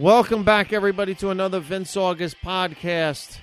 Welcome 0.00 0.44
back, 0.44 0.72
everybody, 0.72 1.16
to 1.16 1.30
another 1.30 1.58
Vince 1.58 1.96
August 1.96 2.36
podcast. 2.44 3.40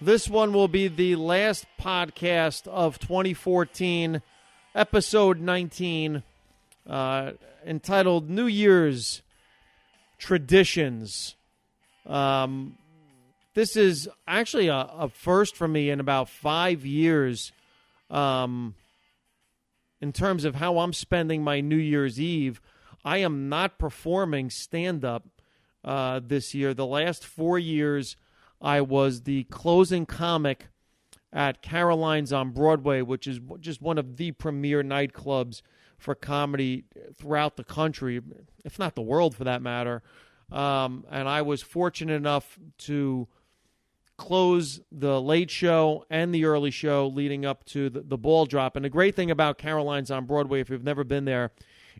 This 0.00 0.28
one 0.28 0.52
will 0.52 0.68
be 0.68 0.86
the 0.86 1.16
last 1.16 1.66
podcast 1.80 2.68
of 2.68 3.00
2014, 3.00 4.22
episode 4.72 5.40
19, 5.40 6.22
uh, 6.88 7.32
entitled 7.66 8.30
New 8.30 8.46
Year's 8.46 9.22
Traditions. 10.16 11.34
Um, 12.06 12.78
this 13.54 13.74
is 13.74 14.08
actually 14.28 14.68
a, 14.68 14.76
a, 14.76 15.08
first 15.08 15.56
for 15.56 15.66
me 15.66 15.90
in 15.90 15.98
about 15.98 16.28
five 16.28 16.86
years 16.86 17.50
um, 18.10 18.76
in 20.00 20.12
terms 20.12 20.44
of 20.44 20.54
how 20.54 20.78
I'm 20.78 20.92
spending 20.92 21.42
my 21.42 21.60
New 21.60 21.74
Year's 21.74 22.20
Eve. 22.20 22.60
I 23.04 23.18
am 23.18 23.48
not 23.48 23.76
performing 23.76 24.50
stand 24.50 25.04
up 25.04 25.24
uh, 25.84 26.20
this 26.24 26.54
year. 26.54 26.74
The 26.74 26.86
last 26.86 27.24
four 27.24 27.58
years, 27.58 28.16
I 28.60 28.80
was 28.80 29.22
the 29.22 29.44
closing 29.44 30.06
comic 30.06 30.68
at 31.32 31.62
Caroline's 31.62 32.32
on 32.32 32.50
Broadway, 32.50 33.02
which 33.02 33.26
is 33.26 33.40
just 33.60 33.82
one 33.82 33.98
of 33.98 34.16
the 34.16 34.32
premier 34.32 34.82
nightclubs 34.82 35.62
for 35.98 36.14
comedy 36.14 36.84
throughout 37.16 37.56
the 37.56 37.64
country, 37.64 38.20
if 38.64 38.78
not 38.78 38.94
the 38.94 39.02
world 39.02 39.34
for 39.34 39.44
that 39.44 39.62
matter. 39.62 40.02
Um, 40.50 41.04
and 41.10 41.28
I 41.28 41.42
was 41.42 41.60
fortunate 41.60 42.14
enough 42.14 42.58
to 42.78 43.28
close 44.16 44.80
the 44.90 45.20
late 45.20 45.50
show 45.50 46.04
and 46.10 46.34
the 46.34 46.44
early 46.44 46.70
show 46.70 47.06
leading 47.06 47.44
up 47.44 47.64
to 47.64 47.90
the, 47.90 48.00
the 48.00 48.18
ball 48.18 48.46
drop. 48.46 48.74
And 48.74 48.84
the 48.84 48.90
great 48.90 49.14
thing 49.14 49.30
about 49.30 49.58
Caroline's 49.58 50.10
on 50.10 50.24
Broadway, 50.24 50.60
if 50.60 50.70
you've 50.70 50.84
never 50.84 51.04
been 51.04 51.24
there, 51.24 51.52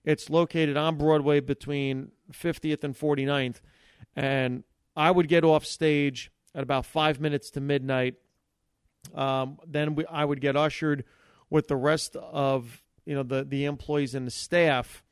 it's 0.05 0.31
located 0.31 0.77
on 0.77 0.97
Broadway 0.97 1.41
between 1.41 2.13
50th 2.33 2.85
and 2.85 2.99
49th. 2.99 3.61
And 4.17 4.65
I 4.97 5.11
would 5.11 5.29
get 5.29 5.45
off 5.45 5.65
stage 5.65 6.31
at 6.55 6.63
about 6.63 6.87
five 6.87 7.21
minutes 7.21 7.51
to 7.53 7.61
midnight. 7.61 8.15
Um, 9.15 9.59
then 9.67 9.95
we, 9.95 10.05
I 10.07 10.25
would 10.25 10.41
get 10.41 10.57
ushered 10.57 11.05
with 11.51 11.69
the 11.69 11.77
rest 11.77 12.17
of 12.17 12.83
you 13.07 13.15
know 13.15 13.23
the 13.23 13.45
the 13.45 13.65
employees 13.65 14.15
and 14.15 14.27
the 14.27 14.31
staff 14.31 15.03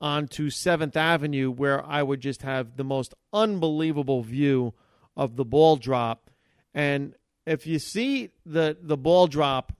onto 0.00 0.48
Seventh 0.48 0.96
Avenue, 0.96 1.50
where 1.50 1.84
I 1.84 2.02
would 2.02 2.20
just 2.20 2.42
have 2.42 2.76
the 2.76 2.84
most 2.84 3.14
unbelievable 3.32 4.22
view 4.22 4.74
of 5.16 5.36
the 5.36 5.44
ball 5.44 5.76
drop. 5.76 6.30
And 6.72 7.14
if 7.46 7.66
you 7.66 7.78
see 7.78 8.30
the 8.46 8.76
the 8.80 8.96
ball 8.96 9.26
drop 9.26 9.72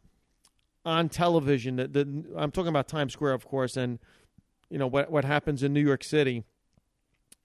on 0.84 1.08
television, 1.08 1.76
the, 1.76 1.88
the 1.88 2.24
I'm 2.36 2.50
talking 2.50 2.68
about 2.68 2.88
Times 2.88 3.12
Square, 3.12 3.34
of 3.34 3.46
course, 3.46 3.76
and 3.76 3.98
you 4.70 4.78
know 4.78 4.86
what 4.86 5.10
what 5.10 5.24
happens 5.24 5.62
in 5.62 5.72
New 5.72 5.80
York 5.80 6.04
City. 6.04 6.44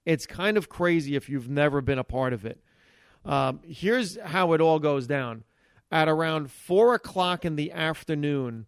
It's 0.05 0.25
kind 0.25 0.58
of 0.58 0.69
crazy 0.69 1.16
if 1.16 1.30
you've 1.30 1.50
never 1.50 1.81
been 1.81 1.97
a 1.97 2.03
part 2.03 2.31
of 2.31 2.45
it. 2.45 2.59
Um, 3.25 3.61
here's 3.66 4.17
how 4.19 4.53
it 4.53 4.61
all 4.61 4.80
goes 4.80 5.08
down. 5.08 5.44
At 5.92 6.08
around 6.08 6.52
four 6.52 6.94
o'clock 6.94 7.44
in 7.44 7.55
the 7.55 7.72
afternoon, 7.72 8.67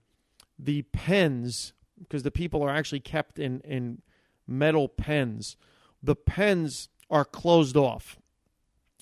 the 0.58 0.82
pens, 0.82 1.74
because 2.00 2.24
the 2.24 2.32
people 2.32 2.64
are 2.64 2.70
actually 2.70 3.00
kept 3.02 3.38
in, 3.38 3.60
in 3.62 4.02
metal 4.48 4.88
pens, 4.88 5.58
the 6.02 6.16
pens 6.16 6.90
are 7.10 7.26
closed 7.26 7.78
off. 7.78 8.18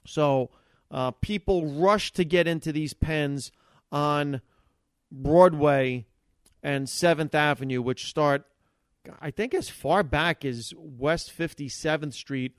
So 0.06 0.50
uh, 0.92 1.12
people 1.12 1.66
rush 1.66 2.12
to 2.14 2.26
get 2.26 2.48
into 2.48 2.72
these 2.72 2.94
pens 2.94 3.52
on 3.92 4.42
Broadway 5.12 6.06
and 6.64 6.88
7th 6.88 7.34
Avenue, 7.34 7.82
which 7.82 8.06
start, 8.06 8.46
I 9.20 9.32
think, 9.32 9.54
as 9.54 9.70
far 9.70 10.04
back 10.04 10.44
as 10.44 10.74
West 10.78 11.32
57th 11.38 12.14
Street 12.14 12.54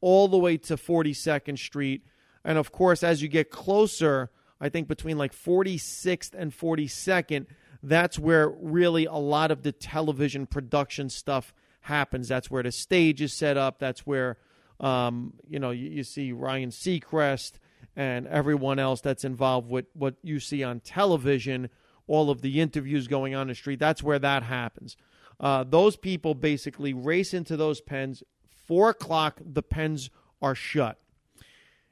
all 0.00 0.28
the 0.28 0.38
way 0.38 0.56
to 0.56 0.76
42nd 0.76 1.58
Street 1.58 2.02
and 2.44 2.58
of 2.58 2.72
course, 2.72 3.02
as 3.02 3.22
you 3.22 3.28
get 3.28 3.50
closer, 3.50 4.30
I 4.60 4.68
think 4.68 4.88
between 4.88 5.18
like 5.18 5.34
46th 5.34 6.34
and 6.34 6.52
42nd, 6.52 7.46
that's 7.82 8.18
where 8.18 8.48
really 8.48 9.06
a 9.06 9.14
lot 9.14 9.50
of 9.50 9.62
the 9.62 9.72
television 9.72 10.46
production 10.46 11.08
stuff 11.08 11.54
happens. 11.82 12.28
That's 12.28 12.50
where 12.50 12.62
the 12.62 12.72
stage 12.72 13.22
is 13.22 13.32
set 13.32 13.56
up. 13.56 13.78
That's 13.78 14.06
where, 14.06 14.36
um, 14.80 15.34
you 15.48 15.58
know, 15.58 15.70
you, 15.70 15.88
you 15.88 16.04
see 16.04 16.32
Ryan 16.32 16.70
Seacrest 16.70 17.52
and 17.96 18.26
everyone 18.26 18.78
else 18.78 19.00
that's 19.00 19.24
involved 19.24 19.68
with 19.68 19.86
what 19.94 20.14
you 20.22 20.40
see 20.40 20.62
on 20.62 20.80
television, 20.80 21.68
all 22.10 22.30
of 22.30 22.42
the 22.42 22.60
interviews 22.60 23.06
going 23.06 23.34
on 23.34 23.48
the 23.48 23.54
street. 23.54 23.78
That's 23.78 24.02
where 24.02 24.18
that 24.18 24.42
happens. 24.42 24.96
Uh, 25.38 25.64
those 25.64 25.96
people 25.96 26.34
basically 26.34 26.92
race 26.92 27.32
into 27.32 27.56
those 27.56 27.80
pens. 27.80 28.22
Four 28.66 28.90
o'clock, 28.90 29.40
the 29.44 29.62
pens 29.62 30.10
are 30.42 30.54
shut 30.54 30.98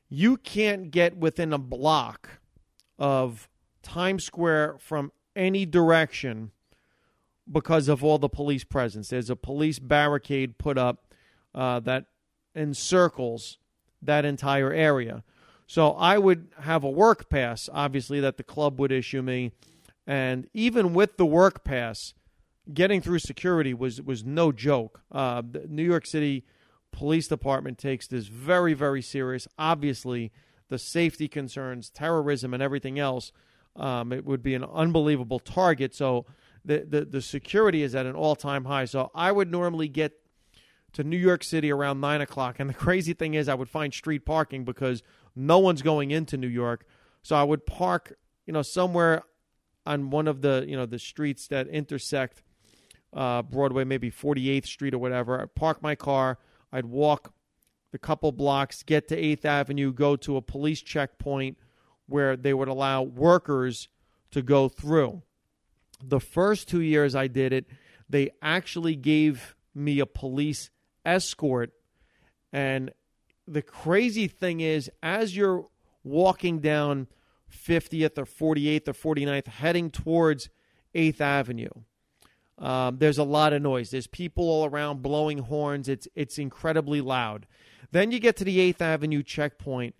you 0.09 0.37
can't 0.37 0.91
get 0.91 1.17
within 1.17 1.53
a 1.53 1.59
block 1.59 2.41
of 2.99 3.49
Times 3.83 4.25
Square 4.25 4.77
from 4.79 5.13
any 5.37 5.67
direction 5.67 6.51
because 7.51 7.89
of 7.89 8.03
all 8.03 8.19
the 8.19 8.29
police 8.29 8.65
presence. 8.65 9.09
There's 9.09 9.31
a 9.31 9.37
police 9.37 9.79
barricade 9.79 10.59
put 10.59 10.79
up 10.79 11.15
uh, 11.55 11.81
that 11.81 12.07
encircles 12.55 13.59
that 14.03 14.25
entire 14.25 14.73
area. 14.73 15.23
So 15.67 15.93
I 15.93 16.19
would 16.19 16.49
have 16.61 16.83
a 16.83 16.91
work 16.91 17.29
pass, 17.29 17.69
obviously, 17.73 18.21
that 18.21 18.39
the 18.39 18.43
club 18.43 18.81
would 18.81 18.93
issue 18.93 19.23
me. 19.23 19.53
And 20.09 20.49
even 20.55 20.95
with 20.95 21.19
the 21.19 21.27
work 21.27 21.65
pass, 21.65 22.15
getting 22.73 23.03
through 23.03 23.19
security 23.19 23.75
was, 23.75 24.01
was 24.01 24.25
no 24.25 24.53
joke. 24.53 25.03
Uh, 25.13 25.43
New 25.69 25.85
York 25.85 26.07
City 26.07 26.47
police 26.93 27.29
department 27.29 27.77
takes 27.77 28.07
this 28.07 28.27
very, 28.27 28.73
very 28.73 29.03
serious. 29.03 29.47
Obviously, 29.59 30.33
the 30.71 30.79
safety 30.79 31.29
concerns, 31.29 31.91
terrorism, 31.91 32.55
and 32.55 32.63
everything 32.63 32.99
else, 32.99 33.33
um, 33.77 34.11
it 34.11 34.25
would 34.25 34.43
be 34.43 34.55
an 34.55 34.65
unbelievable 34.65 35.39
target. 35.39 35.95
So 35.95 36.25
the, 36.65 36.87
the, 36.89 37.05
the 37.05 37.23
security 37.23 37.83
is 37.83 37.95
at 37.95 38.07
an 38.07 38.15
all 38.15 38.35
time 38.35 38.65
high. 38.65 38.87
So 38.87 39.11
I 39.15 39.31
would 39.31 39.51
normally 39.51 39.89
get 39.89 40.13
to 40.95 41.05
New 41.05 41.19
York 41.19 41.45
City 41.45 41.71
around 41.71 42.01
9 42.01 42.23
o'clock. 42.23 42.59
And 42.59 42.71
the 42.71 42.75
crazy 42.75 43.13
thing 43.13 43.35
is, 43.35 43.47
I 43.47 43.55
would 43.55 43.69
find 43.69 43.93
street 43.93 44.25
parking 44.25 44.65
because 44.65 45.03
no 45.37 45.59
one's 45.59 45.83
going 45.83 46.13
into 46.13 46.39
New 46.39 46.49
York. 46.49 46.87
So 47.23 47.37
I 47.37 47.43
would 47.43 47.67
park, 47.67 48.15
you 48.47 48.55
know, 48.55 48.63
somewhere 48.63 49.25
on 49.89 50.11
one 50.11 50.29
of 50.29 50.43
the, 50.43 50.65
you 50.69 50.77
know, 50.77 50.87
the 50.87 50.99
streets 50.99 51.49
that 51.49 51.67
intersect 51.69 52.43
uh, 53.13 53.43
Broadway, 53.43 53.85
maybe 53.85 54.11
48th 54.11 54.67
Street 54.67 54.95
or 54.95 54.99
whatever. 54.99 55.41
I'd 55.41 55.55
park 55.55 55.83
my 55.83 55.95
car 55.95 56.39
I'd 56.73 56.87
walk 56.87 57.33
the 57.93 57.99
couple 57.99 58.33
blocks, 58.33 58.83
get 58.83 59.09
to 59.09 59.17
8th 59.17 59.45
Avenue, 59.45 59.93
go 59.93 60.17
to 60.17 60.37
a 60.37 60.43
police 60.43 60.83
checkpoint 60.83 61.57
where 62.07 62.37
they 62.37 62.53
would 62.53 62.69
allow 62.69 63.03
workers 63.03 63.89
to 64.31 64.43
go 64.43 64.69
through. 64.69 65.23
The 66.03 66.21
first 66.21 66.69
two 66.69 66.81
years 66.81 67.15
I 67.15 67.29
did 67.29 67.53
it, 67.53 67.67
they 68.09 68.31
actually 68.43 68.95
gave 68.95 69.57
me 69.75 70.01
a 70.01 70.07
police 70.07 70.71
escort. 71.05 71.73
And 72.53 72.93
the 73.47 73.63
crazy 73.63 74.29
thing 74.29 74.61
is, 74.61 74.91
as 75.03 75.35
you're 75.35 75.67
walking 76.05 76.61
down 76.61 77.09
50th 77.51 78.19
or 78.19 78.25
48th 78.25 78.89
or 78.89 79.15
49th, 79.15 79.47
heading 79.47 79.91
towards 79.91 80.49
8th 80.95 81.21
Avenue, 81.21 81.71
um, 82.59 82.99
there's 82.99 83.19
a 83.19 83.25
lot 83.25 83.53
of 83.53 83.63
noise. 83.63 83.91
There's 83.91 84.07
people 84.07 84.49
all 84.49 84.67
around 84.67 85.03
blowing 85.03 85.39
horns. 85.39 85.89
It's 85.89 86.09
it's 86.15 86.39
incredibly 86.39 87.01
loud. 87.01 87.47
Then 87.93 88.11
you 88.11 88.19
get 88.19 88.37
to 88.39 88.45
the 88.45 88.61
Eighth 88.61 88.83
Avenue 88.83 89.23
checkpoint, 89.23 89.95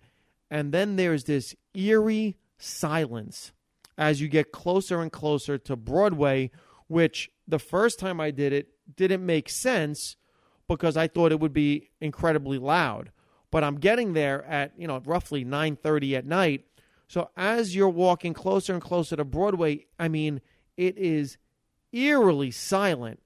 and 0.51 0.73
then 0.73 0.95
there's 0.95 1.23
this 1.23 1.55
eerie 1.73 2.37
silence 2.57 3.53
as 3.97 4.19
you 4.19 4.27
get 4.27 4.51
closer 4.51 5.01
and 5.01 5.11
closer 5.11 5.57
to 5.57 5.75
Broadway. 5.75 6.51
Which 6.87 7.29
the 7.47 7.59
first 7.59 7.99
time 7.99 8.19
I 8.19 8.31
did 8.31 8.51
it 8.51 8.69
didn't 8.95 9.25
make 9.25 9.49
sense 9.49 10.17
because 10.67 10.97
I 10.97 11.07
thought 11.07 11.31
it 11.31 11.39
would 11.39 11.53
be 11.53 11.89
incredibly 12.01 12.57
loud. 12.57 13.11
But 13.51 13.63
I'm 13.63 13.75
getting 13.79 14.13
there 14.13 14.43
at 14.45 14.73
you 14.77 14.87
know 14.87 15.01
roughly 15.05 15.45
9:30 15.45 16.17
at 16.17 16.25
night. 16.25 16.65
So 17.09 17.31
as 17.35 17.75
you're 17.75 17.89
walking 17.89 18.33
closer 18.33 18.71
and 18.71 18.81
closer 18.81 19.15
to 19.15 19.25
Broadway, 19.25 19.87
I 19.97 20.07
mean 20.07 20.41
it 20.77 20.97
is 20.97 21.37
eerily 21.91 22.51
silent. 22.51 23.19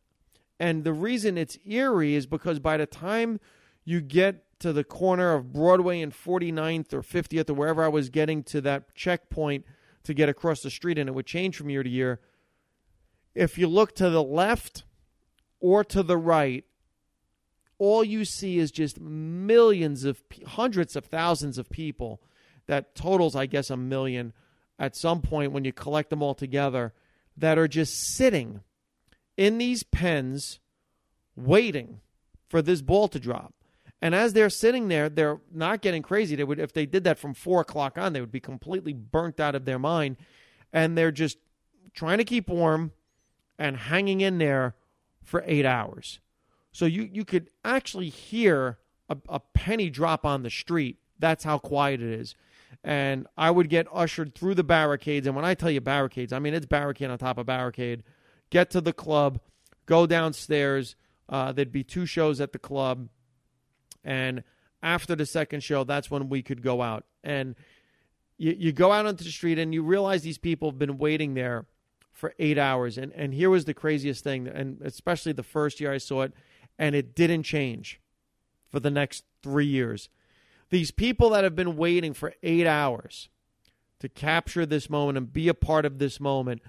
And 0.58 0.86
the 0.86 0.94
reason 0.94 1.38
it's 1.38 1.58
eerie 1.66 2.16
is 2.16 2.26
because 2.26 2.60
by 2.60 2.78
the 2.78 2.86
time 2.86 3.42
you 3.84 4.00
get 4.00 4.46
to 4.60 4.72
the 4.72 4.86
corner 4.86 5.34
of 5.34 5.52
Broadway 5.52 6.00
and 6.00 6.14
49th 6.14 6.94
or 6.94 7.02
50th 7.02 7.50
or 7.50 7.54
wherever 7.54 7.84
I 7.84 7.90
was 7.90 8.10
getting 8.10 8.42
to 8.44 8.62
that 8.62 8.96
checkpoint 8.96 9.66
to 10.04 10.14
get 10.14 10.30
across 10.30 10.62
the 10.62 10.70
street, 10.70 10.98
and 10.98 11.10
it 11.10 11.14
would 11.14 11.26
change 11.26 11.58
from 11.58 11.70
year 11.70 11.84
to 11.84 11.90
year. 11.90 12.22
If 13.36 13.58
you 13.58 13.68
look 13.68 13.96
to 13.96 14.10
the 14.10 14.24
left 14.24 14.84
or 15.60 15.84
to 15.86 16.04
the 16.04 16.18
right, 16.18 16.64
all 17.78 18.04
you 18.04 18.24
see 18.24 18.60
is 18.60 18.72
just 18.72 19.02
millions 19.02 20.06
of 20.06 20.24
hundreds 20.48 20.96
of 20.96 21.06
thousands 21.06 21.58
of 21.58 21.70
people 21.70 22.22
that 22.68 22.96
totals 22.96 23.36
i 23.36 23.46
guess 23.46 23.70
a 23.70 23.78
million 23.78 24.34
at 24.80 24.96
some 24.96 25.22
point 25.22 25.52
when 25.52 25.66
you 25.66 25.74
collect 25.74 26.10
them 26.10 26.22
all 26.22 26.36
together 26.36 26.94
that 27.38 27.58
are 27.58 27.68
just 27.68 27.94
sitting 28.16 28.62
in 29.38 29.58
these 29.58 29.84
pens 29.84 30.60
waiting 31.36 32.00
for 32.50 32.62
this 32.62 32.82
ball 32.82 33.08
to 33.08 33.20
drop. 33.20 33.54
And 34.02 34.14
as 34.14 34.34
they're 34.34 34.50
sitting 34.50 34.90
there, 34.90 35.10
they're 35.10 35.40
not 35.52 35.82
getting 35.82 36.02
crazy. 36.02 36.36
They 36.36 36.44
would, 36.44 36.60
if 36.60 36.74
they 36.74 36.86
did 36.86 37.06
that 37.06 37.18
from 37.18 37.34
four 37.34 37.62
o'clock 37.62 37.98
on, 37.98 38.14
they 38.14 38.20
would 38.20 38.32
be 38.32 38.42
completely 38.42 38.94
burnt 38.94 39.40
out 39.40 39.56
of 39.56 39.66
their 39.66 39.80
mind, 39.80 40.18
and 40.74 40.98
they're 40.98 41.12
just 41.12 41.38
trying 41.94 42.18
to 42.18 42.26
keep 42.26 42.50
warm 42.50 42.92
and 43.58 43.78
hanging 43.78 44.22
in 44.22 44.40
there 44.40 44.76
for 45.24 45.44
eight 45.48 45.66
hours. 45.66 46.20
So 46.74 46.86
you 46.86 47.04
you 47.04 47.24
could 47.24 47.50
actually 47.64 48.10
hear 48.10 48.80
a, 49.08 49.16
a 49.30 49.40
penny 49.40 49.90
drop 49.90 50.26
on 50.26 50.44
the 50.44 50.50
street. 50.50 50.98
That's 51.18 51.44
how 51.44 51.60
quiet 51.60 52.02
it 52.02 52.20
is. 52.20 52.36
And 52.84 53.28
I 53.38 53.52
would 53.52 53.70
get 53.70 53.88
ushered 53.92 54.36
through 54.36 54.56
the 54.56 54.64
barricades. 54.64 55.28
And 55.28 55.36
when 55.36 55.46
I 55.46 55.54
tell 55.54 55.72
you 55.72 55.82
barricades, 55.82 56.34
I 56.34 56.40
mean 56.40 56.54
it's 56.54 56.66
barricade 56.66 57.10
on 57.10 57.18
top 57.18 57.38
of 57.38 57.46
barricade. 57.46 58.04
Get 58.50 58.70
to 58.72 58.82
the 58.82 58.94
club, 58.94 59.40
go 59.86 60.06
downstairs. 60.06 60.96
Uh, 61.28 61.52
there'd 61.52 61.72
be 61.72 61.84
two 61.84 62.06
shows 62.06 62.40
at 62.42 62.52
the 62.52 62.60
club 62.60 63.10
and 64.04 64.44
after 64.82 65.16
the 65.16 65.26
second 65.26 65.64
show, 65.64 65.84
that's 65.84 66.12
when 66.12 66.30
we 66.30 66.42
could 66.42 66.62
go 66.62 66.82
out. 66.82 67.06
And 67.24 67.56
you, 68.38 68.56
you 68.58 68.72
go 68.72 68.92
out 68.92 69.06
onto 69.06 69.24
the 69.24 69.32
street 69.32 69.58
and 69.58 69.74
you 69.74 69.82
realize 69.84 70.22
these 70.22 70.38
people 70.38 70.70
have 70.70 70.80
been 70.80 70.98
waiting 70.98 71.34
there 71.34 71.66
for 72.12 72.34
eight 72.38 72.58
hours. 72.58 72.98
And, 72.98 73.14
and 73.14 73.34
here 73.34 73.50
was 73.50 73.66
the 73.66 73.74
craziest 73.74 74.24
thing, 74.24 74.48
and 74.48 74.82
especially 74.82 75.32
the 75.32 75.44
first 75.44 75.80
year 75.80 75.94
I 75.94 75.98
saw 75.98 76.24
it, 76.24 76.34
and 76.78 76.96
it 76.96 77.16
didn't 77.16 77.44
change 77.44 78.02
for 78.70 78.80
the 78.80 78.92
next 78.92 79.24
three 79.42 79.66
years. 79.66 80.10
These 80.74 80.90
people 80.90 81.30
that 81.30 81.44
have 81.44 81.56
been 81.56 81.78
waiting 81.78 82.16
for 82.16 82.34
eight 82.42 82.66
hours 82.66 83.30
to 84.00 84.10
capture 84.10 84.66
this 84.66 84.90
moment 84.90 85.20
and 85.20 85.32
be 85.32 85.48
a 85.48 85.54
part 85.54 85.86
of 85.86 86.00
this 86.00 86.20
moment. 86.20 86.64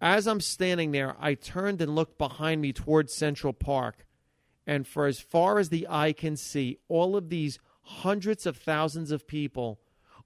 As 0.00 0.26
I'm 0.26 0.40
standing 0.40 0.90
there, 0.90 1.14
I 1.20 1.34
turned 1.34 1.80
and 1.80 1.94
looked 1.94 2.18
behind 2.18 2.60
me 2.60 2.72
towards 2.72 3.14
Central 3.14 3.52
Park 3.52 4.08
and 4.66 4.88
for 4.88 5.06
as 5.06 5.20
far 5.20 5.60
as 5.60 5.68
the 5.68 5.86
eye 5.88 6.12
can 6.12 6.36
see, 6.36 6.78
all 6.88 7.14
of 7.14 7.28
these 7.28 7.60
hundreds 7.82 8.44
of 8.44 8.56
thousands 8.56 9.12
of 9.12 9.28
people 9.28 9.78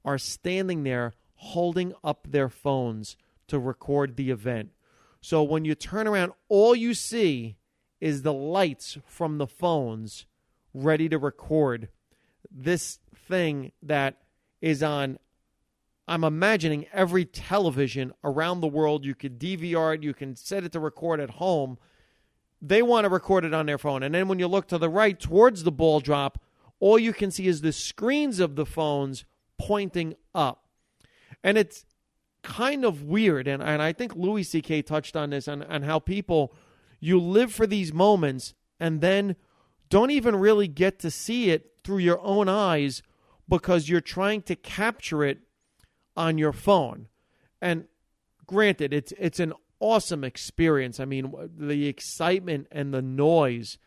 are 0.06 0.16
standing 0.16 0.82
there 0.82 1.12
holding 1.34 1.92
up 2.02 2.26
their 2.30 2.48
phones 2.48 3.18
to 3.46 3.58
record 3.58 4.16
the 4.16 4.30
event. 4.30 4.70
So 5.20 5.42
when 5.42 5.66
you 5.66 5.74
turn 5.74 6.08
around, 6.08 6.32
all 6.48 6.74
you 6.74 6.94
see 6.94 7.58
is 8.00 8.22
the 8.22 8.32
lights 8.32 8.96
from 9.04 9.36
the 9.36 9.46
phones 9.46 10.24
ready 10.72 11.10
to 11.10 11.18
record 11.18 11.90
this 12.54 12.98
thing 13.28 13.72
that 13.82 14.18
is 14.60 14.82
on 14.82 15.18
I'm 16.08 16.24
imagining 16.24 16.86
every 16.92 17.24
television 17.24 18.12
around 18.24 18.60
the 18.60 18.66
world. 18.66 19.04
You 19.04 19.14
could 19.14 19.38
DVR 19.38 19.94
it, 19.94 20.02
you 20.02 20.12
can 20.12 20.34
set 20.34 20.64
it 20.64 20.72
to 20.72 20.80
record 20.80 21.20
at 21.20 21.30
home 21.30 21.78
they 22.62 22.80
want 22.80 23.04
to 23.04 23.08
record 23.10 23.44
it 23.44 23.52
on 23.52 23.66
their 23.66 23.76
phone. 23.76 24.04
And 24.04 24.14
then 24.14 24.28
when 24.28 24.38
you 24.38 24.46
look 24.46 24.68
to 24.68 24.78
the 24.78 24.88
right 24.88 25.18
towards 25.18 25.64
the 25.64 25.72
ball 25.72 25.98
drop, 25.98 26.40
all 26.78 26.98
you 26.98 27.12
can 27.12 27.32
see 27.32 27.48
is 27.48 27.60
the 27.60 27.72
screens 27.72 28.38
of 28.38 28.54
the 28.54 28.64
phones 28.64 29.24
pointing 29.58 30.14
up. 30.32 30.64
And 31.42 31.58
it's 31.58 31.84
kind 32.42 32.84
of 32.84 33.02
weird. 33.02 33.48
And, 33.48 33.62
and 33.62 33.82
I 33.82 33.92
think 33.92 34.14
Louis 34.14 34.44
C.K. 34.44 34.82
touched 34.82 35.16
on 35.16 35.30
this 35.30 35.48
and, 35.48 35.66
and 35.68 35.84
how 35.84 35.98
people, 35.98 36.54
you 37.00 37.20
live 37.20 37.52
for 37.52 37.66
these 37.66 37.92
moments 37.92 38.54
and 38.78 39.00
then 39.00 39.34
don't 39.88 40.12
even 40.12 40.36
really 40.36 40.68
get 40.68 41.00
to 41.00 41.10
see 41.10 41.50
it 41.50 41.71
through 41.84 41.98
your 41.98 42.20
own 42.20 42.48
eyes 42.48 43.02
because 43.48 43.88
you're 43.88 44.00
trying 44.00 44.42
to 44.42 44.56
capture 44.56 45.24
it 45.24 45.40
on 46.16 46.38
your 46.38 46.52
phone. 46.52 47.08
And 47.60 47.86
granted, 48.46 48.92
it's 48.92 49.12
it's 49.18 49.40
an 49.40 49.52
awesome 49.80 50.24
experience. 50.24 51.00
I 51.00 51.04
mean, 51.04 51.32
the 51.56 51.86
excitement 51.88 52.68
and 52.70 52.94
the 52.94 53.02
noise 53.02 53.78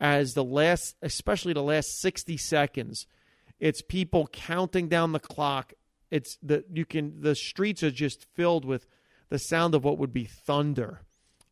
as 0.00 0.34
the 0.34 0.44
last, 0.44 0.96
especially 1.02 1.52
the 1.52 1.62
last 1.62 2.00
60 2.00 2.36
seconds, 2.36 3.06
it's 3.60 3.80
people 3.80 4.28
counting 4.32 4.88
down 4.88 5.12
the 5.12 5.20
clock. 5.20 5.72
It's 6.10 6.36
the 6.42 6.64
you 6.72 6.84
can 6.84 7.20
the 7.20 7.34
streets 7.34 7.82
are 7.82 7.90
just 7.90 8.26
filled 8.34 8.64
with 8.64 8.86
the 9.30 9.38
sound 9.38 9.74
of 9.74 9.84
what 9.84 9.98
would 9.98 10.12
be 10.12 10.24
thunder. 10.24 11.02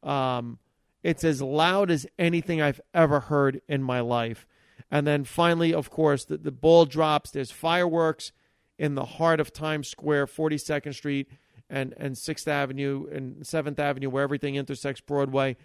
Um, 0.03 0.59
it's 1.03 1.25
as 1.25 1.43
loud 1.43 1.91
as 1.91 2.07
anything 2.19 2.61
I've 2.61 2.81
ever 2.95 3.21
heard 3.21 3.61
in 3.69 3.83
my 3.83 4.01
life. 4.01 4.47
And 4.93 5.07
then 5.07 5.25
finally, 5.25 5.73
of 5.73 5.89
course, 5.89 6.27
the, 6.27 6.37
the 6.37 6.53
ball 6.53 6.85
drops. 6.85 7.31
There's 7.31 7.51
fireworks 7.51 8.31
in 8.79 8.95
the 8.95 9.07
heart 9.07 9.41
of 9.41 9.53
Times 9.53 9.89
Square, 9.89 10.27
42nd 10.27 10.95
Street 10.95 11.29
and 11.71 11.95
and 11.97 12.17
Sixth 12.19 12.47
Avenue 12.47 13.07
and 13.11 13.47
Seventh 13.47 13.79
Avenue, 13.79 14.11
where 14.11 14.23
everything 14.23 14.57
intersects 14.57 15.01
Broadway, 15.01 15.57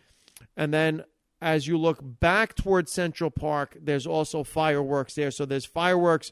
and 0.55 0.73
then 0.73 1.03
as 1.41 1.67
you 1.67 1.77
look 1.77 1.99
back 2.01 2.55
towards 2.55 2.91
Central 2.91 3.29
Park, 3.29 3.77
there's 3.79 4.07
also 4.07 4.43
fireworks 4.43 5.13
there. 5.13 5.29
So 5.29 5.45
there's 5.45 5.65
fireworks 5.65 6.31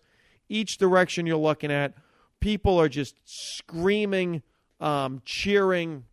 each 0.49 0.77
direction 0.77 1.27
you're 1.27 1.37
looking 1.37 1.71
at. 1.71 1.93
People 2.39 2.79
are 2.79 2.89
just 2.89 3.15
screaming, 3.25 4.41
um, 4.79 5.21
cheering. 5.25 6.05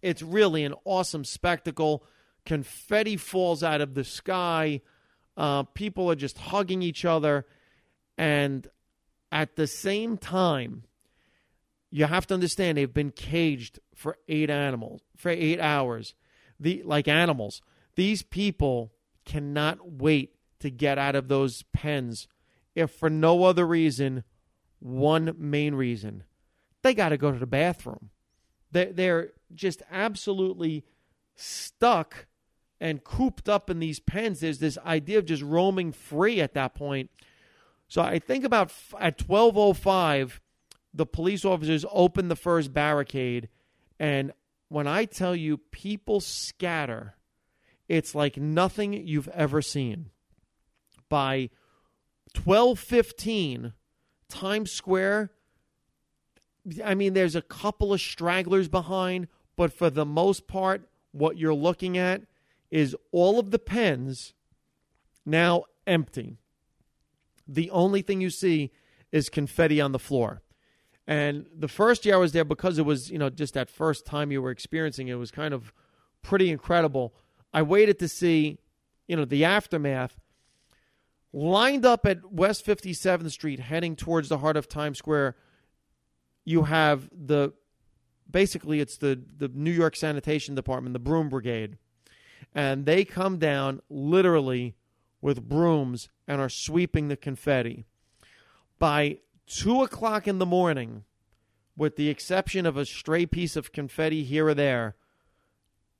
It's 0.00 0.22
really 0.22 0.64
an 0.64 0.74
awesome 0.84 1.24
spectacle. 1.24 2.04
Confetti 2.44 3.16
falls 3.16 3.62
out 3.62 3.80
of 3.80 3.94
the 3.94 4.04
sky. 4.04 4.80
Uh, 5.36 5.64
people 5.64 6.10
are 6.10 6.16
just 6.16 6.38
hugging 6.38 6.82
each 6.82 7.04
other. 7.04 7.46
And 8.16 8.66
at 9.30 9.56
the 9.56 9.66
same 9.66 10.16
time, 10.16 10.84
you 11.90 12.06
have 12.06 12.26
to 12.28 12.34
understand 12.34 12.78
they've 12.78 12.92
been 12.92 13.10
caged 13.10 13.80
for 13.94 14.18
eight 14.28 14.50
animals 14.50 15.02
for 15.16 15.30
eight 15.30 15.60
hours. 15.60 16.14
The 16.60 16.82
like 16.84 17.08
animals. 17.08 17.62
These 17.96 18.22
people 18.22 18.92
cannot 19.24 19.92
wait 19.92 20.36
to 20.60 20.70
get 20.70 20.98
out 20.98 21.14
of 21.14 21.28
those 21.28 21.62
pens 21.72 22.28
if 22.74 22.90
for 22.90 23.10
no 23.10 23.44
other 23.44 23.66
reason, 23.66 24.24
one 24.78 25.34
main 25.38 25.74
reason. 25.74 26.24
They 26.82 26.94
got 26.94 27.08
to 27.08 27.16
go 27.16 27.32
to 27.32 27.38
the 27.38 27.46
bathroom. 27.46 28.10
They 28.70 28.86
they're 28.86 29.32
just 29.54 29.82
absolutely 29.90 30.84
stuck 31.34 32.26
and 32.80 33.04
cooped 33.04 33.48
up 33.48 33.70
in 33.70 33.78
these 33.78 34.00
pens. 34.00 34.40
There's 34.40 34.58
this 34.58 34.78
idea 34.84 35.18
of 35.18 35.24
just 35.24 35.42
roaming 35.42 35.92
free 35.92 36.40
at 36.40 36.54
that 36.54 36.74
point. 36.74 37.10
So 37.88 38.02
I 38.02 38.18
think 38.18 38.44
about 38.44 38.72
at 38.98 39.22
1205 39.22 40.40
the 40.92 41.06
police 41.06 41.44
officers 41.44 41.84
open 41.92 42.28
the 42.28 42.36
first 42.36 42.72
barricade, 42.72 43.48
and 43.98 44.32
when 44.68 44.86
I 44.86 45.04
tell 45.04 45.36
you 45.36 45.58
people 45.58 46.20
scatter, 46.20 47.14
it's 47.86 48.14
like 48.14 48.38
nothing 48.38 48.94
you've 48.94 49.28
ever 49.28 49.60
seen. 49.60 50.10
By 51.08 51.50
12:15, 52.34 53.74
Times 54.28 54.72
Square 54.72 55.30
I 56.84 56.94
mean 56.94 57.12
there's 57.14 57.36
a 57.36 57.42
couple 57.42 57.92
of 57.92 58.00
stragglers 58.00 58.68
behind, 58.68 59.28
but 59.56 59.72
for 59.72 59.90
the 59.90 60.06
most 60.06 60.46
part 60.46 60.88
what 61.12 61.38
you're 61.38 61.54
looking 61.54 61.96
at 61.96 62.22
is 62.70 62.96
all 63.12 63.38
of 63.38 63.50
the 63.50 63.58
pens 63.58 64.34
now 65.24 65.64
empty. 65.86 66.38
The 67.46 67.70
only 67.70 68.02
thing 68.02 68.20
you 68.20 68.30
see 68.30 68.72
is 69.12 69.28
confetti 69.28 69.80
on 69.80 69.92
the 69.92 69.98
floor. 69.98 70.42
And 71.06 71.46
the 71.56 71.68
first 71.68 72.04
year 72.04 72.16
I 72.16 72.18
was 72.18 72.32
there, 72.32 72.44
because 72.44 72.78
it 72.78 72.84
was, 72.84 73.10
you 73.10 73.18
know, 73.18 73.30
just 73.30 73.54
that 73.54 73.70
first 73.70 74.04
time 74.04 74.32
you 74.32 74.42
were 74.42 74.50
experiencing 74.50 75.08
it, 75.08 75.14
was 75.14 75.30
kind 75.30 75.54
of 75.54 75.72
pretty 76.22 76.50
incredible. 76.50 77.14
I 77.52 77.62
waited 77.62 77.98
to 78.00 78.08
see, 78.08 78.58
you 79.06 79.16
know, 79.16 79.24
the 79.24 79.44
aftermath. 79.44 80.18
Lined 81.32 81.84
up 81.84 82.06
at 82.06 82.32
West 82.32 82.66
57th 82.66 83.30
Street, 83.30 83.60
heading 83.60 83.94
towards 83.94 84.28
the 84.28 84.38
heart 84.38 84.56
of 84.56 84.68
Times 84.68 84.98
Square, 84.98 85.36
you 86.44 86.64
have 86.64 87.10
the 87.12 87.52
basically 88.30 88.80
it's 88.80 88.96
the 88.96 89.20
the 89.36 89.48
New 89.48 89.72
York 89.72 89.96
Sanitation 89.96 90.54
Department, 90.54 90.94
the 90.94 90.98
broom 90.98 91.28
brigade, 91.28 91.76
and 92.56 92.86
they 92.86 93.04
come 93.04 93.38
down 93.38 93.82
literally 93.90 94.74
with 95.20 95.46
brooms 95.46 96.08
and 96.26 96.40
are 96.40 96.48
sweeping 96.48 97.08
the 97.08 97.16
confetti. 97.16 97.84
By 98.78 99.18
two 99.46 99.82
o'clock 99.82 100.26
in 100.26 100.38
the 100.38 100.46
morning, 100.46 101.04
with 101.76 101.96
the 101.96 102.08
exception 102.08 102.64
of 102.64 102.78
a 102.78 102.86
stray 102.86 103.26
piece 103.26 103.56
of 103.56 103.72
confetti 103.72 104.24
here 104.24 104.48
or 104.48 104.54
there, 104.54 104.96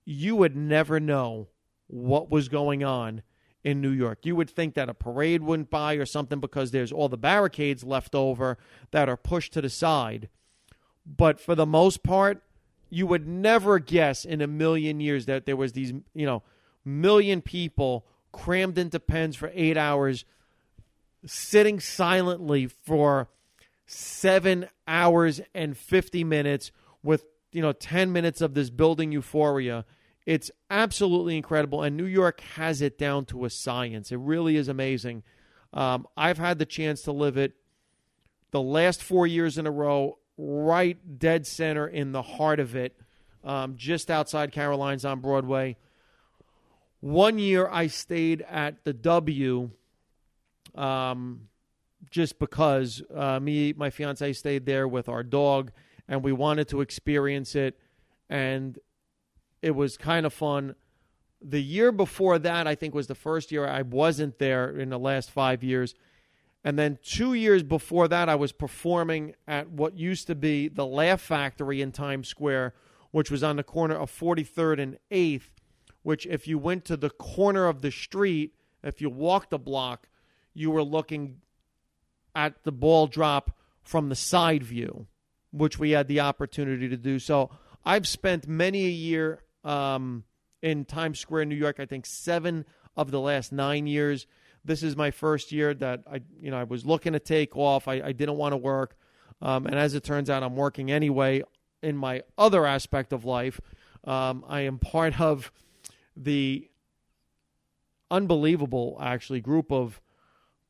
you 0.06 0.34
would 0.34 0.56
never 0.56 0.98
know 0.98 1.48
what 1.88 2.30
was 2.30 2.48
going 2.48 2.82
on 2.82 3.22
in 3.62 3.82
New 3.82 3.90
York. 3.90 4.24
You 4.24 4.34
would 4.36 4.48
think 4.48 4.74
that 4.74 4.88
a 4.88 4.94
parade 4.94 5.42
went 5.42 5.68
by 5.68 5.94
or 5.94 6.06
something 6.06 6.40
because 6.40 6.70
there's 6.70 6.92
all 6.92 7.10
the 7.10 7.18
barricades 7.18 7.84
left 7.84 8.14
over 8.14 8.56
that 8.92 9.10
are 9.10 9.16
pushed 9.18 9.52
to 9.52 9.60
the 9.60 9.68
side. 9.68 10.30
But 11.04 11.38
for 11.38 11.54
the 11.54 11.66
most 11.66 12.02
part, 12.02 12.42
you 12.90 13.06
would 13.06 13.26
never 13.26 13.78
guess 13.78 14.24
in 14.24 14.40
a 14.40 14.46
million 14.46 15.00
years 15.00 15.26
that 15.26 15.46
there 15.46 15.56
was 15.56 15.72
these, 15.72 15.92
you 16.14 16.26
know, 16.26 16.42
million 16.84 17.42
people 17.42 18.06
crammed 18.32 18.78
into 18.78 19.00
pens 19.00 19.36
for 19.36 19.50
8 19.54 19.76
hours 19.76 20.24
sitting 21.24 21.80
silently 21.80 22.66
for 22.66 23.28
seven 23.86 24.68
hours 24.86 25.40
and 25.54 25.76
50 25.76 26.24
minutes 26.24 26.70
with, 27.02 27.24
you 27.52 27.62
know, 27.62 27.72
10 27.72 28.12
minutes 28.12 28.40
of 28.40 28.54
this 28.54 28.70
building 28.70 29.12
euphoria. 29.12 29.84
It's 30.24 30.50
absolutely 30.70 31.36
incredible. 31.36 31.82
And 31.82 31.96
New 31.96 32.04
York 32.04 32.40
has 32.54 32.82
it 32.82 32.98
down 32.98 33.26
to 33.26 33.44
a 33.44 33.50
science. 33.50 34.10
It 34.10 34.18
really 34.18 34.56
is 34.56 34.68
amazing. 34.68 35.22
Um, 35.72 36.06
I've 36.16 36.38
had 36.38 36.58
the 36.58 36.66
chance 36.66 37.02
to 37.02 37.12
live 37.12 37.36
it 37.36 37.54
the 38.50 38.60
last 38.60 39.02
four 39.02 39.26
years 39.26 39.58
in 39.58 39.66
a 39.66 39.70
row, 39.70 40.18
right 40.38 41.18
dead 41.18 41.46
center 41.46 41.86
in 41.86 42.12
the 42.12 42.22
heart 42.22 42.60
of 42.60 42.76
it, 42.76 42.96
um, 43.44 43.76
just 43.76 44.10
outside 44.10 44.52
Caroline's 44.52 45.04
on 45.04 45.20
Broadway. 45.20 45.76
One 47.00 47.38
year 47.38 47.68
I 47.70 47.86
stayed 47.86 48.42
at 48.42 48.84
the 48.84 48.92
W, 48.92 49.70
um, 50.74 51.48
just 52.10 52.38
because 52.38 53.02
uh, 53.14 53.40
me, 53.40 53.72
my 53.72 53.90
fiance 53.90 54.32
stayed 54.32 54.66
there 54.66 54.88
with 54.88 55.08
our 55.08 55.22
dog, 55.22 55.72
and 56.08 56.22
we 56.22 56.32
wanted 56.32 56.68
to 56.68 56.80
experience 56.80 57.54
it, 57.54 57.78
and 58.28 58.78
it 59.62 59.72
was 59.72 59.96
kind 59.96 60.26
of 60.26 60.32
fun. 60.32 60.74
The 61.42 61.62
year 61.62 61.92
before 61.92 62.38
that, 62.38 62.66
I 62.66 62.74
think, 62.74 62.94
was 62.94 63.06
the 63.06 63.14
first 63.14 63.52
year 63.52 63.66
I 63.66 63.82
wasn't 63.82 64.38
there 64.38 64.70
in 64.70 64.88
the 64.88 64.98
last 64.98 65.30
five 65.30 65.62
years. 65.62 65.94
And 66.66 66.76
then 66.76 66.98
two 67.00 67.32
years 67.32 67.62
before 67.62 68.08
that, 68.08 68.28
I 68.28 68.34
was 68.34 68.50
performing 68.50 69.36
at 69.46 69.70
what 69.70 69.96
used 69.96 70.26
to 70.26 70.34
be 70.34 70.66
the 70.66 70.84
Laugh 70.84 71.20
Factory 71.20 71.80
in 71.80 71.92
Times 71.92 72.26
Square, 72.26 72.74
which 73.12 73.30
was 73.30 73.44
on 73.44 73.54
the 73.54 73.62
corner 73.62 73.94
of 73.94 74.10
43rd 74.10 74.82
and 74.82 74.98
8th. 75.12 75.50
Which, 76.02 76.26
if 76.26 76.48
you 76.48 76.58
went 76.58 76.84
to 76.86 76.96
the 76.96 77.10
corner 77.10 77.68
of 77.68 77.82
the 77.82 77.92
street, 77.92 78.56
if 78.82 79.00
you 79.00 79.08
walked 79.10 79.52
a 79.52 79.58
block, 79.58 80.08
you 80.54 80.72
were 80.72 80.82
looking 80.82 81.36
at 82.34 82.64
the 82.64 82.72
ball 82.72 83.06
drop 83.06 83.56
from 83.84 84.08
the 84.08 84.16
side 84.16 84.64
view, 84.64 85.06
which 85.52 85.78
we 85.78 85.92
had 85.92 86.08
the 86.08 86.18
opportunity 86.18 86.88
to 86.88 86.96
do. 86.96 87.20
So 87.20 87.48
I've 87.84 88.08
spent 88.08 88.48
many 88.48 88.86
a 88.86 88.90
year 88.90 89.44
um, 89.62 90.24
in 90.62 90.84
Times 90.84 91.20
Square, 91.20 91.44
New 91.44 91.54
York. 91.54 91.78
I 91.78 91.86
think 91.86 92.06
seven 92.06 92.64
of 92.96 93.12
the 93.12 93.20
last 93.20 93.52
nine 93.52 93.86
years. 93.86 94.26
This 94.66 94.82
is 94.82 94.96
my 94.96 95.10
first 95.10 95.52
year 95.52 95.74
that 95.74 96.02
I, 96.10 96.20
you 96.40 96.50
know, 96.50 96.58
I 96.58 96.64
was 96.64 96.84
looking 96.84 97.12
to 97.12 97.20
take 97.20 97.56
off. 97.56 97.88
I, 97.88 97.94
I 97.94 98.12
didn't 98.12 98.36
want 98.36 98.52
to 98.52 98.56
work, 98.56 98.96
um, 99.40 99.66
and 99.66 99.76
as 99.76 99.94
it 99.94 100.02
turns 100.02 100.28
out, 100.28 100.42
I'm 100.42 100.56
working 100.56 100.90
anyway. 100.90 101.42
In 101.82 101.96
my 101.96 102.22
other 102.36 102.66
aspect 102.66 103.12
of 103.12 103.24
life, 103.24 103.60
um, 104.04 104.44
I 104.48 104.62
am 104.62 104.78
part 104.78 105.20
of 105.20 105.52
the 106.16 106.68
unbelievable, 108.10 108.98
actually, 109.00 109.40
group 109.40 109.70
of 109.70 110.00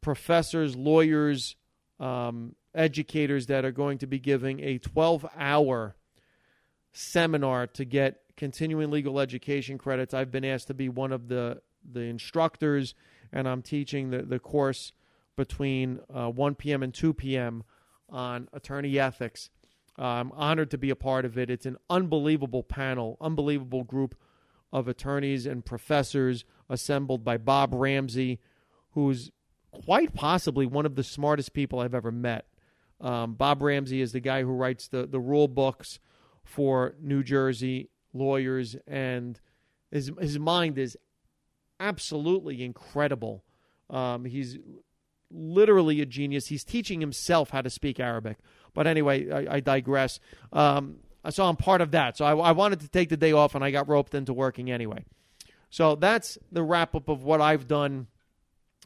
professors, 0.01 0.77
lawyers, 0.77 1.57
um, 1.99 2.55
educators 2.75 3.47
that 3.47 3.65
are 3.65 3.73
going 3.73 3.99
to 3.99 4.07
be 4.07 4.19
giving 4.19 4.61
a 4.61 4.79
12 4.79 5.27
hour 5.37 5.97
seminar 6.93 7.67
to 7.67 7.85
get 7.85 8.21
continuing 8.37 8.91
legal 8.91 9.19
education 9.19 9.79
credits. 9.79 10.15
I've 10.15 10.31
been 10.31 10.45
asked 10.45 10.69
to 10.69 10.75
be 10.75 10.89
one 10.89 11.13
of 11.13 11.29
the, 11.29 11.63
the 11.91 12.01
instructors, 12.01 12.95
and 13.33 13.49
I'm 13.49 13.63
teaching 13.63 14.11
the, 14.11 14.23
the 14.23 14.39
course 14.39 14.93
between 15.37 16.01
uh, 16.13 16.31
1 16.31 16.55
p.m. 16.55 16.83
and 16.83 16.93
2 16.93 17.15
p.m. 17.15 17.65
on 18.09 18.49
attorney 18.53 18.99
ethics. 18.99 19.51
Uh, 19.99 20.05
I'm 20.05 20.33
honored 20.33 20.71
to 20.73 20.79
be 20.79 20.91
a 20.91 20.97
part 20.97 21.25
of 21.25 21.39
it. 21.39 21.51
It's 21.51 21.67
an 21.67 21.77
unbelievable 21.89 22.63
panel, 22.63 23.17
unbelievable 23.21 23.85
group 23.85 24.15
of 24.73 24.89
attorneys 24.89 25.47
and 25.47 25.65
professors 25.65 26.45
assembled 26.69 27.25
by 27.25 27.39
Bob 27.39 27.73
Ramsey, 27.73 28.41
who's 28.91 29.31
quite 29.71 30.15
possibly 30.15 30.67
one 30.67 30.87
of 30.87 30.97
the 30.97 31.05
smartest 31.05 31.53
people 31.53 31.81
I've 31.81 31.95
ever 31.95 32.11
met. 32.11 32.47
Um, 33.01 33.35
Bob 33.35 33.63
Ramsey 33.63 34.01
is 34.01 34.13
the 34.13 34.21
guy 34.21 34.43
who 34.43 34.53
writes 34.53 34.89
the, 34.89 35.07
the 35.07 35.21
rule 35.21 35.49
books 35.49 35.99
for 36.43 36.95
New 37.01 37.23
Jersey 37.23 37.91
lawyers, 38.15 38.77
and 38.87 39.39
his, 39.91 40.11
his 40.19 40.39
mind 40.39 40.79
is 40.79 40.97
absolutely 41.81 42.63
incredible. 42.63 43.45
Um, 43.91 44.25
he's 44.25 44.59
literally 45.31 46.01
a 46.01 46.07
genius. 46.07 46.47
He's 46.47 46.65
teaching 46.65 47.01
himself 47.01 47.51
how 47.51 47.63
to 47.63 47.71
speak 47.71 48.01
Arabic. 48.01 48.39
But 48.75 48.87
anyway, 48.87 49.31
I, 49.31 49.57
I 49.57 49.61
digress. 49.61 50.21
Um, 50.53 50.97
so 51.31 51.45
I'm 51.45 51.57
part 51.57 51.81
of 51.81 51.91
that. 51.93 52.17
So 52.17 52.25
I, 52.25 52.37
I 52.37 52.53
wanted 52.53 52.81
to 52.81 52.89
take 52.89 53.09
the 53.09 53.17
day 53.17 53.33
off, 53.33 53.55
and 53.55 53.65
I 53.65 53.71
got 53.71 53.89
roped 53.89 54.15
into 54.15 54.33
working 54.33 54.71
anyway. 54.71 55.05
So 55.71 55.97
that's 55.97 56.39
the 56.53 56.63
wrap 56.63 56.95
up 56.95 57.09
of 57.09 57.25
what 57.25 57.41
I've 57.41 57.67
done 57.67 58.07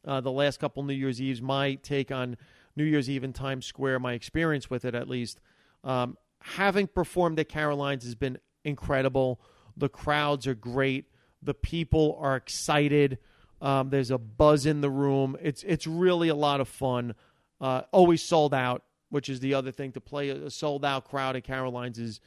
uh, 0.06 0.20
the 0.20 0.32
last 0.32 0.58
couple 0.60 0.82
New 0.82 0.94
Year's 0.94 1.20
Eves. 1.20 1.42
My 1.42 1.74
take 1.74 2.10
on 2.10 2.36
New 2.76 2.84
Year's 2.84 3.10
Eve 3.10 3.24
in 3.24 3.32
Times 3.32 3.66
Square, 3.66 3.98
my 4.00 4.14
experience 4.14 4.70
with 4.70 4.84
it 4.84 4.94
at 4.94 5.08
least. 5.08 5.40
Um, 5.84 6.16
having 6.40 6.86
performed 6.86 7.38
at 7.38 7.48
Caroline's 7.48 8.04
has 8.04 8.14
been 8.14 8.38
incredible. 8.64 9.40
The 9.76 9.88
crowds 9.88 10.46
are 10.46 10.54
great. 10.54 11.06
The 11.42 11.54
people 11.54 12.18
are 12.20 12.36
excited. 12.36 13.18
Um, 13.60 13.90
there's 13.90 14.10
a 14.10 14.18
buzz 14.18 14.66
in 14.66 14.80
the 14.80 14.90
room. 14.90 15.36
It's 15.42 15.62
it's 15.62 15.86
really 15.86 16.28
a 16.28 16.34
lot 16.34 16.60
of 16.60 16.68
fun. 16.68 17.14
Uh, 17.60 17.82
always 17.92 18.22
sold 18.22 18.54
out 18.54 18.82
which 19.10 19.28
is 19.28 19.40
the 19.40 19.54
other 19.54 19.70
thing. 19.70 19.92
To 19.92 20.00
play 20.00 20.30
a 20.30 20.50
sold 20.50 20.84
out 20.84 21.04
crowd 21.04 21.36
at 21.36 21.44
Caroline's 21.44 21.98
is 21.98 22.20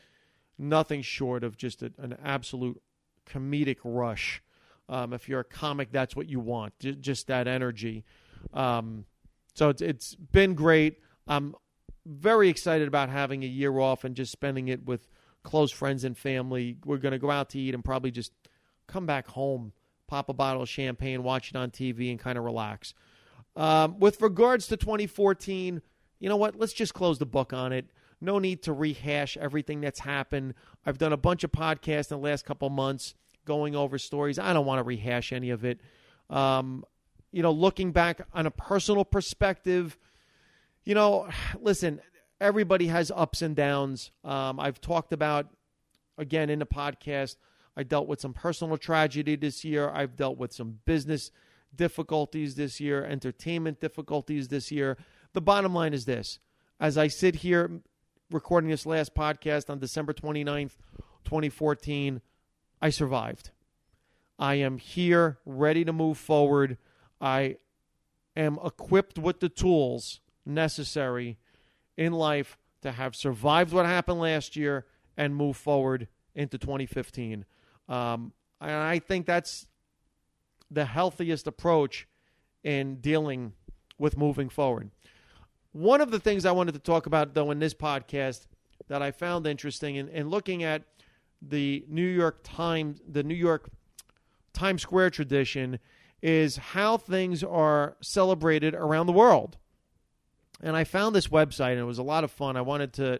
nothing 0.57 1.01
short 1.01 1.43
of 1.43 1.57
just 1.57 1.81
a, 1.81 1.91
an 1.97 2.15
absolute 2.23 2.81
comedic 3.25 3.77
rush. 3.83 4.43
Um, 4.89 5.13
if 5.13 5.27
you're 5.27 5.39
a 5.39 5.45
comic, 5.45 5.91
that's 5.91 6.15
what 6.15 6.29
you 6.29 6.39
want, 6.39 6.77
j- 6.79 6.95
just 6.95 7.27
that 7.27 7.47
energy. 7.47 8.03
Um, 8.53 9.05
so 9.55 9.69
it's, 9.69 9.81
it's 9.81 10.15
been 10.15 10.53
great. 10.55 10.99
I'm 11.25 11.55
very 12.05 12.49
excited 12.49 12.87
about 12.87 13.09
having 13.09 13.43
a 13.43 13.47
year 13.47 13.79
off 13.79 14.03
and 14.03 14.13
just 14.13 14.31
spending 14.31 14.67
it 14.67 14.85
with 14.85 15.07
close 15.41 15.71
friends 15.71 16.03
and 16.03 16.17
family. 16.17 16.77
We're 16.85 16.97
going 16.97 17.13
to 17.13 17.19
go 17.19 17.31
out 17.31 17.49
to 17.51 17.59
eat 17.59 17.73
and 17.73 17.83
probably 17.83 18.11
just 18.11 18.33
come 18.87 19.05
back 19.05 19.27
home, 19.27 19.73
pop 20.07 20.29
a 20.29 20.33
bottle 20.33 20.61
of 20.61 20.69
champagne, 20.69 21.23
watch 21.23 21.49
it 21.49 21.55
on 21.55 21.71
TV, 21.71 22.09
and 22.11 22.19
kind 22.19 22.37
of 22.37 22.43
relax. 22.43 22.93
Um, 23.55 23.99
with 23.99 24.21
regards 24.21 24.67
to 24.67 24.77
2014, 24.77 25.81
you 26.19 26.29
know 26.29 26.37
what? 26.37 26.57
Let's 26.57 26.73
just 26.73 26.93
close 26.93 27.19
the 27.19 27.25
book 27.25 27.53
on 27.53 27.73
it. 27.73 27.87
No 28.21 28.39
need 28.39 28.63
to 28.63 28.73
rehash 28.73 29.35
everything 29.37 29.81
that's 29.81 29.99
happened. 29.99 30.53
I've 30.85 30.97
done 30.97 31.13
a 31.13 31.17
bunch 31.17 31.43
of 31.43 31.51
podcasts 31.51 32.11
in 32.11 32.21
the 32.21 32.23
last 32.23 32.45
couple 32.45 32.69
months 32.69 33.15
going 33.45 33.75
over 33.75 33.97
stories. 33.97 34.39
I 34.39 34.53
don't 34.53 34.65
want 34.65 34.79
to 34.79 34.83
rehash 34.83 35.33
any 35.33 35.49
of 35.49 35.65
it. 35.65 35.81
Um, 36.29 36.85
you 37.31 37.41
know, 37.43 37.51
looking 37.51 37.91
back 37.91 38.21
on 38.33 38.45
a 38.45 38.51
personal 38.51 39.03
perspective, 39.03 39.97
you 40.85 40.95
know, 40.95 41.27
listen, 41.59 41.99
everybody 42.39 42.87
has 42.87 43.11
ups 43.13 43.41
and 43.41 43.55
downs. 43.55 44.11
Um, 44.23 44.59
I've 44.59 44.79
talked 44.79 45.13
about, 45.13 45.47
again, 46.17 46.49
in 46.49 46.59
the 46.59 46.65
podcast, 46.65 47.35
I 47.75 47.83
dealt 47.83 48.07
with 48.07 48.21
some 48.21 48.33
personal 48.33 48.77
tragedy 48.77 49.35
this 49.35 49.63
year. 49.65 49.89
I've 49.89 50.15
dealt 50.15 50.37
with 50.37 50.53
some 50.53 50.79
business 50.85 51.31
difficulties 51.75 52.55
this 52.55 52.79
year, 52.79 53.03
entertainment 53.03 53.79
difficulties 53.79 54.47
this 54.47 54.71
year. 54.71 54.97
The 55.33 55.41
bottom 55.41 55.73
line 55.73 55.93
is 55.93 56.05
this 56.05 56.39
as 56.79 56.97
I 56.97 57.07
sit 57.07 57.35
here 57.35 57.81
recording 58.31 58.69
this 58.69 58.85
last 58.85 59.13
podcast 59.15 59.69
on 59.69 59.79
December 59.79 60.13
29th, 60.13 60.77
2014, 61.23 62.21
I 62.81 62.89
survived. 62.89 63.51
I 64.39 64.55
am 64.55 64.77
here, 64.77 65.37
ready 65.45 65.85
to 65.85 65.93
move 65.93 66.17
forward. 66.17 66.77
I 67.21 67.57
am 68.35 68.59
equipped 68.63 69.17
with 69.19 69.39
the 69.39 69.49
tools 69.49 70.19
necessary 70.45 71.37
in 71.95 72.11
life 72.13 72.57
to 72.81 72.91
have 72.91 73.15
survived 73.15 73.71
what 73.71 73.85
happened 73.85 74.19
last 74.19 74.55
year 74.55 74.85
and 75.15 75.35
move 75.35 75.55
forward 75.55 76.07
into 76.35 76.57
2015. 76.57 77.45
Um, 77.89 78.33
and 78.61 78.71
I 78.71 78.99
think 78.99 79.25
that's 79.25 79.67
the 80.71 80.85
healthiest 80.85 81.47
approach 81.47 82.07
in 82.63 82.95
dealing 82.95 83.53
with 83.97 84.17
moving 84.17 84.49
forward. 84.49 84.91
One 85.71 86.01
of 86.01 86.11
the 86.11 86.19
things 86.19 86.45
I 86.45 86.51
wanted 86.51 86.73
to 86.73 86.79
talk 86.79 87.05
about, 87.05 87.33
though, 87.33 87.51
in 87.51 87.59
this 87.59 87.73
podcast 87.73 88.45
that 88.87 89.01
I 89.01 89.11
found 89.11 89.47
interesting 89.47 89.95
in, 89.95 90.07
in 90.09 90.29
looking 90.29 90.63
at 90.63 90.83
the 91.41 91.85
New 91.89 92.07
York 92.07 92.39
Times, 92.43 93.01
the 93.07 93.23
New 93.23 93.33
York 93.35 93.69
Times 94.53 94.81
Square 94.81 95.11
tradition, 95.11 95.79
is 96.21 96.57
how 96.57 96.97
things 96.97 97.43
are 97.43 97.97
celebrated 98.01 98.75
around 98.75 99.07
the 99.07 99.13
world. 99.13 99.57
And 100.61 100.77
I 100.77 100.85
found 100.85 101.15
this 101.15 101.27
website, 101.27 101.71
and 101.71 101.79
it 101.79 101.85
was 101.85 101.97
a 101.97 102.03
lot 102.03 102.23
of 102.23 102.31
fun. 102.31 102.55
I 102.55 102.61
wanted 102.61 102.93
to 102.93 103.19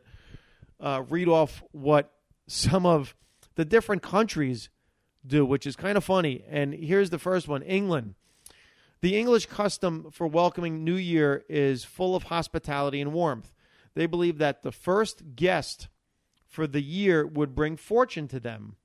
uh, 0.79 1.03
read 1.09 1.27
off 1.27 1.63
what 1.71 2.11
some 2.47 2.85
of 2.85 3.15
the 3.55 3.65
different 3.65 4.01
countries 4.01 4.69
do, 5.25 5.45
which 5.45 5.65
is 5.65 5.75
kind 5.75 5.97
of 5.97 6.03
funny. 6.03 6.43
And 6.49 6.73
here's 6.73 7.09
the 7.09 7.19
first 7.19 7.47
one 7.47 7.61
England. 7.63 8.15
The 9.01 9.17
English 9.17 9.47
custom 9.47 10.09
for 10.11 10.27
welcoming 10.27 10.83
New 10.83 10.95
Year 10.95 11.43
is 11.49 11.83
full 11.83 12.15
of 12.15 12.23
hospitality 12.23 13.01
and 13.01 13.11
warmth. 13.11 13.51
They 13.95 14.05
believe 14.05 14.37
that 14.37 14.63
the 14.63 14.71
first 14.71 15.35
guest 15.35 15.89
for 16.47 16.67
the 16.67 16.81
year 16.81 17.25
would 17.27 17.55
bring 17.55 17.75
fortune 17.75 18.27
to 18.29 18.39
them. 18.39 18.77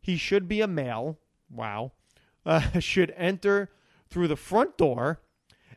He 0.00 0.16
should 0.16 0.48
be 0.48 0.60
a 0.60 0.66
male, 0.66 1.18
wow, 1.50 1.92
uh, 2.46 2.80
should 2.80 3.12
enter 3.16 3.70
through 4.08 4.28
the 4.28 4.36
front 4.36 4.78
door 4.78 5.20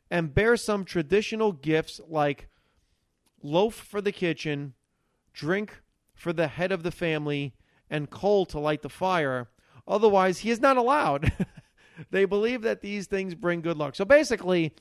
and 0.10 0.34
bear 0.34 0.56
some 0.56 0.86
traditional 0.86 1.52
gifts 1.52 2.00
like 2.08 2.48
loaf 3.44 3.74
for 3.74 4.02
the 4.02 4.12
kitchen, 4.12 4.74
drink 5.34 5.82
for 6.14 6.34
the 6.34 6.48
head 6.48 6.72
of 6.72 6.84
the 6.84 6.92
family, 6.92 7.54
and 7.90 8.10
coal 8.10 8.46
to 8.48 8.60
light 8.60 8.82
the 8.82 8.90
fire. 8.90 9.50
Otherwise, 9.88 10.40
he 10.40 10.50
is 10.52 10.60
not 10.60 10.78
allowed. 10.78 11.32
they 12.12 12.26
believe 12.26 12.62
that 12.62 12.82
these 12.82 13.08
things 13.08 13.36
bring 13.36 13.62
good 13.62 13.78
luck. 13.78 13.96
So 13.96 14.06
basically, 14.06 14.74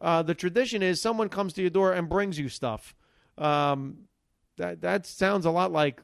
Uh, 0.00 0.20
the 0.22 0.34
tradition 0.34 0.82
is 0.82 1.00
someone 1.00 1.28
comes 1.28 1.52
to 1.52 1.60
your 1.60 1.70
door 1.70 1.92
and 1.92 2.08
brings 2.08 2.36
you 2.36 2.48
stuff. 2.48 2.92
Um, 3.38 4.08
that 4.56 4.80
that 4.80 5.06
sounds 5.06 5.46
a 5.46 5.50
lot 5.50 5.70
like 5.70 6.02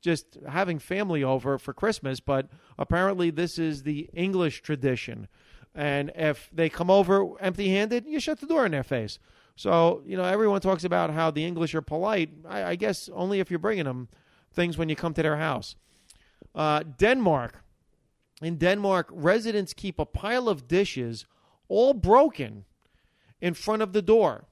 just 0.00 0.38
having 0.48 0.80
family 0.80 1.22
over 1.22 1.56
for 1.58 1.72
Christmas, 1.72 2.18
but 2.20 2.48
apparently 2.76 3.30
this 3.30 3.58
is 3.58 3.84
the 3.84 4.10
English 4.12 4.62
tradition. 4.62 5.28
And 5.72 6.10
if 6.16 6.50
they 6.52 6.68
come 6.68 6.90
over 6.90 7.40
empty 7.40 7.68
handed, 7.68 8.06
you 8.06 8.18
shut 8.18 8.40
the 8.40 8.46
door 8.46 8.66
in 8.66 8.72
their 8.72 8.82
face. 8.82 9.20
So, 9.54 10.02
you 10.04 10.16
know, 10.16 10.24
everyone 10.24 10.60
talks 10.60 10.82
about 10.82 11.10
how 11.10 11.30
the 11.30 11.44
English 11.44 11.74
are 11.76 11.82
polite. 11.82 12.30
I, 12.48 12.64
I 12.72 12.76
guess 12.76 13.08
only 13.14 13.38
if 13.38 13.50
you're 13.50 13.60
bringing 13.60 13.84
them 13.84 14.08
things 14.52 14.78
when 14.78 14.88
you 14.88 14.96
come 14.96 15.14
to 15.14 15.22
their 15.22 15.36
house. 15.36 15.76
Uh, 16.54 16.82
Denmark. 16.82 17.64
In 18.40 18.56
Denmark, 18.56 19.08
residents 19.10 19.72
keep 19.72 19.98
a 19.98 20.04
pile 20.04 20.48
of 20.48 20.66
dishes, 20.66 21.26
all 21.68 21.94
broken, 21.94 22.64
in 23.40 23.54
front 23.54 23.82
of 23.82 23.92
the 23.92 24.02
door. 24.02 24.46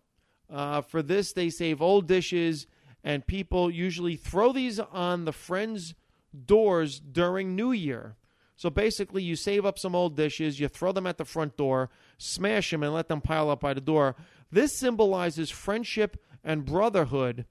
Uh, 0.49 0.81
for 0.81 1.03
this, 1.03 1.33
they 1.33 1.51
save 1.51 1.83
old 1.83 2.07
dishes, 2.07 2.67
and 3.03 3.27
people 3.27 3.71
usually 3.71 4.17
throw 4.17 4.53
these 4.53 4.79
on 4.79 5.25
the 5.25 5.33
friends' 5.33 5.95
doors 6.47 7.01
during 7.01 7.57
New 7.57 7.73
Year. 7.73 8.17
So 8.57 8.69
basically, 8.69 9.23
you 9.23 9.37
save 9.37 9.65
up 9.65 9.79
some 9.79 9.95
old 9.95 10.17
dishes, 10.17 10.61
you 10.61 10.69
throw 10.69 10.93
them 10.93 11.07
at 11.07 11.19
the 11.19 11.25
front 11.25 11.57
door, 11.57 11.89
smash 12.19 12.71
them, 12.71 12.83
and 12.83 12.93
let 12.93 13.09
them 13.09 13.21
pile 13.21 13.49
up 13.51 13.61
by 13.61 13.75
the 13.75 13.81
door. 13.81 14.17
This 14.53 14.77
symbolizes 14.77 15.51
friendship 15.51 16.23
and 16.45 16.65
brotherhood, 16.65 17.47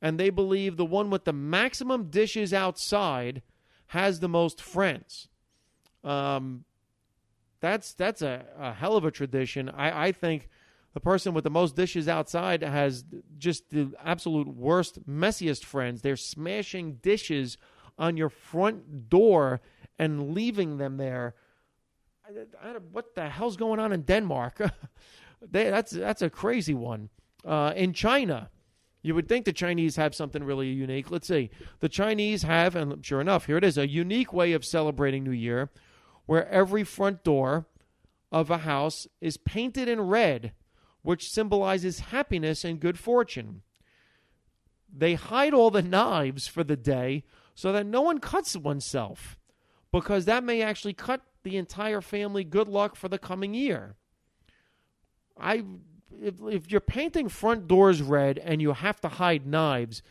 and 0.00 0.18
they 0.18 0.30
believe 0.30 0.76
the 0.76 0.84
one 0.84 1.10
with 1.10 1.24
the 1.24 1.32
maximum 1.32 2.10
dishes 2.10 2.52
outside 2.52 3.42
has 3.88 4.20
the 4.20 4.28
most 4.28 4.60
friends. 4.60 5.28
Um, 6.04 6.64
that's 7.60 7.94
that's 7.94 8.22
a, 8.22 8.44
a 8.58 8.72
hell 8.72 8.96
of 8.96 9.04
a 9.04 9.10
tradition. 9.10 9.68
I, 9.68 10.08
I 10.08 10.12
think 10.12 10.48
the 10.94 11.00
person 11.00 11.34
with 11.34 11.44
the 11.44 11.50
most 11.50 11.76
dishes 11.76 12.08
outside 12.08 12.62
has 12.62 13.04
just 13.36 13.70
the 13.70 13.92
absolute 14.04 14.48
worst, 14.48 15.08
messiest 15.08 15.64
friends. 15.64 16.02
They're 16.02 16.16
smashing 16.16 16.94
dishes 17.02 17.58
on 17.98 18.16
your 18.16 18.28
front 18.28 19.08
door 19.08 19.60
and 19.98 20.34
leaving 20.34 20.78
them 20.78 20.96
there. 20.96 21.34
I, 22.24 22.68
I, 22.68 22.72
what 22.92 23.14
the 23.14 23.28
hell's 23.28 23.56
going 23.56 23.80
on 23.80 23.92
in 23.92 24.02
Denmark? 24.02 24.60
they, 25.42 25.70
that's 25.70 25.90
that's 25.90 26.22
a 26.22 26.30
crazy 26.30 26.74
one. 26.74 27.10
Uh, 27.44 27.72
in 27.74 27.92
China, 27.92 28.50
you 29.08 29.14
would 29.14 29.26
think 29.26 29.46
the 29.46 29.52
Chinese 29.54 29.96
have 29.96 30.14
something 30.14 30.44
really 30.44 30.68
unique. 30.68 31.10
Let's 31.10 31.26
see. 31.26 31.48
The 31.80 31.88
Chinese 31.88 32.42
have, 32.42 32.76
and 32.76 33.04
sure 33.04 33.22
enough, 33.22 33.46
here 33.46 33.56
it 33.56 33.64
is, 33.64 33.78
a 33.78 33.88
unique 33.88 34.34
way 34.34 34.52
of 34.52 34.66
celebrating 34.66 35.24
New 35.24 35.30
Year, 35.30 35.70
where 36.26 36.46
every 36.48 36.84
front 36.84 37.24
door 37.24 37.66
of 38.30 38.50
a 38.50 38.58
house 38.58 39.08
is 39.22 39.38
painted 39.38 39.88
in 39.88 40.02
red, 40.02 40.52
which 41.00 41.30
symbolizes 41.30 42.00
happiness 42.00 42.64
and 42.64 42.80
good 42.80 42.98
fortune. 42.98 43.62
They 44.94 45.14
hide 45.14 45.54
all 45.54 45.70
the 45.70 45.80
knives 45.82 46.46
for 46.46 46.62
the 46.62 46.76
day 46.76 47.24
so 47.54 47.72
that 47.72 47.86
no 47.86 48.02
one 48.02 48.18
cuts 48.18 48.56
oneself 48.56 49.38
because 49.90 50.26
that 50.26 50.44
may 50.44 50.60
actually 50.60 50.92
cut 50.92 51.22
the 51.44 51.56
entire 51.56 52.02
family 52.02 52.44
good 52.44 52.68
luck 52.68 52.94
for 52.94 53.08
the 53.08 53.18
coming 53.18 53.54
year. 53.54 53.96
I 55.40 55.64
if, 56.22 56.34
if 56.42 56.70
you're 56.70 56.80
painting 56.80 57.28
front 57.28 57.68
doors 57.68 58.02
red 58.02 58.38
and 58.38 58.60
you 58.60 58.72
have 58.72 59.00
to 59.00 59.08
hide 59.08 59.46
knives, 59.46 60.02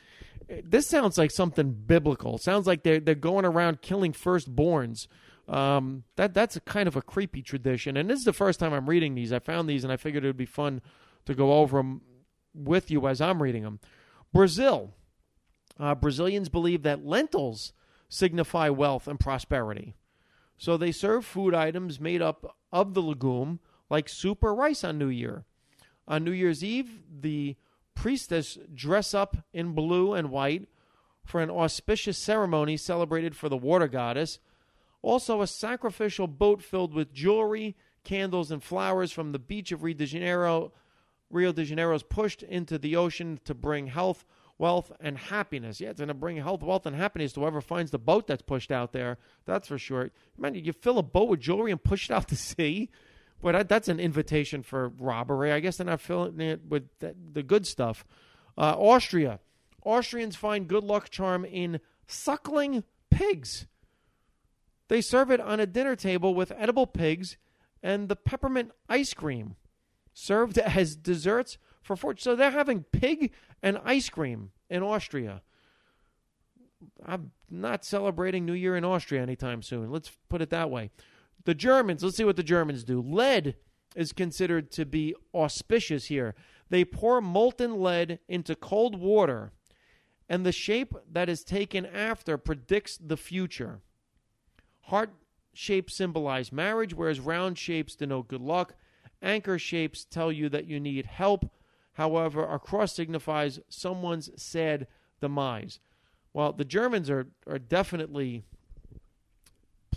this 0.64 0.88
sounds 0.88 1.18
like 1.18 1.32
something 1.32 1.72
biblical. 1.72 2.38
Sounds 2.38 2.68
like 2.68 2.84
they're 2.84 3.00
they're 3.00 3.16
going 3.16 3.46
around 3.46 3.82
killing 3.82 4.14
firstborns. 4.14 5.08
Um, 5.48 6.04
that 6.16 6.34
that's 6.34 6.56
a 6.56 6.62
kind 6.62 6.88
of 6.88 6.96
a 6.96 7.02
creepy 7.02 7.42
tradition, 7.42 7.98
and 7.98 8.10
this 8.10 8.20
is 8.20 8.26
the 8.26 8.34
first 8.34 8.60
time 8.60 8.74
I'm 8.74 8.90
reading 8.90 9.16
these. 9.16 9.32
I 9.32 9.40
found 9.40 9.70
these, 9.70 9.84
and 9.84 9.94
I 9.94 9.98
figured 9.98 10.24
it 10.24 10.28
would 10.28 10.38
be 10.38 10.46
fun 10.46 10.82
to 11.26 11.34
go 11.34 11.54
over 11.54 11.78
them 11.78 12.02
with 12.54 12.92
you 12.92 13.08
as 13.08 13.22
I'm 13.22 13.42
reading 13.42 13.64
them. 13.64 13.80
Brazil, 14.34 14.94
uh, 15.80 15.96
Brazilians 15.96 16.50
believe 16.50 16.84
that 16.84 17.06
lentils 17.06 17.74
signify 18.10 18.70
wealth 18.70 19.08
and 19.08 19.20
prosperity. 19.20 19.96
So 20.58 20.76
they 20.76 20.92
serve 20.92 21.26
food 21.26 21.54
items 21.54 22.00
made 22.00 22.22
up 22.22 22.58
of 22.72 22.94
the 22.94 23.02
legume, 23.02 23.60
like 23.90 24.10
soup 24.10 24.44
or 24.44 24.56
rice 24.56 24.84
on 24.84 24.98
New 24.98 25.10
Year. 25.10 25.46
On 26.08 26.24
New 26.24 26.32
Year's 26.32 26.64
Eve, 26.64 27.02
the 27.10 27.56
priestess 27.96 28.58
dress 28.74 29.14
up 29.14 29.38
in 29.54 29.74
blue 29.74 30.14
and 30.14 30.30
white 30.30 30.68
for 31.26 31.42
an 31.42 31.50
auspicious 31.50 32.18
ceremony 32.18 32.78
celebrated 32.78 33.36
for 33.36 33.50
the 33.50 33.58
water 33.58 33.88
goddess. 33.88 34.40
Also, 35.02 35.42
a 35.42 35.48
sacrificial 35.48 36.28
boat 36.28 36.62
filled 36.62 36.94
with 36.94 37.14
jewelry, 37.14 37.76
candles, 38.04 38.52
and 38.52 38.64
flowers 38.64 39.12
from 39.12 39.32
the 39.32 39.40
beach 39.40 39.72
of 39.72 39.84
Rio 39.84 39.96
de 39.96 40.06
Janeiro. 40.06 40.72
Rio 41.30 41.52
de 41.52 41.66
Janeiro 41.66 41.96
is 41.96 42.04
pushed 42.04 42.44
into 42.44 42.78
the 42.78 42.96
ocean 42.96 43.40
to 43.44 43.54
bring 43.54 43.88
health, 43.88 44.26
wealth, 44.58 44.92
and 45.02 45.18
happiness. 45.18 45.82
Yeah, 45.82 45.90
it's 45.90 46.00
going 46.00 46.08
to 46.08 46.14
bring 46.14 46.38
health, 46.38 46.64
wealth, 46.64 46.86
and 46.86 46.96
happiness 46.96 47.34
to 47.34 47.42
whoever 47.42 47.62
finds 47.62 47.92
the 47.92 48.00
boat 48.00 48.28
that's 48.28 48.42
pushed 48.42 48.72
out 48.72 48.94
there. 48.94 49.18
That's 49.46 49.68
for 49.68 49.78
sure. 49.78 50.12
Man, 50.38 50.56
you 50.56 50.72
fill 50.72 50.98
a 50.98 51.04
boat 51.04 51.30
with 51.30 51.42
jewelry 51.42 51.72
and 51.72 51.84
push 51.84 52.10
it 52.10 52.14
out 52.14 52.30
to 52.30 52.36
sea. 52.36 52.90
But 53.42 53.70
that's 53.70 53.88
an 53.88 54.00
invitation 54.00 54.64
for 54.64 54.90
robbery. 54.90 55.52
I 55.52 55.60
guess 55.60 55.78
they're 55.78 55.86
not 55.86 56.02
filling 56.02 56.42
it 56.42 56.62
with 56.68 56.90
the 57.00 57.44
good 57.44 57.68
stuff. 57.68 58.06
Uh, 58.58 58.76
Austria. 58.78 59.40
Austrians 59.84 60.36
find 60.36 60.68
good 60.68 60.84
luck 60.84 61.10
charm 61.10 61.46
in 61.46 61.80
suckling 62.08 62.84
pigs. 63.12 63.68
They 64.88 65.02
serve 65.02 65.32
it 65.32 65.40
on 65.40 65.60
a 65.60 65.66
dinner 65.66 65.96
table 65.96 66.34
with 66.34 66.52
edible 66.58 66.88
pigs 66.88 67.38
and 67.84 68.10
the 68.10 68.16
peppermint 68.16 68.72
ice 68.90 69.14
cream 69.14 69.56
served 70.14 70.58
as 70.58 70.96
desserts 70.96 71.58
for 71.82 71.96
fortune. 71.96 72.24
So 72.24 72.36
they're 72.36 72.52
having 72.52 72.84
pig 72.84 73.32
and 73.62 73.80
ice 73.84 74.10
cream 74.10 74.52
in 74.70 74.84
Austria. 74.84 75.42
I'm 77.06 77.32
not 77.50 77.86
celebrating 77.86 78.46
New 78.46 78.54
Year 78.54 78.76
in 78.76 78.84
Austria 78.84 79.22
anytime 79.22 79.62
soon. 79.62 79.92
Let's 79.92 80.12
put 80.30 80.42
it 80.42 80.50
that 80.50 80.70
way. 80.70 80.92
The 81.48 81.56
Germans, 81.56 82.04
let's 82.04 82.18
see 82.18 82.26
what 82.26 82.36
the 82.36 82.44
Germans 82.44 82.84
do. 82.84 83.02
Lead 83.02 83.56
is 83.96 84.12
considered 84.12 84.70
to 84.72 84.86
be 84.86 85.16
auspicious 85.34 86.06
here. 86.06 86.36
They 86.70 86.84
pour 86.84 87.22
molten 87.22 87.82
lead 87.82 88.20
into 88.28 88.54
cold 88.54 89.00
water, 89.00 89.54
and 90.28 90.46
the 90.46 90.52
shape 90.52 90.94
that 91.10 91.30
is 91.30 91.46
taken 91.46 91.86
after 91.86 92.38
predicts 92.38 92.98
the 92.98 93.16
future. 93.16 93.80
Heart 94.82 95.14
shapes 95.54 95.96
symbolize 95.96 96.52
marriage, 96.52 96.94
whereas 96.94 97.22
round 97.22 97.58
shapes 97.58 97.96
denote 97.96 98.28
good 98.28 98.42
luck. 98.42 98.76
Anchor 99.22 99.58
shapes 99.58 100.04
tell 100.04 100.32
you 100.32 100.50
that 100.50 100.68
you 100.68 100.82
need 100.82 101.06
help 101.06 101.50
However, 101.98 102.48
a 102.48 102.60
cross 102.60 102.94
signifies 102.94 103.60
someone's 103.70 104.30
sad 104.40 104.86
demise. 105.20 105.80
Well, 106.32 106.54
the 106.54 106.64
Germans 106.64 107.10
are, 107.10 107.26
are 107.48 107.58
definitely 107.58 108.44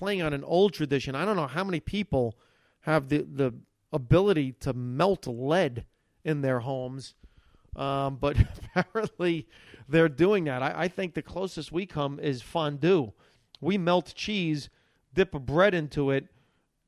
playing 0.01 0.23
on 0.23 0.33
an 0.33 0.43
old 0.45 0.73
tradition. 0.73 1.15
I 1.15 1.27
don't 1.27 1.37
know 1.37 1.47
how 1.47 1.63
many 1.63 1.79
people 1.79 2.35
have 2.81 3.11
the, 3.11 3.19
the 3.19 3.53
ability 3.93 4.53
to 4.61 4.73
melt 4.73 5.27
lead 5.27 5.85
in 6.25 6.41
their 6.41 6.61
homes, 6.61 7.15
um, 7.77 8.17
but 8.17 8.35
apparently 8.75 9.47
they're 9.91 10.09
doing 10.09 10.45
that. 10.45 10.63
I, 10.63 10.85
I 10.85 10.89
think 10.89 11.13
the 11.13 11.21
closest 11.21 11.71
we 11.71 11.85
come 11.85 12.19
is 12.19 12.41
fondue. 12.41 13.13
We 13.61 13.77
melt 13.77 14.15
cheese, 14.17 14.71
dip 15.13 15.35
a 15.35 15.39
bread 15.39 15.75
into 15.75 16.11
it, 16.13 16.29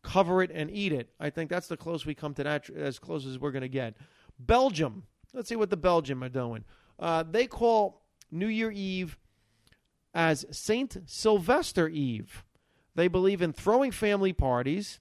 cover 0.03 0.43
it, 0.43 0.51
and 0.51 0.71
eat 0.71 0.95
it. 0.95 1.11
I 1.21 1.29
think 1.29 1.51
that's 1.51 1.69
the 1.69 1.77
close 1.77 2.07
we 2.07 2.15
come 2.15 2.33
to 2.33 2.45
that, 2.45 2.71
as 2.71 2.99
close 2.99 3.27
as 3.27 3.39
we're 3.39 3.53
going 3.53 3.61
to 3.61 3.69
get. 3.69 3.95
Belgium. 4.39 5.03
Let's 5.35 5.51
see 5.51 5.57
what 5.57 5.69
the 5.69 5.77
Belgium 5.77 6.25
are 6.25 6.31
doing. 6.31 6.65
Uh, 6.99 7.25
they 7.31 7.47
call 7.47 8.01
New 8.31 8.49
Year 8.49 8.71
Eve 8.71 9.19
as 10.15 10.47
Saint 10.51 10.97
Sylvester 11.05 11.91
Eve. 11.91 12.43
They 12.95 13.09
believe 13.09 13.43
in 13.43 13.53
throwing 13.53 13.91
family 13.91 14.33
parties 14.33 15.01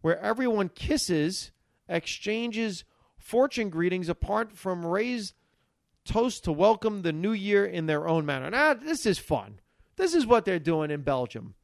where 0.00 0.18
everyone 0.20 0.70
kisses, 0.70 1.50
exchanges 1.88 2.84
fortune 3.16 3.68
greetings 3.68 4.08
apart 4.08 4.56
from 4.56 4.86
raised 4.86 5.34
toast 6.04 6.44
to 6.44 6.52
welcome 6.52 7.02
the 7.02 7.12
new 7.12 7.32
year 7.32 7.66
in 7.66 7.86
their 7.86 8.08
own 8.08 8.24
manner. 8.24 8.48
Now, 8.50 8.74
this 8.74 9.04
is 9.04 9.18
fun. 9.18 9.60
This 9.96 10.14
is 10.14 10.26
what 10.26 10.44
they're 10.44 10.58
doing 10.58 10.90
in 10.90 11.02
Belgium. 11.02 11.54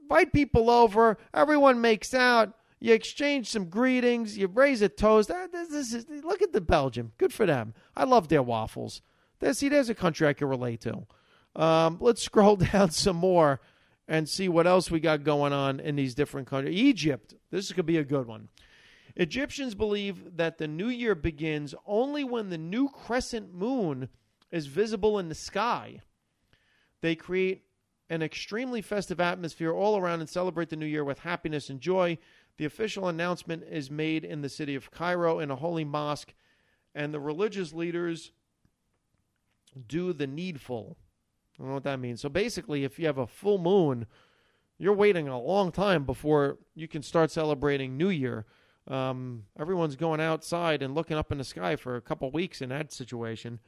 Invite 0.00 0.32
people 0.32 0.70
over, 0.70 1.18
everyone 1.34 1.80
makes 1.80 2.14
out, 2.14 2.54
you 2.78 2.92
exchange 2.92 3.48
some 3.48 3.66
greetings. 3.66 4.36
You 4.36 4.48
raise 4.48 4.82
a 4.82 4.88
toast. 4.88 5.30
Ah, 5.32 5.46
this, 5.50 5.92
is, 5.92 6.06
look 6.08 6.42
at 6.42 6.52
the 6.52 6.60
Belgium. 6.60 7.12
Good 7.18 7.32
for 7.32 7.46
them. 7.46 7.74
I 7.96 8.04
love 8.04 8.28
their 8.28 8.42
waffles. 8.42 9.00
There, 9.40 9.52
see, 9.54 9.68
there's 9.68 9.88
a 9.88 9.94
country 9.94 10.28
I 10.28 10.34
can 10.34 10.48
relate 10.48 10.82
to. 10.82 11.06
Um, 11.54 11.98
let's 12.00 12.22
scroll 12.24 12.56
down 12.56 12.90
some 12.90 13.16
more 13.16 13.60
and 14.08 14.28
see 14.28 14.48
what 14.48 14.66
else 14.66 14.90
we 14.90 15.00
got 15.00 15.24
going 15.24 15.52
on 15.52 15.80
in 15.80 15.96
these 15.96 16.14
different 16.14 16.46
countries. 16.46 16.78
Egypt. 16.78 17.34
This 17.50 17.72
could 17.72 17.86
be 17.86 17.98
a 17.98 18.04
good 18.04 18.26
one. 18.26 18.48
Egyptians 19.16 19.74
believe 19.74 20.36
that 20.36 20.58
the 20.58 20.68
new 20.68 20.88
year 20.88 21.14
begins 21.14 21.74
only 21.86 22.22
when 22.22 22.50
the 22.50 22.58
new 22.58 22.88
crescent 22.88 23.54
moon 23.54 24.08
is 24.50 24.66
visible 24.66 25.18
in 25.18 25.28
the 25.28 25.34
sky. 25.34 26.00
They 27.00 27.14
create 27.14 27.64
an 28.08 28.22
extremely 28.22 28.82
festive 28.82 29.20
atmosphere 29.20 29.72
all 29.72 29.96
around 29.96 30.20
and 30.20 30.28
celebrate 30.28 30.68
the 30.68 30.76
new 30.76 30.86
year 30.86 31.04
with 31.04 31.20
happiness 31.20 31.70
and 31.70 31.80
joy. 31.80 32.18
The 32.58 32.64
official 32.64 33.08
announcement 33.08 33.64
is 33.70 33.90
made 33.90 34.24
in 34.24 34.42
the 34.42 34.48
city 34.48 34.74
of 34.74 34.90
Cairo 34.90 35.40
in 35.40 35.50
a 35.50 35.56
holy 35.56 35.84
mosque, 35.84 36.34
and 36.94 37.12
the 37.12 37.20
religious 37.20 37.72
leaders 37.72 38.32
do 39.88 40.12
the 40.12 40.26
needful. 40.26 40.96
I 41.58 41.62
don't 41.62 41.68
know 41.68 41.74
what 41.74 41.84
that 41.84 42.00
means. 42.00 42.20
So 42.20 42.28
basically, 42.28 42.84
if 42.84 42.98
you 42.98 43.06
have 43.06 43.18
a 43.18 43.26
full 43.26 43.58
moon, 43.58 44.06
you're 44.78 44.92
waiting 44.92 45.28
a 45.28 45.40
long 45.40 45.72
time 45.72 46.04
before 46.04 46.58
you 46.74 46.86
can 46.86 47.02
start 47.02 47.30
celebrating 47.30 47.96
New 47.96 48.10
Year. 48.10 48.44
Um, 48.88 49.44
everyone's 49.58 49.96
going 49.96 50.20
outside 50.20 50.82
and 50.82 50.94
looking 50.94 51.16
up 51.16 51.32
in 51.32 51.38
the 51.38 51.44
sky 51.44 51.76
for 51.76 51.96
a 51.96 52.00
couple 52.00 52.30
weeks 52.30 52.60
in 52.60 52.68
that 52.68 52.92
situation. 52.92 53.58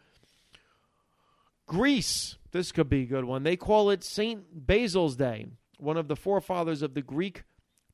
Greece, 1.67 2.37
this 2.53 2.73
could 2.73 2.89
be 2.89 3.03
a 3.03 3.07
good 3.07 3.25
one. 3.25 3.43
They 3.43 3.57
call 3.57 3.91
it 3.91 4.05
St. 4.05 4.67
Basil's 4.67 5.17
Day, 5.17 5.47
one 5.79 5.97
of 5.97 6.09
the 6.09 6.17
forefathers 6.17 6.83
of 6.83 6.95
the 6.95 7.03
Greek 7.03 7.45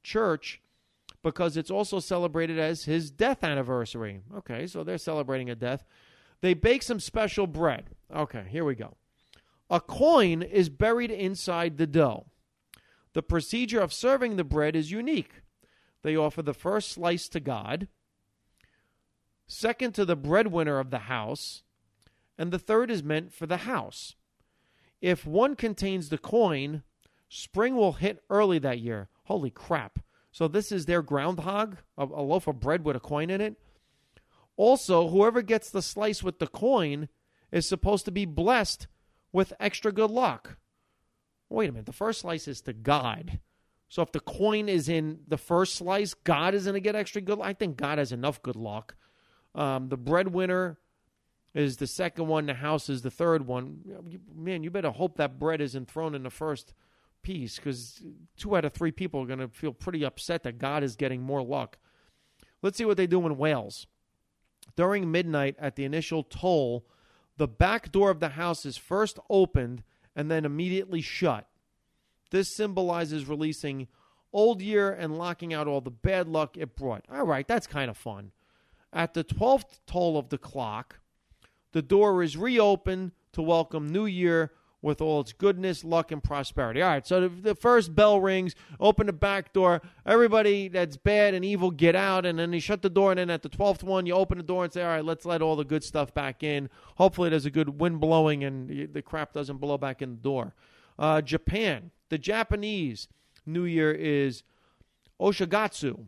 church, 0.03 0.61
because 1.23 1.57
it's 1.57 1.71
also 1.71 1.99
celebrated 1.99 2.59
as 2.59 2.85
his 2.85 3.11
death 3.11 3.43
anniversary. 3.43 4.21
Okay, 4.37 4.67
so 4.67 4.85
they're 4.85 4.99
celebrating 4.99 5.51
a 5.51 5.57
death. 5.57 5.85
They 6.41 6.55
bake 6.55 6.83
some 6.83 7.01
special 7.01 7.47
bread. 7.47 7.91
Okay, 8.15 8.45
here 8.49 8.65
we 8.65 8.75
go. 8.75 8.97
A 9.71 9.81
coin 9.81 10.43
is 10.43 10.69
buried 10.69 11.11
inside 11.11 11.79
the 11.79 11.87
dough. 11.87 12.27
The 13.15 13.23
procedure 13.23 13.81
of 13.81 13.93
serving 13.93 14.37
the 14.37 14.45
bread 14.45 14.77
is 14.77 14.91
unique. 14.91 15.43
They 16.03 16.17
offer 16.17 16.43
the 16.43 16.53
first 16.53 16.91
slice 16.91 17.29
to 17.29 17.41
God, 17.41 17.89
second 19.47 19.95
to 19.95 20.05
the 20.05 20.17
breadwinner 20.17 20.79
of 20.79 20.91
the 20.91 21.01
house, 21.01 21.63
and 22.37 22.51
the 22.51 22.59
third 22.59 22.91
is 22.91 23.03
meant 23.03 23.33
for 23.33 23.47
the 23.47 23.59
house. 23.59 24.17
If 25.01 25.27
one 25.27 25.55
contains 25.55 26.09
the 26.09 26.19
coin, 26.19 26.83
spring 27.29 27.77
will 27.77 27.93
hit 27.93 28.23
early 28.29 28.59
that 28.59 28.81
year. 28.81 29.09
Holy 29.25 29.51
crap. 29.51 30.01
So, 30.31 30.49
this 30.49 30.73
is 30.73 30.87
their 30.87 31.01
groundhog, 31.01 31.77
a, 31.97 32.05
a 32.05 32.23
loaf 32.23 32.49
of 32.49 32.59
bread 32.59 32.85
with 32.85 32.97
a 32.97 33.01
coin 33.01 33.31
in 33.31 33.41
it. 33.41 33.57
Also, 34.57 35.09
whoever 35.09 35.43
gets 35.43 35.71
the 35.71 35.83
slice 35.83 36.23
with 36.23 36.39
the 36.39 36.47
coin 36.49 37.09
is 37.53 37.69
supposed 37.69 38.05
to 38.05 38.11
be 38.11 38.27
blessed 38.27 38.89
with 39.35 39.53
extra 39.59 39.93
good 39.93 40.13
luck. 40.13 40.57
Wait 41.51 41.69
a 41.69 41.73
minute, 41.73 41.87
the 41.87 41.93
first 41.93 42.21
slice 42.21 42.49
is 42.49 42.63
to 42.63 42.73
God. 42.73 43.41
So 43.89 44.01
if 44.01 44.13
the 44.13 44.21
coin 44.21 44.69
is 44.69 44.89
in 44.89 45.19
the 45.29 45.37
first 45.37 45.75
slice, 45.75 46.15
God 46.15 46.55
is 46.55 46.65
going 46.65 46.75
to 46.75 46.81
get 46.81 46.95
extra 46.95 47.21
good 47.21 47.39
luck. 47.39 47.49
I 47.49 47.53
think 47.53 47.77
God 47.77 47.99
has 47.99 48.13
enough 48.13 48.41
good 48.43 48.57
luck. 48.57 48.95
Um, 49.55 49.89
the 49.89 49.97
breadwinner 49.97 50.79
is 51.53 51.77
the 51.77 51.87
second 51.87 52.29
one, 52.29 52.47
the 52.47 52.55
house 52.55 52.89
is 52.89 53.03
the 53.03 53.11
third 53.11 53.47
one. 53.47 53.81
Man, 54.35 54.63
you 54.63 54.71
better 54.71 54.91
hope 54.91 55.17
that 55.17 55.39
bread 55.39 55.61
isn't 55.61 55.91
thrown 55.91 56.15
in 56.15 56.23
the 56.23 56.31
first 56.31 56.73
piece 57.23 57.57
because 57.57 58.03
two 58.37 58.57
out 58.57 58.65
of 58.65 58.73
three 58.73 58.93
people 58.93 59.21
are 59.21 59.27
going 59.27 59.39
to 59.41 59.49
feel 59.49 59.73
pretty 59.73 60.05
upset 60.05 60.45
that 60.45 60.59
God 60.59 60.83
is 60.85 60.97
getting 60.97 61.23
more 61.23 61.43
luck. 61.43 61.79
Let's 62.63 62.79
see 62.79 62.85
what 62.85 62.97
they 62.97 63.07
do 63.09 63.27
in 63.27 63.37
Wales. 63.37 63.87
During 64.77 65.11
midnight 65.11 65.57
at 65.59 65.77
the 65.77 65.85
initial 65.85 66.23
toll, 66.23 66.87
the 67.37 67.49
back 67.49 67.91
door 67.93 68.11
of 68.11 68.21
the 68.21 68.31
house 68.31 68.65
is 68.65 68.77
first 68.77 69.19
opened 69.29 69.83
and 70.15 70.31
then 70.31 70.45
immediately 70.45 71.01
shut. 71.01 71.49
This 72.31 72.55
symbolizes 72.55 73.29
releasing 73.29 73.89
old 74.33 74.61
year 74.61 74.91
and 74.91 75.19
locking 75.19 75.55
out 75.55 75.69
all 75.69 75.81
the 75.81 75.91
bad 75.91 76.29
luck 76.29 76.57
it 76.57 76.77
brought. 76.77 77.05
All 77.13 77.27
right, 77.27 77.47
that's 77.47 77.67
kind 77.67 77.91
of 77.91 77.97
fun. 77.97 78.33
At 78.93 79.15
the 79.15 79.25
12th 79.25 79.81
toll 79.87 80.17
of 80.17 80.29
the 80.29 80.39
clock, 80.39 81.01
the 81.73 81.83
door 81.83 82.23
is 82.23 82.37
reopened 82.37 83.13
to 83.33 83.43
welcome 83.43 83.91
New 83.91 84.07
Year 84.07 84.53
with 84.85 85.01
all 85.01 85.23
its 85.23 85.33
goodness, 85.33 85.83
luck, 85.83 86.13
and 86.13 86.23
prosperity. 86.23 86.83
All 86.83 86.91
right, 86.91 87.07
so 87.07 87.27
the, 87.27 87.55
first 87.55 87.95
bell 87.95 88.21
rings, 88.21 88.55
open 88.79 89.07
the 89.07 89.15
back 89.15 89.55
door. 89.55 89.81
Everybody 90.05 90.69
that's 90.69 90.99
bad 90.99 91.33
and 91.33 91.43
evil 91.43 91.71
get 91.71 91.97
out, 91.97 92.27
and 92.27 92.39
then 92.39 92.53
you 92.53 92.61
shut 92.61 92.83
the 92.83 92.91
door. 92.91 93.11
And 93.11 93.19
then 93.19 93.31
at 93.31 93.43
the 93.43 93.49
12th 93.49 93.83
one, 93.83 94.05
you 94.05 94.13
open 94.13 94.37
the 94.37 94.45
door 94.45 94.63
and 94.63 94.73
say, 94.73 94.83
All 94.83 94.89
right, 94.89 95.05
let's 95.05 95.25
let 95.25 95.41
all 95.41 95.57
the 95.57 95.65
good 95.65 95.83
stuff 95.83 96.13
back 96.13 96.43
in. 96.43 96.69
Hopefully, 96.97 97.31
there's 97.31 97.47
a 97.47 97.51
good 97.51 97.81
wind 97.81 97.99
blowing 97.99 98.45
and 98.45 98.93
the 98.93 99.03
crap 99.03 99.33
doesn't 99.33 99.57
blow 99.57 99.79
back 99.79 100.03
in 100.03 100.11
the 100.11 100.21
door. 100.21 100.55
Uh, 100.99 101.23
Japan, 101.23 101.91
the 102.11 102.19
Japanese 102.19 103.09
New 103.47 103.65
Year 103.65 103.91
is 103.91 104.43
Oshogatsu, 105.19 106.05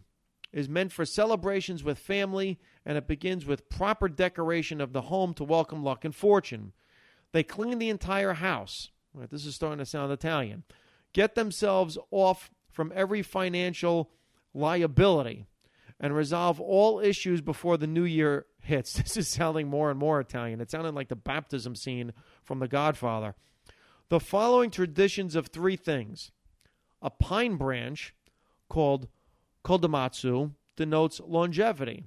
is 0.53 0.69
meant 0.69 0.93
for 0.93 1.07
celebrations 1.07 1.83
with 1.83 1.99
family, 1.99 2.59
and 2.85 2.99
it 2.99 3.09
begins 3.09 3.47
with 3.47 3.71
proper 3.71 4.09
decoration 4.09 4.83
of 4.83 4.93
the 4.93 5.03
home 5.03 5.33
to 5.35 5.45
welcome 5.45 5.83
luck 5.83 6.05
and 6.05 6.15
fortune. 6.15 6.73
They 7.33 7.43
clean 7.43 7.79
the 7.79 7.91
entire 7.91 8.35
house. 8.35 8.91
Right, 9.15 9.31
this 9.31 9.47
is 9.47 9.55
starting 9.55 9.79
to 9.79 9.87
sound 9.87 10.13
Italian. 10.13 10.65
Get 11.13 11.35
themselves 11.35 11.97
off 12.11 12.51
from 12.71 12.93
every 12.95 13.23
financial 13.23 14.11
liability 14.53 15.47
and 15.99 16.15
resolve 16.15 16.61
all 16.61 17.01
issues 17.01 17.41
before 17.41 17.79
the 17.79 17.87
new 17.87 18.05
year 18.05 18.47
hits. 18.61 18.95
This 19.03 19.17
is 19.17 19.29
sounding 19.29 19.69
more 19.69 19.91
and 19.91 19.99
more 19.99 20.21
Italian. 20.21 20.61
It 20.61 20.71
sounded 20.71 20.95
like 20.95 21.09
the 21.09 21.17
baptism 21.17 21.75
scene 21.75 22.13
from 22.45 22.59
The 22.59 22.69
Godfather. 22.69 23.35
The 24.09 24.21
following 24.21 24.71
traditions 24.71 25.35
of 25.35 25.49
three 25.49 25.77
things 25.77 26.31
a 27.03 27.11
pine 27.11 27.57
branch 27.57 28.15
called 28.69 29.09
kadomatsu 29.65 30.53
denotes 30.77 31.21
longevity, 31.21 32.05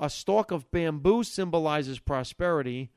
a 0.00 0.10
stalk 0.10 0.50
of 0.50 0.70
bamboo 0.70 1.22
symbolizes 1.22 1.98
prosperity 1.98 2.90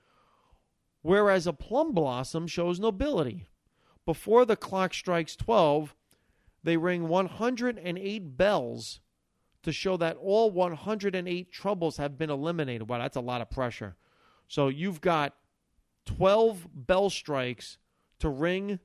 whereas 1.02 1.48
a 1.48 1.54
plum 1.54 1.94
blossom 1.94 2.48
shows 2.48 2.80
nobility. 2.80 3.48
Before 4.06 4.46
the 4.46 4.56
clock 4.56 4.94
strikes 4.94 5.36
12, 5.36 5.96
they 6.64 6.78
ring 6.78 7.08
108 7.08 8.38
bells 8.38 9.00
to 9.64 9.72
show 9.72 9.98
that 9.98 10.18
all 10.18 10.50
108 10.52 11.52
troubles 11.52 11.98
have 11.98 12.18
been 12.18 12.30
eliminated. 12.30 12.88
Wow, 12.88 13.00
that's 13.00 13.18
a 13.18 13.22
lot 13.22 13.42
of 13.42 13.50
pressure. 13.50 13.96
So 14.48 14.70
you've 14.70 15.02
got 15.02 15.36
12 16.06 16.68
bell 16.74 17.10
strikes 17.10 17.78
to 18.20 18.30
ring 18.30 18.80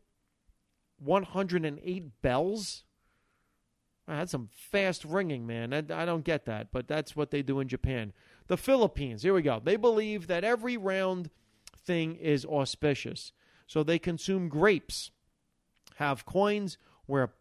108 0.98 2.22
bells. 2.22 2.85
I 4.09 4.16
had 4.16 4.29
some 4.29 4.48
fast 4.51 5.05
ringing, 5.05 5.46
man. 5.46 5.72
I, 5.72 6.03
I, 6.03 6.05
don't 6.05 6.25
get 6.25 6.44
that, 6.46 6.72
but 6.72 6.88
that's 6.88 7.14
what 7.14 7.31
they 7.31 7.42
do 7.42 7.61
in 7.61 7.68
Japan. 7.68 8.12
The 8.48 8.57
Philippines, 8.57 9.22
here 9.22 9.35
we 9.35 9.42
go. 9.42 9.61
They 9.62 9.77
believe 9.77 10.27
that 10.27 10.44
every 10.44 10.77
round 10.77 11.31
thing 11.85 12.16
is 12.16 12.45
auspicious. 12.45 13.33
So 13.66 13.83
they 13.83 13.99
consume 13.99 14.49
grapes, 14.49 15.11
have 15.97 16.27
coins, 16.27 16.79
wear 17.07 17.33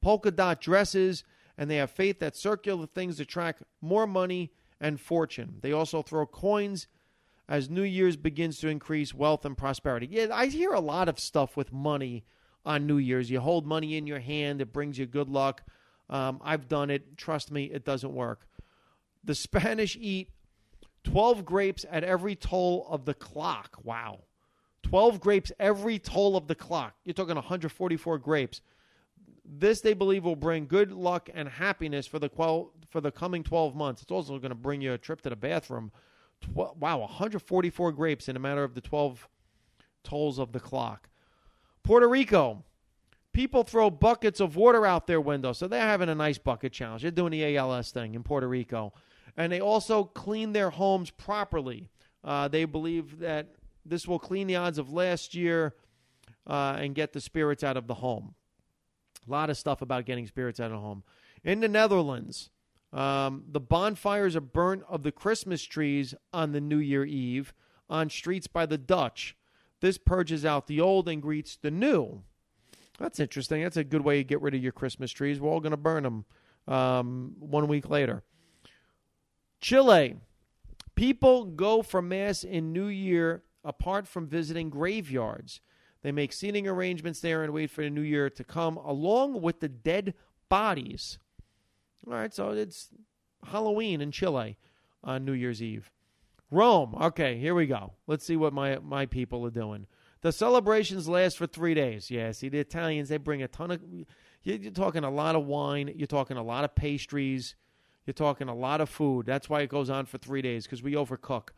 polka 0.00 0.30
dot 0.30 0.60
dresses, 0.60 1.24
and 1.56 1.70
they 1.70 1.76
have 1.76 1.90
faith 1.90 2.18
that 2.20 2.36
circular 2.36 2.86
things 2.86 3.20
attract 3.20 3.62
more 3.80 4.06
money 4.06 4.52
and 4.80 5.00
fortune. 5.00 5.58
They 5.60 5.72
also 5.72 6.02
throw 6.02 6.26
coins 6.26 6.88
as 7.48 7.70
New 7.70 7.82
Year's 7.82 8.16
begins 8.16 8.58
to 8.58 8.68
increase 8.68 9.14
wealth 9.14 9.44
and 9.44 9.56
prosperity. 9.56 10.08
Yeah, 10.10 10.28
I 10.32 10.46
hear 10.46 10.72
a 10.72 10.80
lot 10.80 11.08
of 11.08 11.18
stuff 11.18 11.56
with 11.56 11.72
money 11.72 12.24
on 12.64 12.86
New 12.86 12.96
Year's. 12.96 13.30
You 13.30 13.40
hold 13.40 13.66
money 13.66 13.96
in 13.96 14.06
your 14.06 14.20
hand, 14.20 14.60
it 14.60 14.72
brings 14.72 14.98
you 14.98 15.06
good 15.06 15.28
luck. 15.28 15.62
Um, 16.08 16.40
I've 16.42 16.68
done 16.68 16.90
it. 16.90 17.16
Trust 17.16 17.50
me, 17.50 17.64
it 17.64 17.84
doesn't 17.84 18.12
work. 18.12 18.46
The 19.24 19.34
Spanish 19.34 19.96
eat 20.00 20.30
12 21.04 21.44
grapes 21.44 21.84
at 21.90 22.04
every 22.04 22.34
toll 22.34 22.86
of 22.88 23.04
the 23.04 23.14
clock. 23.14 23.78
Wow. 23.82 24.20
12 24.82 25.20
grapes 25.20 25.52
every 25.58 25.98
toll 25.98 26.36
of 26.36 26.46
the 26.46 26.54
clock. 26.54 26.94
You're 27.04 27.14
talking 27.14 27.34
144 27.34 28.18
grapes. 28.18 28.60
This 29.44 29.80
they 29.80 29.94
believe 29.94 30.24
will 30.24 30.36
bring 30.36 30.66
good 30.66 30.92
luck 30.92 31.28
and 31.32 31.48
happiness 31.48 32.06
for 32.06 32.18
the 32.18 32.28
qual- 32.28 32.72
for 32.88 33.00
the 33.00 33.10
coming 33.10 33.42
12 33.42 33.74
months. 33.74 34.02
It's 34.02 34.12
also 34.12 34.38
going 34.38 34.50
to 34.50 34.56
bring 34.56 34.80
you 34.80 34.92
a 34.92 34.98
trip 34.98 35.20
to 35.22 35.30
the 35.30 35.36
bathroom. 35.36 35.90
Tw- 36.40 36.76
wow, 36.76 36.98
144 36.98 37.92
grapes 37.92 38.28
in 38.28 38.36
a 38.36 38.40
matter 38.40 38.64
of 38.64 38.74
the 38.74 38.80
12 38.80 39.28
tolls 40.04 40.38
of 40.38 40.52
the 40.52 40.60
clock. 40.60 41.08
Puerto 41.82 42.08
Rico. 42.08 42.64
People 43.32 43.64
throw 43.64 43.88
buckets 43.88 44.40
of 44.40 44.56
water 44.56 44.84
out 44.84 45.06
their 45.06 45.20
window. 45.20 45.54
So 45.54 45.66
they're 45.66 45.80
having 45.80 46.10
a 46.10 46.14
nice 46.14 46.36
bucket 46.36 46.70
challenge. 46.72 47.00
They're 47.00 47.10
doing 47.10 47.32
the 47.32 47.56
ALS 47.56 47.90
thing 47.90 48.14
in 48.14 48.22
Puerto 48.22 48.46
Rico 48.46 48.92
and 49.36 49.52
they 49.52 49.60
also 49.60 50.04
clean 50.04 50.52
their 50.52 50.70
homes 50.70 51.10
properly. 51.10 51.88
Uh, 52.24 52.48
they 52.48 52.64
believe 52.64 53.18
that 53.18 53.48
this 53.84 54.06
will 54.06 54.18
clean 54.18 54.46
the 54.46 54.56
odds 54.56 54.78
of 54.78 54.92
last 54.92 55.34
year 55.34 55.74
uh, 56.46 56.76
and 56.78 56.94
get 56.94 57.12
the 57.12 57.20
spirits 57.20 57.64
out 57.64 57.76
of 57.76 57.86
the 57.86 57.94
home. 57.94 58.34
A 59.26 59.30
lot 59.30 59.50
of 59.50 59.56
stuff 59.56 59.82
about 59.82 60.04
getting 60.04 60.26
spirits 60.26 60.60
out 60.60 60.66
of 60.66 60.72
the 60.72 60.78
home. 60.78 61.02
In 61.44 61.60
the 61.60 61.68
Netherlands, 61.68 62.50
um, 62.92 63.44
the 63.48 63.60
bonfires 63.60 64.36
are 64.36 64.40
burnt 64.40 64.82
of 64.88 65.02
the 65.02 65.12
Christmas 65.12 65.62
trees 65.62 66.14
on 66.32 66.52
the 66.52 66.60
New 66.60 66.78
Year 66.78 67.04
Eve 67.04 67.54
on 67.88 68.10
streets 68.10 68.46
by 68.46 68.66
the 68.66 68.78
Dutch. 68.78 69.36
This 69.80 69.98
purges 69.98 70.44
out 70.44 70.66
the 70.66 70.80
old 70.80 71.08
and 71.08 71.20
greets 71.20 71.56
the 71.56 71.70
new. 71.70 72.22
That's 72.98 73.18
interesting. 73.18 73.62
That's 73.62 73.76
a 73.76 73.84
good 73.84 74.02
way 74.02 74.18
to 74.18 74.24
get 74.24 74.40
rid 74.40 74.54
of 74.54 74.62
your 74.62 74.72
Christmas 74.72 75.10
trees. 75.10 75.40
We're 75.40 75.50
all 75.50 75.60
going 75.60 75.72
to 75.72 75.76
burn 75.76 76.02
them 76.04 76.24
um, 76.68 77.34
one 77.38 77.66
week 77.66 77.88
later. 77.88 78.22
Chile. 79.62 80.16
People 80.96 81.46
go 81.46 81.82
for 81.82 82.02
Mass 82.02 82.44
in 82.44 82.72
New 82.74 82.88
Year 82.88 83.44
apart 83.64 84.06
from 84.06 84.26
visiting 84.26 84.68
graveyards. 84.68 85.60
They 86.02 86.12
make 86.12 86.32
seating 86.32 86.68
arrangements 86.68 87.20
there 87.20 87.44
and 87.44 87.52
wait 87.52 87.70
for 87.70 87.82
the 87.82 87.90
New 87.90 88.02
Year 88.02 88.28
to 88.28 88.44
come, 88.44 88.76
along 88.76 89.40
with 89.40 89.60
the 89.60 89.68
dead 89.68 90.14
bodies 90.48 91.18
All 92.06 92.12
right, 92.12 92.34
so 92.34 92.50
it's 92.50 92.90
Halloween 93.44 94.02
in 94.02 94.10
Chile 94.10 94.58
on 95.02 95.24
New 95.24 95.32
Year's 95.32 95.62
Eve. 95.62 95.90
Rome. 96.50 96.94
Okay, 96.94 97.38
here 97.38 97.54
we 97.54 97.66
go. 97.66 97.94
Let's 98.06 98.26
see 98.26 98.36
what 98.36 98.52
my 98.52 98.78
my 98.80 99.06
people 99.06 99.46
are 99.46 99.50
doing. 99.50 99.86
The 100.20 100.32
celebrations 100.32 101.08
last 101.08 101.38
for 101.38 101.46
three 101.46 101.72
days. 101.74 102.10
Yeah, 102.10 102.32
see 102.32 102.50
the 102.50 102.58
Italians 102.58 103.08
they 103.08 103.16
bring 103.16 103.42
a 103.42 103.48
ton 103.48 103.70
of. 103.70 103.80
You're 104.42 104.72
talking 104.72 105.04
a 105.04 105.10
lot 105.10 105.36
of 105.36 105.46
wine. 105.46 105.92
You're 105.96 106.06
talking 106.06 106.36
a 106.36 106.42
lot 106.42 106.64
of 106.64 106.74
pastries. 106.74 107.54
You're 108.06 108.14
talking 108.14 108.48
a 108.48 108.54
lot 108.54 108.80
of 108.80 108.88
food. 108.88 109.26
That's 109.26 109.48
why 109.48 109.60
it 109.60 109.68
goes 109.68 109.90
on 109.90 110.06
for 110.06 110.18
three 110.18 110.42
days 110.42 110.64
because 110.64 110.82
we 110.82 110.92
overcook. 110.92 111.50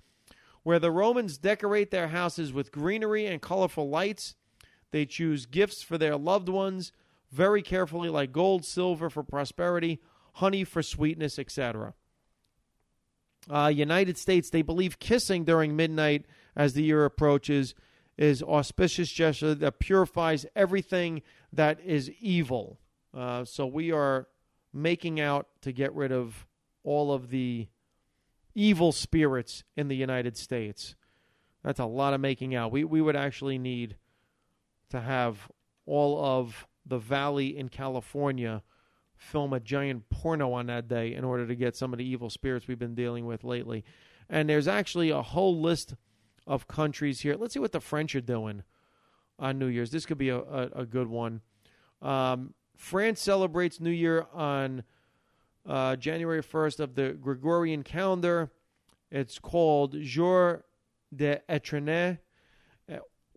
Where 0.63 0.79
the 0.79 0.91
Romans 0.91 1.39
decorate 1.39 1.91
their 1.91 2.09
houses 2.09 2.53
with 2.53 2.73
greenery 2.73 3.27
and 3.27 3.41
colorful 3.41 3.89
lights, 3.89 4.35
they 4.91 5.05
choose 5.07 5.47
gifts 5.47 5.83
for 5.83 5.99
their 5.99 6.17
loved 6.17 6.49
ones 6.49 6.93
very 7.31 7.63
carefully, 7.63 8.09
like 8.09 8.33
gold, 8.33 8.65
silver 8.65 9.11
for 9.11 9.23
prosperity, 9.23 10.01
honey 10.35 10.65
for 10.65 10.83
sweetness, 10.83 11.39
etc. 11.39 11.95
Uh, 13.51 13.71
United 13.75 14.17
States, 14.17 14.51
they 14.51 14.63
believe 14.63 14.99
kissing 14.99 15.45
during 15.45 15.77
midnight 15.77 16.25
as 16.57 16.73
the 16.73 16.83
year 16.83 17.05
approaches 17.05 17.75
is 18.17 18.43
auspicious 18.43 19.11
gesture 19.11 19.55
that 19.55 19.81
purifies 19.81 20.47
everything 20.55 21.23
that 21.53 21.81
is 21.81 22.11
evil. 22.21 22.79
Uh, 23.13 23.45
so 23.45 23.67
we 23.67 23.91
are 23.91 24.29
making 24.75 25.21
out 25.21 25.47
to 25.63 25.73
get 25.73 25.95
rid 25.95 26.13
of 26.13 26.47
all 26.83 27.13
of 27.13 27.31
the 27.31 27.69
evil 28.55 28.93
spirits 28.93 29.65
in 29.77 29.89
the 29.89 29.97
United 29.97 30.37
States. 30.37 30.97
That's 31.63 31.81
a 31.81 31.87
lot 31.87 32.13
of 32.13 32.21
making 32.21 32.55
out. 32.55 32.73
We 32.73 32.85
we 32.85 33.01
would 33.01 33.17
actually 33.17 33.59
need 33.59 33.97
to 34.91 35.01
have 35.01 35.51
all 35.87 36.23
of 36.23 36.67
the 36.85 36.99
valley 36.99 37.57
in 37.57 37.69
California 37.69 38.63
film 39.17 39.53
a 39.53 39.61
giant 39.61 40.09
porno 40.11 40.53
on 40.53 40.67
that 40.67 40.89
day 40.89 41.15
in 41.15 41.25
order 41.25 41.47
to 41.47 41.55
get 41.55 41.77
some 41.77 41.93
of 41.93 41.99
the 41.99 42.05
evil 42.05 42.29
spirits 42.29 42.69
we've 42.69 42.79
been 42.79 42.95
dealing 42.95 43.25
with 43.27 43.45
lately. 43.45 43.85
And 44.29 44.49
there's 44.49 44.69
actually 44.69 45.11
a 45.11 45.23
whole 45.23 45.61
list 45.61 45.95
of 46.47 46.69
countries 46.69 47.21
here. 47.21 47.37
Let's 47.37 47.55
see 47.55 47.61
what 47.61 47.73
the 47.73 47.81
French 47.81 48.15
are 48.15 48.21
doing 48.21 48.63
on 49.39 49.59
New 49.59 49.67
Year's. 49.67 49.91
This 49.91 50.05
could 50.05 50.19
be 50.19 50.29
a, 50.29 50.39
a, 50.39 50.69
a 50.75 50.87
good 50.87 51.09
one. 51.09 51.41
Um, 52.03 52.55
France 52.77 53.21
celebrates 53.21 53.81
New 53.81 53.91
Year 53.91 54.27
on 54.33 54.85
uh, 55.67 55.97
January 55.97 56.43
1st 56.43 56.81
of 56.81 56.95
the 56.95 57.11
Gregorian 57.11 57.83
calendar. 57.83 58.51
It's 59.11 59.39
called 59.39 60.01
Jour 60.01 60.65
de 61.15 61.41
Etrene 61.49 62.19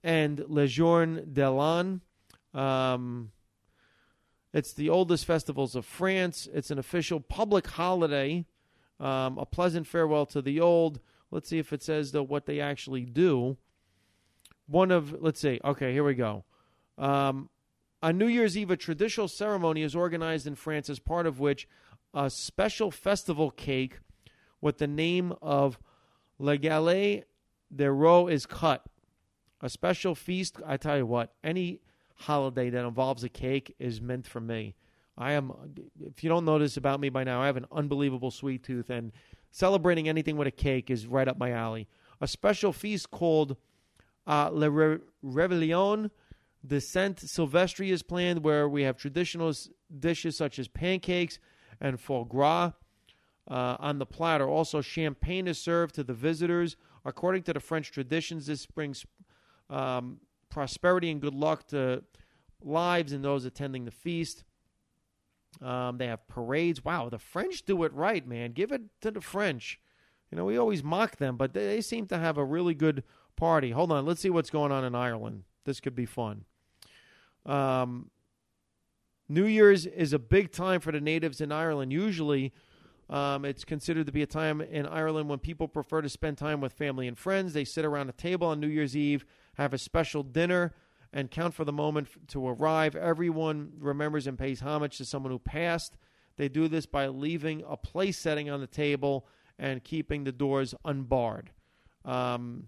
and 0.03 0.43
Le 0.47 0.67
Jour 0.67 1.05
de 1.05 1.49
l'An. 1.49 2.01
Um, 2.53 3.31
it's 4.53 4.73
the 4.73 4.89
oldest 4.89 5.25
festivals 5.25 5.75
of 5.75 5.85
France. 5.85 6.47
It's 6.53 6.71
an 6.71 6.79
official 6.79 7.19
public 7.19 7.67
holiday. 7.67 8.45
Um, 8.99 9.37
a 9.37 9.45
pleasant 9.45 9.85
farewell 9.85 10.25
to 10.27 10.41
the 10.41 10.59
old. 10.59 10.99
Let's 11.29 11.49
see 11.49 11.59
if 11.59 11.71
it 11.73 11.83
says 11.83 12.11
though 12.11 12.23
what 12.23 12.45
they 12.45 12.59
actually 12.59 13.05
do. 13.05 13.57
One 14.65 14.91
of 14.91 15.21
let's 15.21 15.39
see. 15.39 15.59
Okay, 15.63 15.93
here 15.93 16.03
we 16.03 16.15
go. 16.15 16.45
Um, 16.97 17.49
on 18.01 18.17
New 18.17 18.27
Year's 18.27 18.57
Eve, 18.57 18.71
a 18.71 18.77
traditional 18.77 19.27
ceremony 19.27 19.81
is 19.81 19.95
organized 19.95 20.45
in 20.47 20.55
France, 20.55 20.89
as 20.89 20.99
part 20.99 21.25
of 21.25 21.39
which 21.39 21.67
a 22.13 22.29
special 22.29 22.91
festival 22.91 23.49
cake 23.51 23.99
with 24.61 24.77
the 24.77 24.87
name 24.87 25.33
of 25.41 25.79
Le 26.39 26.57
Galette 26.57 27.25
de 27.75 27.91
Roi 27.91 28.27
is 28.27 28.45
cut. 28.45 28.85
A 29.61 29.69
special 29.69 30.13
feast. 30.13 30.57
I 30.65 30.77
tell 30.77 30.97
you 30.97 31.05
what, 31.05 31.33
any 31.43 31.81
holiday 32.15 32.69
that 32.69 32.85
involves 32.85 33.23
a 33.23 33.29
cake 33.29 33.75
is 33.79 34.01
meant 34.01 34.27
for 34.27 34.39
me. 34.39 34.75
I 35.17 35.31
am, 35.31 35.51
if 35.99 36.23
you 36.23 36.29
don't 36.29 36.45
know 36.45 36.59
this 36.59 36.77
about 36.77 36.99
me 36.99 37.09
by 37.09 37.23
now, 37.23 37.41
I 37.41 37.47
have 37.47 37.57
an 37.57 37.65
unbelievable 37.71 38.29
sweet 38.29 38.63
tooth, 38.63 38.91
and 38.91 39.11
celebrating 39.49 40.07
anything 40.07 40.37
with 40.37 40.47
a 40.47 40.51
cake 40.51 40.91
is 40.91 41.07
right 41.07 41.27
up 41.27 41.39
my 41.39 41.51
alley. 41.51 41.87
A 42.21 42.27
special 42.27 42.71
feast 42.71 43.09
called 43.09 43.57
uh, 44.27 44.49
Le 44.51 44.69
Re- 44.69 44.99
Réveillon 45.25 46.11
de 46.67 46.81
Saint 46.81 47.19
Sylvestre 47.19 47.83
is 47.83 48.03
planned, 48.03 48.43
where 48.43 48.67
we 48.67 48.83
have 48.83 48.97
traditional 48.97 49.53
dishes 49.99 50.37
such 50.37 50.59
as 50.59 50.67
pancakes 50.67 51.39
and 51.79 51.99
foie 51.99 52.23
gras 52.23 52.73
uh, 53.49 53.77
on 53.79 53.99
the 53.99 54.05
platter. 54.05 54.47
Also, 54.47 54.81
champagne 54.81 55.47
is 55.47 55.57
served 55.57 55.95
to 55.95 56.03
the 56.03 56.13
visitors. 56.13 56.75
According 57.05 57.43
to 57.43 57.53
the 57.53 57.59
French 57.59 57.91
traditions, 57.91 58.47
this 58.47 58.65
brings 58.65 59.05
um, 59.69 60.19
prosperity 60.49 61.09
and 61.09 61.21
good 61.21 61.35
luck 61.35 61.67
to 61.67 62.03
lives 62.61 63.13
and 63.13 63.23
those 63.23 63.45
attending 63.45 63.85
the 63.85 63.91
feast. 63.91 64.43
Um, 65.61 65.97
they 65.97 66.07
have 66.07 66.27
parades. 66.27 66.83
Wow, 66.83 67.09
the 67.09 67.19
French 67.19 67.63
do 67.63 67.83
it 67.83 67.93
right, 67.93 68.27
man. 68.27 68.51
Give 68.51 68.71
it 68.71 68.81
to 69.01 69.11
the 69.11 69.21
French. 69.21 69.79
You 70.31 70.37
know, 70.37 70.45
we 70.45 70.57
always 70.57 70.83
mock 70.83 71.15
them, 71.17 71.37
but 71.37 71.53
they, 71.53 71.65
they 71.67 71.81
seem 71.81 72.07
to 72.07 72.17
have 72.17 72.37
a 72.37 72.43
really 72.43 72.73
good 72.73 73.03
party. 73.35 73.71
Hold 73.71 73.91
on, 73.91 74.05
let's 74.05 74.21
see 74.21 74.29
what's 74.29 74.49
going 74.49 74.71
on 74.71 74.83
in 74.83 74.93
Ireland. 74.93 75.43
This 75.63 75.79
could 75.79 75.95
be 75.95 76.05
fun. 76.05 76.45
Um, 77.47 78.11
New 79.29 79.45
Year's 79.45 79.85
is 79.85 80.13
a 80.13 80.19
big 80.19 80.51
time 80.51 80.79
for 80.79 80.91
the 80.91 81.01
natives 81.01 81.41
in 81.41 81.51
Ireland. 81.51 81.91
Usually, 81.91 82.53
um, 83.09 83.45
it's 83.45 83.65
considered 83.65 84.05
to 84.05 84.11
be 84.11 84.21
a 84.21 84.27
time 84.27 84.61
in 84.61 84.85
Ireland 84.85 85.29
when 85.29 85.39
people 85.39 85.67
prefer 85.67 86.01
to 86.01 86.09
spend 86.09 86.37
time 86.37 86.61
with 86.61 86.73
family 86.73 87.07
and 87.07 87.17
friends. 87.17 87.53
They 87.53 87.65
sit 87.65 87.85
around 87.85 88.09
a 88.09 88.13
table 88.13 88.47
on 88.47 88.59
New 88.59 88.67
Year's 88.67 88.95
Eve 88.95 89.25
have 89.57 89.73
a 89.73 89.77
special 89.77 90.23
dinner, 90.23 90.73
and 91.11 91.31
count 91.31 91.53
for 91.53 91.65
the 91.65 91.73
moment 91.73 92.09
to 92.27 92.47
arrive. 92.47 92.95
Everyone 92.95 93.71
remembers 93.79 94.27
and 94.27 94.37
pays 94.37 94.59
homage 94.59 94.97
to 94.97 95.05
someone 95.05 95.31
who 95.31 95.39
passed. 95.39 95.97
They 96.37 96.47
do 96.47 96.67
this 96.67 96.85
by 96.85 97.07
leaving 97.07 97.63
a 97.67 97.75
place 97.75 98.17
setting 98.19 98.49
on 98.49 98.59
the 98.59 98.67
table 98.67 99.27
and 99.57 99.83
keeping 99.83 100.23
the 100.23 100.31
doors 100.31 100.75
unbarred. 100.85 101.51
Um, 102.05 102.67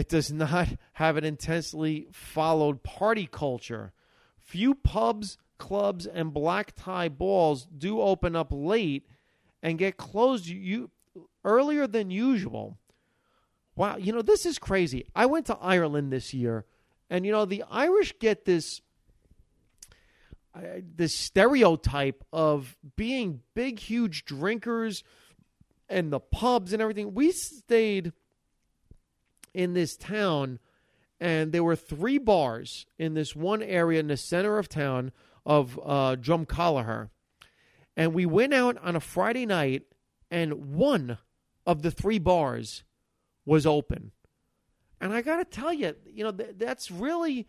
it 0.00 0.08
does 0.08 0.32
not 0.32 0.66
have 0.94 1.18
an 1.18 1.24
intensely 1.24 2.08
followed 2.10 2.82
party 2.82 3.28
culture. 3.30 3.92
Few 4.38 4.74
pubs, 4.74 5.36
clubs, 5.58 6.06
and 6.06 6.32
black 6.32 6.72
tie 6.74 7.10
balls 7.10 7.66
do 7.66 8.00
open 8.00 8.34
up 8.34 8.48
late 8.50 9.06
and 9.62 9.78
get 9.78 9.98
closed 9.98 10.46
you, 10.46 10.90
earlier 11.44 11.86
than 11.86 12.10
usual. 12.10 12.78
Wow, 13.76 13.98
you 13.98 14.10
know, 14.14 14.22
this 14.22 14.46
is 14.46 14.58
crazy. 14.58 15.04
I 15.14 15.26
went 15.26 15.44
to 15.46 15.58
Ireland 15.58 16.10
this 16.10 16.32
year, 16.32 16.64
and 17.10 17.26
you 17.26 17.32
know, 17.32 17.44
the 17.44 17.64
Irish 17.70 18.18
get 18.18 18.46
this 18.46 18.80
uh, 20.54 20.60
this 20.96 21.14
stereotype 21.14 22.24
of 22.32 22.74
being 22.96 23.42
big 23.54 23.78
huge 23.78 24.24
drinkers 24.24 25.04
and 25.90 26.10
the 26.10 26.20
pubs 26.20 26.72
and 26.72 26.80
everything. 26.80 27.12
We 27.12 27.32
stayed 27.32 28.14
in 29.54 29.74
this 29.74 29.96
town 29.96 30.58
and 31.20 31.52
there 31.52 31.62
were 31.62 31.76
three 31.76 32.18
bars 32.18 32.86
in 32.98 33.14
this 33.14 33.36
one 33.36 33.62
area 33.62 34.00
in 34.00 34.06
the 34.06 34.16
center 34.16 34.58
of 34.58 34.68
town 34.68 35.12
of 35.44 35.78
uh. 35.84 36.16
And 37.96 38.14
we 38.14 38.24
went 38.24 38.54
out 38.54 38.78
on 38.82 38.96
a 38.96 39.00
Friday 39.00 39.44
night, 39.44 39.82
and 40.30 40.74
one 40.74 41.18
of 41.66 41.82
the 41.82 41.90
three 41.90 42.18
bars 42.18 42.84
was 43.44 43.66
open. 43.66 44.12
And 45.00 45.12
I 45.12 45.20
got 45.20 45.36
to 45.36 45.44
tell 45.44 45.72
you, 45.72 45.94
you 46.06 46.24
know, 46.24 46.32
th- 46.32 46.54
that's 46.56 46.90
really 46.90 47.46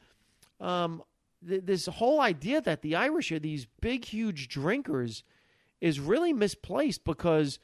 um, 0.60 1.04
th- 1.48 1.64
this 1.64 1.86
whole 1.86 2.20
idea 2.20 2.60
that 2.62 2.82
the 2.82 2.96
Irish 2.96 3.32
are 3.32 3.40
these 3.40 3.68
big, 3.80 4.06
huge 4.06 4.50
drinkers 4.50 5.24
is 5.80 6.00
really 6.00 6.34
misplaced 6.34 7.04
because 7.06 7.60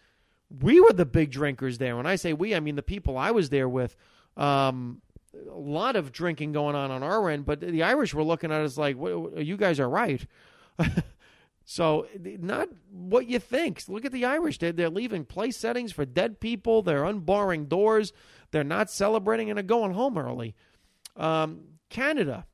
we 0.62 0.80
were 0.80 0.94
the 0.94 1.06
big 1.06 1.32
drinkers 1.32 1.78
there. 1.78 1.98
When 1.98 2.06
I 2.06 2.16
say 2.16 2.32
we, 2.32 2.56
I 2.56 2.60
mean 2.60 2.76
the 2.76 2.84
people 2.84 3.18
I 3.18 3.32
was 3.32 3.50
there 3.50 3.68
with. 3.68 3.98
Um, 4.38 5.02
a 5.34 5.60
lot 5.60 5.96
of 5.96 6.12
drinking 6.12 6.54
going 6.54 6.76
on 6.76 6.90
on 6.92 7.04
our 7.04 7.30
end, 7.30 7.46
but 7.46 7.60
the 7.60 7.84
Irish 7.84 8.14
were 8.14 8.24
looking 8.24 8.52
at 8.52 8.62
us 8.62 8.78
like, 8.78 8.96
"You 8.98 9.58
guys 9.58 9.80
are 9.80 9.90
right." 9.90 10.26
So, 11.70 12.08
not 12.24 12.70
what 12.90 13.28
you 13.28 13.40
think. 13.40 13.84
Look 13.90 14.06
at 14.06 14.14
the 14.14 14.24
Irish. 14.24 14.58
They're, 14.58 14.72
they're 14.72 14.90
leaving 14.90 15.26
place 15.26 15.58
settings 15.58 15.92
for 15.92 16.06
dead 16.06 16.40
people. 16.40 16.82
They're 16.82 17.04
unbarring 17.04 17.68
doors. 17.68 18.14
They're 18.52 18.64
not 18.64 18.90
celebrating 18.90 19.50
and 19.50 19.60
are 19.60 19.64
going 19.64 19.92
home 19.92 20.18
early. 20.18 20.56
Um, 21.18 21.64
Canada. 21.90 22.46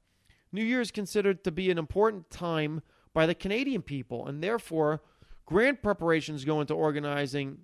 New 0.51 0.63
Year 0.63 0.81
is 0.81 0.89
considered 0.89 1.43
to 1.43 1.51
be 1.51 1.69
an 1.69 1.77
important 1.77 2.31
time 2.31 2.81
by 3.13 3.27
the 3.27 3.35
Canadian 3.35 3.83
people, 3.83 4.25
and 4.25 4.43
therefore, 4.43 5.03
grand 5.45 5.83
preparations 5.83 6.43
go 6.43 6.59
into 6.59 6.73
organizing 6.73 7.59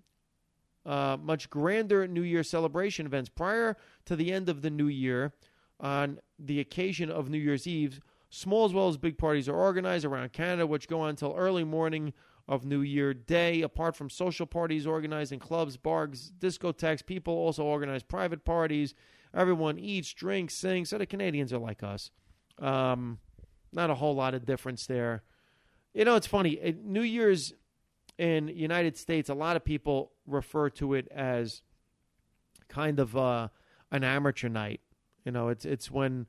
uh, 0.89 1.17
much 1.21 1.51
grander 1.51 2.07
New 2.07 2.23
Year 2.23 2.43
celebration 2.43 3.05
events 3.05 3.29
prior 3.29 3.77
to 4.05 4.15
the 4.15 4.33
end 4.33 4.49
of 4.49 4.63
the 4.63 4.71
New 4.71 4.87
Year 4.87 5.33
on 5.79 6.19
the 6.39 6.59
occasion 6.59 7.11
of 7.11 7.29
New 7.29 7.37
Year's 7.37 7.67
Eve. 7.67 7.99
Small 8.31 8.65
as 8.65 8.73
well 8.73 8.87
as 8.87 8.97
big 8.97 9.15
parties 9.15 9.47
are 9.47 9.55
organized 9.55 10.03
around 10.03 10.33
Canada, 10.33 10.65
which 10.65 10.87
go 10.87 11.01
on 11.01 11.09
until 11.09 11.35
early 11.37 11.63
morning 11.63 12.11
of 12.47 12.65
New 12.65 12.81
Year 12.81 13.13
Day. 13.13 13.61
Apart 13.61 13.95
from 13.95 14.09
social 14.09 14.47
parties 14.47 14.87
organized 14.87 15.31
in 15.31 15.37
clubs, 15.37 15.77
bars, 15.77 16.31
discotheques, 16.39 17.05
people 17.05 17.35
also 17.35 17.63
organize 17.63 18.01
private 18.01 18.43
parties. 18.43 18.95
Everyone 19.31 19.77
eats, 19.77 20.11
drinks, 20.11 20.55
sings. 20.55 20.89
So 20.89 20.97
the 20.97 21.05
Canadians 21.05 21.53
are 21.53 21.59
like 21.59 21.83
us. 21.83 22.09
Um, 22.57 23.19
not 23.71 23.91
a 23.91 23.95
whole 23.95 24.15
lot 24.15 24.33
of 24.33 24.43
difference 24.43 24.87
there. 24.87 25.21
You 25.93 26.05
know, 26.05 26.15
it's 26.15 26.27
funny. 26.27 26.75
New 26.83 27.01
Year's 27.01 27.53
in 28.19 28.49
United 28.49 28.97
States, 28.97 29.29
a 29.29 29.33
lot 29.33 29.55
of 29.55 29.63
people 29.63 30.11
refer 30.27 30.69
to 30.71 30.93
it 30.93 31.07
as 31.09 31.61
kind 32.67 32.99
of 32.99 33.15
uh, 33.15 33.47
an 33.91 34.03
amateur 34.03 34.49
night. 34.49 34.81
You 35.23 35.31
know, 35.31 35.47
it's 35.47 35.63
it's 35.63 35.89
when 35.89 36.27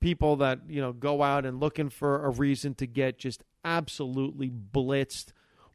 people 0.00 0.36
that 0.36 0.60
you 0.68 0.80
know 0.80 0.92
go 0.92 1.20
out 1.20 1.44
and 1.44 1.58
looking 1.58 1.90
for 1.90 2.24
a 2.24 2.30
reason 2.30 2.74
to 2.76 2.86
get 2.86 3.18
just 3.18 3.42
absolutely 3.64 4.50
blitzed, 4.50 5.32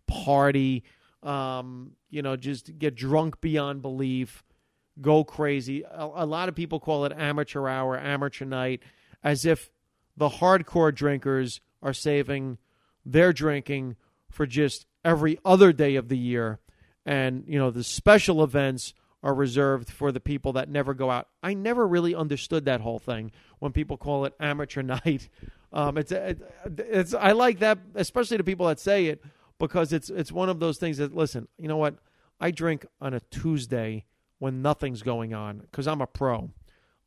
party, 0.08 0.86
um, 1.22 1.92
you 2.10 2.22
know, 2.22 2.38
just 2.38 2.80
get 2.80 2.96
drunk 2.96 3.42
beyond 3.42 3.82
belief, 3.82 4.46
go 5.02 5.26
crazy. 5.26 5.84
A, 5.84 6.10
a 6.16 6.26
lot 6.26 6.48
of 6.48 6.56
people 6.56 6.80
call 6.80 7.04
it 7.04 7.12
amateur 7.12 7.68
hour, 7.68 8.00
amateur 8.00 8.46
night, 8.46 8.84
as 9.22 9.46
if 9.46 9.70
the 10.16 10.30
hardcore 10.30 10.96
drinkers 10.96 11.60
are 11.84 11.94
saving 11.94 12.58
their 13.06 13.34
drinking 13.34 13.98
for 14.32 14.46
just 14.46 14.86
every 15.08 15.40
other 15.46 15.72
day 15.72 15.96
of 15.96 16.10
the 16.10 16.18
year, 16.18 16.60
and 17.06 17.46
you 17.48 17.58
know 17.58 17.72
the 17.72 17.84
special 17.84 18.44
events 18.44 18.94
are 19.24 19.34
reserved 19.34 19.90
for 19.90 20.12
the 20.12 20.20
people 20.20 20.54
that 20.54 20.70
never 20.70 20.94
go 20.94 21.10
out. 21.10 21.30
I 21.42 21.54
never 21.54 21.88
really 21.88 22.14
understood 22.14 22.66
that 22.66 22.82
whole 22.82 23.00
thing 23.00 23.32
when 23.60 23.72
people 23.72 23.98
call 23.98 24.26
it 24.26 24.34
amateur 24.40 24.82
night. 24.84 25.30
Um, 25.74 25.98
it's, 25.98 26.12
it's 26.12 27.14
I 27.14 27.32
like 27.32 27.60
that, 27.60 27.80
especially 27.96 28.38
to 28.38 28.44
people 28.44 28.68
that 28.68 28.80
say 28.80 29.08
it 29.08 29.24
because 29.60 29.94
it's 29.94 30.10
it's 30.10 30.32
one 30.32 30.50
of 30.50 30.60
those 30.60 30.78
things 30.78 30.98
that 30.98 31.16
listen. 31.16 31.48
You 31.58 31.70
know 31.70 31.78
what? 31.78 31.96
I 32.40 32.52
drink 32.52 32.86
on 33.02 33.14
a 33.14 33.22
Tuesday 33.32 34.06
when 34.40 34.62
nothing's 34.62 35.02
going 35.02 35.34
on 35.34 35.60
because 35.60 35.88
I'm 35.88 36.02
a 36.02 36.08
pro. 36.08 36.52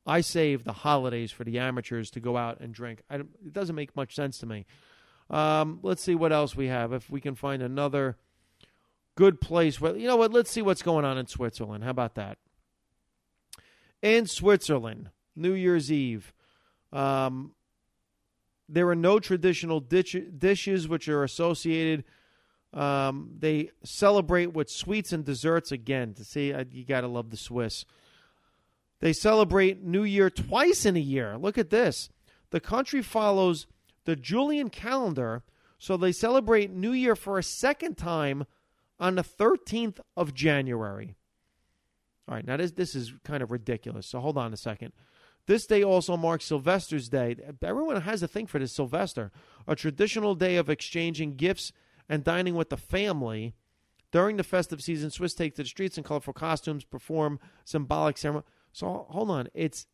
I 0.06 0.22
save 0.22 0.64
the 0.64 0.72
holidays 0.72 1.30
for 1.30 1.44
the 1.44 1.58
amateurs 1.58 2.10
to 2.12 2.20
go 2.20 2.36
out 2.36 2.60
and 2.60 2.74
drink. 2.74 3.02
It 3.10 3.52
doesn't 3.52 3.76
make 3.76 3.94
much 3.94 4.14
sense 4.16 4.38
to 4.38 4.46
me. 4.46 4.64
Um, 5.30 5.78
let's 5.82 6.02
see 6.02 6.14
what 6.14 6.32
else 6.32 6.56
we 6.56 6.66
have. 6.66 6.92
If 6.92 7.08
we 7.08 7.20
can 7.20 7.36
find 7.36 7.62
another 7.62 8.18
good 9.14 9.40
place. 9.40 9.80
Well, 9.80 9.96
you 9.96 10.06
know 10.06 10.16
what? 10.16 10.32
Let's 10.32 10.50
see 10.50 10.62
what's 10.62 10.82
going 10.82 11.04
on 11.04 11.18
in 11.18 11.26
Switzerland. 11.26 11.84
How 11.84 11.90
about 11.90 12.16
that? 12.16 12.38
In 14.02 14.26
Switzerland, 14.26 15.10
New 15.36 15.52
Year's 15.52 15.92
Eve, 15.92 16.32
um, 16.92 17.52
there 18.68 18.88
are 18.88 18.96
no 18.96 19.18
traditional 19.20 19.80
dish- 19.80 20.16
dishes 20.36 20.88
which 20.88 21.08
are 21.08 21.22
associated. 21.22 22.04
Um, 22.72 23.32
they 23.38 23.70
celebrate 23.84 24.52
with 24.52 24.70
sweets 24.70 25.12
and 25.12 25.24
desserts 25.24 25.70
again. 25.70 26.14
To 26.14 26.24
see, 26.24 26.54
you 26.70 26.84
got 26.84 27.02
to 27.02 27.08
love 27.08 27.30
the 27.30 27.36
Swiss. 27.36 27.84
They 29.00 29.12
celebrate 29.12 29.82
New 29.82 30.04
Year 30.04 30.30
twice 30.30 30.86
in 30.86 30.96
a 30.96 31.00
year. 31.00 31.36
Look 31.36 31.58
at 31.58 31.70
this. 31.70 32.10
The 32.50 32.60
country 32.60 33.02
follows 33.02 33.66
the 34.10 34.16
Julian 34.16 34.70
calendar, 34.70 35.44
so 35.78 35.96
they 35.96 36.10
celebrate 36.10 36.72
New 36.72 36.90
Year 36.90 37.14
for 37.14 37.38
a 37.38 37.44
second 37.44 37.96
time 37.96 38.44
on 38.98 39.14
the 39.14 39.22
13th 39.22 40.00
of 40.16 40.34
January. 40.34 41.14
All 42.26 42.34
right, 42.34 42.44
now 42.44 42.56
this, 42.56 42.72
this 42.72 42.96
is 42.96 43.12
kind 43.22 43.40
of 43.40 43.52
ridiculous. 43.52 44.08
So 44.08 44.18
hold 44.18 44.36
on 44.36 44.52
a 44.52 44.56
second. 44.56 44.92
This 45.46 45.64
day 45.64 45.84
also 45.84 46.16
marks 46.16 46.46
Sylvester's 46.46 47.08
Day. 47.08 47.36
Everyone 47.62 48.00
has 48.00 48.20
a 48.24 48.28
thing 48.28 48.48
for 48.48 48.58
this 48.58 48.74
Sylvester, 48.74 49.30
a 49.68 49.76
traditional 49.76 50.34
day 50.34 50.56
of 50.56 50.68
exchanging 50.68 51.36
gifts 51.36 51.70
and 52.08 52.24
dining 52.24 52.56
with 52.56 52.70
the 52.70 52.76
family. 52.76 53.54
During 54.10 54.38
the 54.38 54.42
festive 54.42 54.80
season, 54.80 55.10
Swiss 55.10 55.34
take 55.34 55.54
to 55.54 55.62
the 55.62 55.68
streets 55.68 55.96
in 55.96 56.02
colorful 56.02 56.32
costumes, 56.32 56.84
perform 56.84 57.38
symbolic 57.64 58.18
ceremony. 58.18 58.44
So 58.72 59.06
hold 59.08 59.30
on, 59.30 59.48
it's 59.54 59.86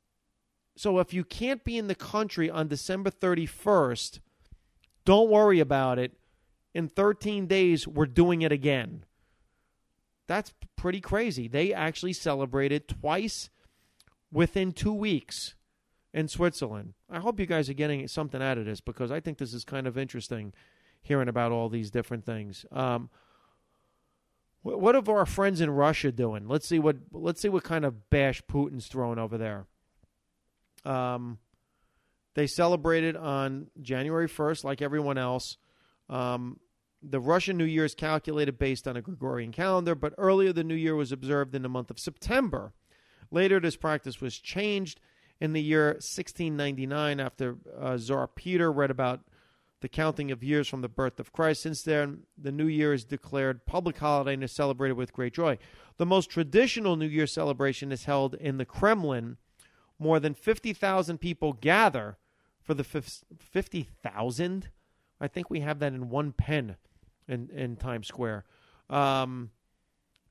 so 0.77 0.99
if 0.99 1.13
you 1.13 1.25
can't 1.25 1.65
be 1.65 1.79
in 1.79 1.89
the 1.89 1.95
country 1.95 2.51
on 2.51 2.69
December 2.69 3.11
31st, 3.11 4.21
don't 5.05 5.31
worry 5.31 5.61
about 5.61 5.99
it 5.99 6.13
in 6.77 6.91
13 6.91 7.47
days, 7.47 7.89
we're 7.89 8.05
doing 8.05 8.43
it 8.43 8.53
again. 8.53 9.07
That's 10.27 10.53
pretty 10.77 11.01
crazy. 11.01 11.49
They 11.49 11.73
actually 11.73 12.13
celebrated 12.13 12.87
twice 12.87 13.49
within 14.31 14.73
two 14.73 14.93
weeks 14.93 15.55
in 16.13 16.29
Switzerland. 16.29 16.93
I 17.09 17.21
hope 17.21 17.41
you 17.41 17.47
guys 17.47 17.71
are 17.71 17.75
getting 17.75 18.07
something 18.09 18.43
out 18.43 18.59
of 18.59 18.67
this 18.67 18.83
because 18.83 19.11
I 19.11 19.21
think 19.21 19.39
this 19.39 19.55
is 19.55 19.65
kind 19.65 19.87
of 19.87 19.97
interesting 19.97 20.53
hearing 21.01 21.29
about 21.29 21.51
all 21.51 21.71
these 21.71 21.91
different 21.91 22.27
things. 22.27 22.67
Um, 22.71 23.09
what 24.63 24.97
are 24.97 25.17
our 25.17 25.25
friends 25.25 25.63
in 25.63 25.71
Russia 25.71 26.13
doing? 26.13 26.47
Let's 26.47 26.67
see 26.67 26.79
what 26.79 26.97
let's 27.11 27.41
see 27.41 27.49
what 27.49 27.65
kind 27.65 27.87
of 27.87 28.11
bash 28.11 28.43
Putin's 28.51 28.89
throwing 28.89 29.19
over 29.19 29.39
there. 29.39 29.65
Um, 30.87 31.39
they 32.35 32.47
celebrated 32.47 33.17
on 33.17 33.69
January 33.81 34.29
first, 34.29 34.65
like 34.65 34.83
everyone 34.83 35.19
else. 35.19 35.57
Um, 36.09 36.61
the 37.03 37.21
Russian 37.21 37.57
New 37.57 37.65
Year 37.65 37.85
is 37.85 37.95
calculated 37.95 38.59
based 38.59 38.87
on 38.87 38.97
a 38.97 39.03
Gregorian 39.03 39.53
calendar, 39.53 39.95
but 39.95 40.15
earlier 40.19 40.53
the 40.53 40.65
New 40.65 40.75
Year 40.75 40.95
was 40.95 41.13
observed 41.13 41.55
in 41.55 41.63
the 41.63 41.69
month 41.69 41.91
of 41.91 41.99
September. 41.99 42.73
Later, 43.31 43.61
this 43.61 43.77
practice 43.77 44.21
was 44.21 44.39
changed 44.39 45.01
in 45.41 45.53
the 45.53 45.63
year 45.63 45.89
1699 45.89 47.21
after 47.21 47.57
uh, 47.79 47.97
Tsar 47.99 48.29
Peter 48.29 48.73
read 48.73 48.91
about 48.91 49.21
the 49.81 49.89
counting 49.89 50.31
of 50.31 50.43
years 50.43 50.69
from 50.69 50.81
the 50.81 50.89
birth 50.89 51.21
of 51.21 51.33
Christ. 51.33 51.63
Since 51.63 51.83
then, 51.83 52.23
the 52.37 52.53
New 52.53 52.67
Year 52.67 52.93
is 52.93 53.05
declared 53.05 53.67
public 53.67 53.99
holiday 53.99 54.35
and 54.35 54.45
is 54.45 54.53
celebrated 54.53 54.95
with 54.95 55.13
great 55.13 55.35
joy. 55.35 55.59
The 55.99 56.07
most 56.07 56.31
traditional 56.31 56.97
New 56.97 57.07
Year 57.07 57.27
celebration 57.27 57.93
is 57.93 58.05
held 58.05 58.35
in 58.35 58.57
the 58.57 58.65
Kremlin. 58.65 59.37
More 59.99 60.21
than 60.21 60.35
50,000 60.35 61.19
people 61.19 61.53
gather 61.55 62.19
for 62.63 62.75
the 62.75 62.85
50,000. 62.85 64.69
I 65.21 65.29
think 65.29 65.49
we 65.49 65.61
have 65.61 65.79
that 65.79 65.93
in 65.93 66.11
one 66.11 66.33
pen 66.33 66.77
in, 67.29 67.49
in 67.55 67.77
Times 67.77 68.07
Square. 68.07 68.45
Um, 68.91 69.51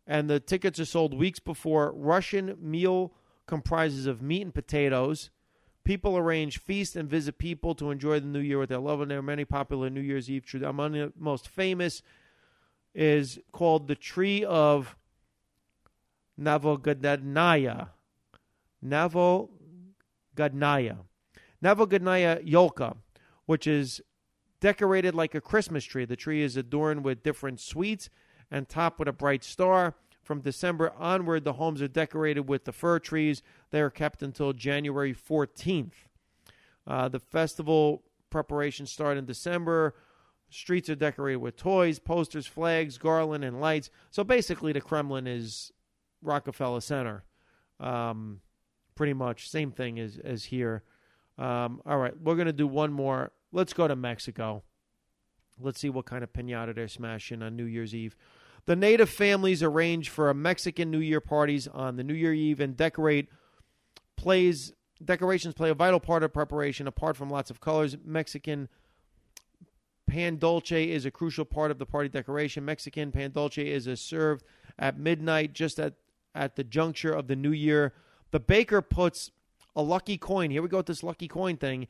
and 0.05 0.29
the 0.29 0.39
tickets 0.39 0.79
are 0.79 0.85
sold 0.85 1.13
weeks 1.17 1.39
before. 1.39 1.91
Russian 1.95 2.55
meal 2.59 3.13
comprises 3.47 4.05
of 4.05 4.21
meat 4.21 4.43
and 4.43 4.53
potatoes. 4.53 5.31
People 5.83 6.17
arrange 6.17 6.59
feasts 6.59 6.95
and 6.95 7.09
visit 7.09 7.37
people 7.37 7.75
to 7.75 7.91
enjoy 7.91 8.19
the 8.19 8.25
New 8.25 8.39
Year 8.39 8.59
with 8.59 8.69
their 8.69 8.79
loved 8.79 8.99
ones. 8.99 9.09
There 9.09 9.19
are 9.19 9.23
many 9.23 9.45
popular 9.45 9.89
New 9.89 10.01
Year's 10.01 10.29
Eve 10.29 10.45
traditions. 10.45 10.69
Among 10.69 10.91
the 10.93 11.13
most 11.17 11.47
famous 11.47 12.01
is 12.93 13.39
called 13.51 13.87
the 13.87 13.95
Tree 13.95 14.43
of 14.43 14.95
Navogodnaya. 16.39 17.89
Navogodnaya. 20.35 20.97
Navogodnaya 21.63 22.47
Yolka, 22.47 22.97
which 23.45 23.67
is 23.67 24.01
decorated 24.59 25.15
like 25.15 25.35
a 25.35 25.41
Christmas 25.41 25.83
tree. 25.83 26.05
The 26.05 26.15
tree 26.15 26.41
is 26.41 26.57
adorned 26.57 27.03
with 27.03 27.23
different 27.23 27.59
sweets 27.59 28.09
and 28.51 28.67
topped 28.67 28.99
with 28.99 29.07
a 29.07 29.13
bright 29.13 29.43
star. 29.43 29.95
From 30.23 30.41
December 30.41 30.91
onward, 30.97 31.43
the 31.43 31.53
homes 31.53 31.81
are 31.81 31.87
decorated 31.87 32.49
with 32.49 32.65
the 32.65 32.71
fir 32.71 32.97
trees. 32.97 33.43
They 33.69 33.79
are 33.79 33.91
kept 33.91 34.23
until 34.23 34.53
January 34.53 35.13
14th. 35.13 35.93
Uh, 36.87 37.09
the 37.09 37.19
festival 37.19 38.03
preparations 38.31 38.91
start 38.91 39.17
in 39.17 39.25
December. 39.25 39.95
Streets 40.49 40.89
are 40.89 40.95
decorated 40.95 41.37
with 41.37 41.57
toys, 41.57 41.99
posters, 41.99 42.47
flags, 42.47 42.97
garland, 42.97 43.43
and 43.43 43.59
lights. 43.59 43.89
So 44.09 44.23
basically, 44.23 44.71
the 44.71 44.81
Kremlin 44.81 45.27
is 45.27 45.71
Rockefeller 46.21 46.81
Center. 46.81 47.23
Um, 47.79 48.41
pretty 48.95 49.13
much 49.13 49.49
same 49.49 49.71
thing 49.71 49.99
as 49.99 50.17
as 50.23 50.45
here. 50.45 50.83
Um, 51.37 51.81
all 51.85 51.97
right, 51.97 52.13
we're 52.21 52.35
gonna 52.35 52.53
do 52.53 52.67
one 52.67 52.93
more 52.93 53.31
Let's 53.55 53.71
go 53.71 53.87
to 53.87 53.95
Mexico. 53.95 54.63
Let's 55.61 55.79
see 55.79 55.89
what 55.89 56.05
kind 56.05 56.25
of 56.25 56.33
pinata 56.33 56.75
they're 56.75 56.89
smashing 56.89 57.41
on 57.41 57.55
New 57.55 57.63
Year's 57.63 57.95
Eve. 57.95 58.17
The 58.65 58.75
native 58.75 59.09
families 59.09 59.63
arrange 59.63 60.09
for 60.09 60.29
a 60.29 60.33
Mexican 60.33 60.91
New 60.91 60.99
Year 60.99 61.21
parties 61.21 61.65
on 61.65 61.95
the 61.95 62.03
New 62.03 62.13
Year 62.13 62.33
Eve 62.33 62.59
and 62.59 62.75
decorate 62.75 63.29
plays 64.17 64.73
decorations 65.03 65.53
play 65.53 65.69
a 65.69 65.73
vital 65.73 66.01
part 66.01 66.23
of 66.23 66.33
preparation 66.33 66.85
apart 66.85 67.15
from 67.15 67.29
lots 67.29 67.49
of 67.49 67.61
colors. 67.61 67.95
Mexican 68.03 68.67
pan 70.05 70.35
dulce 70.35 70.73
is 70.73 71.05
a 71.05 71.11
crucial 71.11 71.45
part 71.45 71.71
of 71.71 71.79
the 71.79 71.85
party 71.85 72.09
decoration. 72.09 72.65
Mexican 72.65 73.13
pan 73.13 73.31
dulce 73.31 73.57
is 73.57 74.01
served 74.01 74.43
at 74.77 74.99
midnight 74.99 75.53
just 75.53 75.79
at 75.79 75.93
at 76.33 76.57
the 76.57 76.63
juncture 76.65 77.13
of 77.13 77.27
the 77.27 77.37
new 77.37 77.53
year. 77.53 77.93
The 78.35 78.41
baker 78.41 78.81
puts 78.81 79.31
a 79.77 79.81
lucky 79.81 80.17
coin. 80.17 80.51
Here 80.51 80.61
we 80.61 80.67
go 80.67 80.75
with 80.75 80.87
this 80.87 81.03
lucky 81.03 81.29
coin 81.29 81.55
thing 81.55 81.87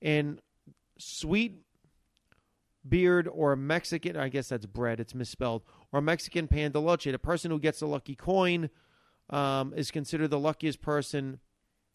in 0.00 0.38
sweet 0.96 1.56
beard 2.88 3.26
or 3.26 3.56
Mexican, 3.56 4.16
I 4.16 4.28
guess 4.28 4.50
that's 4.50 4.64
bread, 4.64 5.00
it's 5.00 5.12
misspelled, 5.12 5.62
or 5.90 6.00
Mexican 6.00 6.46
pan 6.46 6.70
de 6.70 6.78
leche. 6.78 7.06
The 7.06 7.18
person 7.18 7.50
who 7.50 7.58
gets 7.58 7.80
the 7.80 7.88
lucky 7.88 8.14
coin 8.14 8.70
um, 9.28 9.74
is 9.74 9.90
considered 9.90 10.30
the 10.30 10.38
luckiest 10.38 10.80
person 10.80 11.40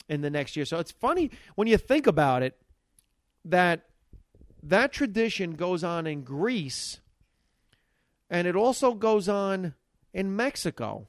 in 0.10 0.20
the 0.20 0.30
next 0.30 0.58
year. 0.58 0.66
So 0.66 0.80
it's 0.80 0.91
funny 0.91 1.32
when 1.56 1.70
you 1.70 1.78
think 1.78 2.06
about 2.06 2.43
it 2.43 2.58
that 3.45 3.86
that 4.62 4.91
tradition 4.91 5.54
goes 5.54 5.82
on 5.82 6.08
in 6.08 6.24
Greece 6.24 6.99
and 8.30 8.47
it 8.47 8.56
also 8.58 8.95
goes 8.95 9.30
on 9.30 9.76
in 10.14 10.36
Mexico. 10.36 11.08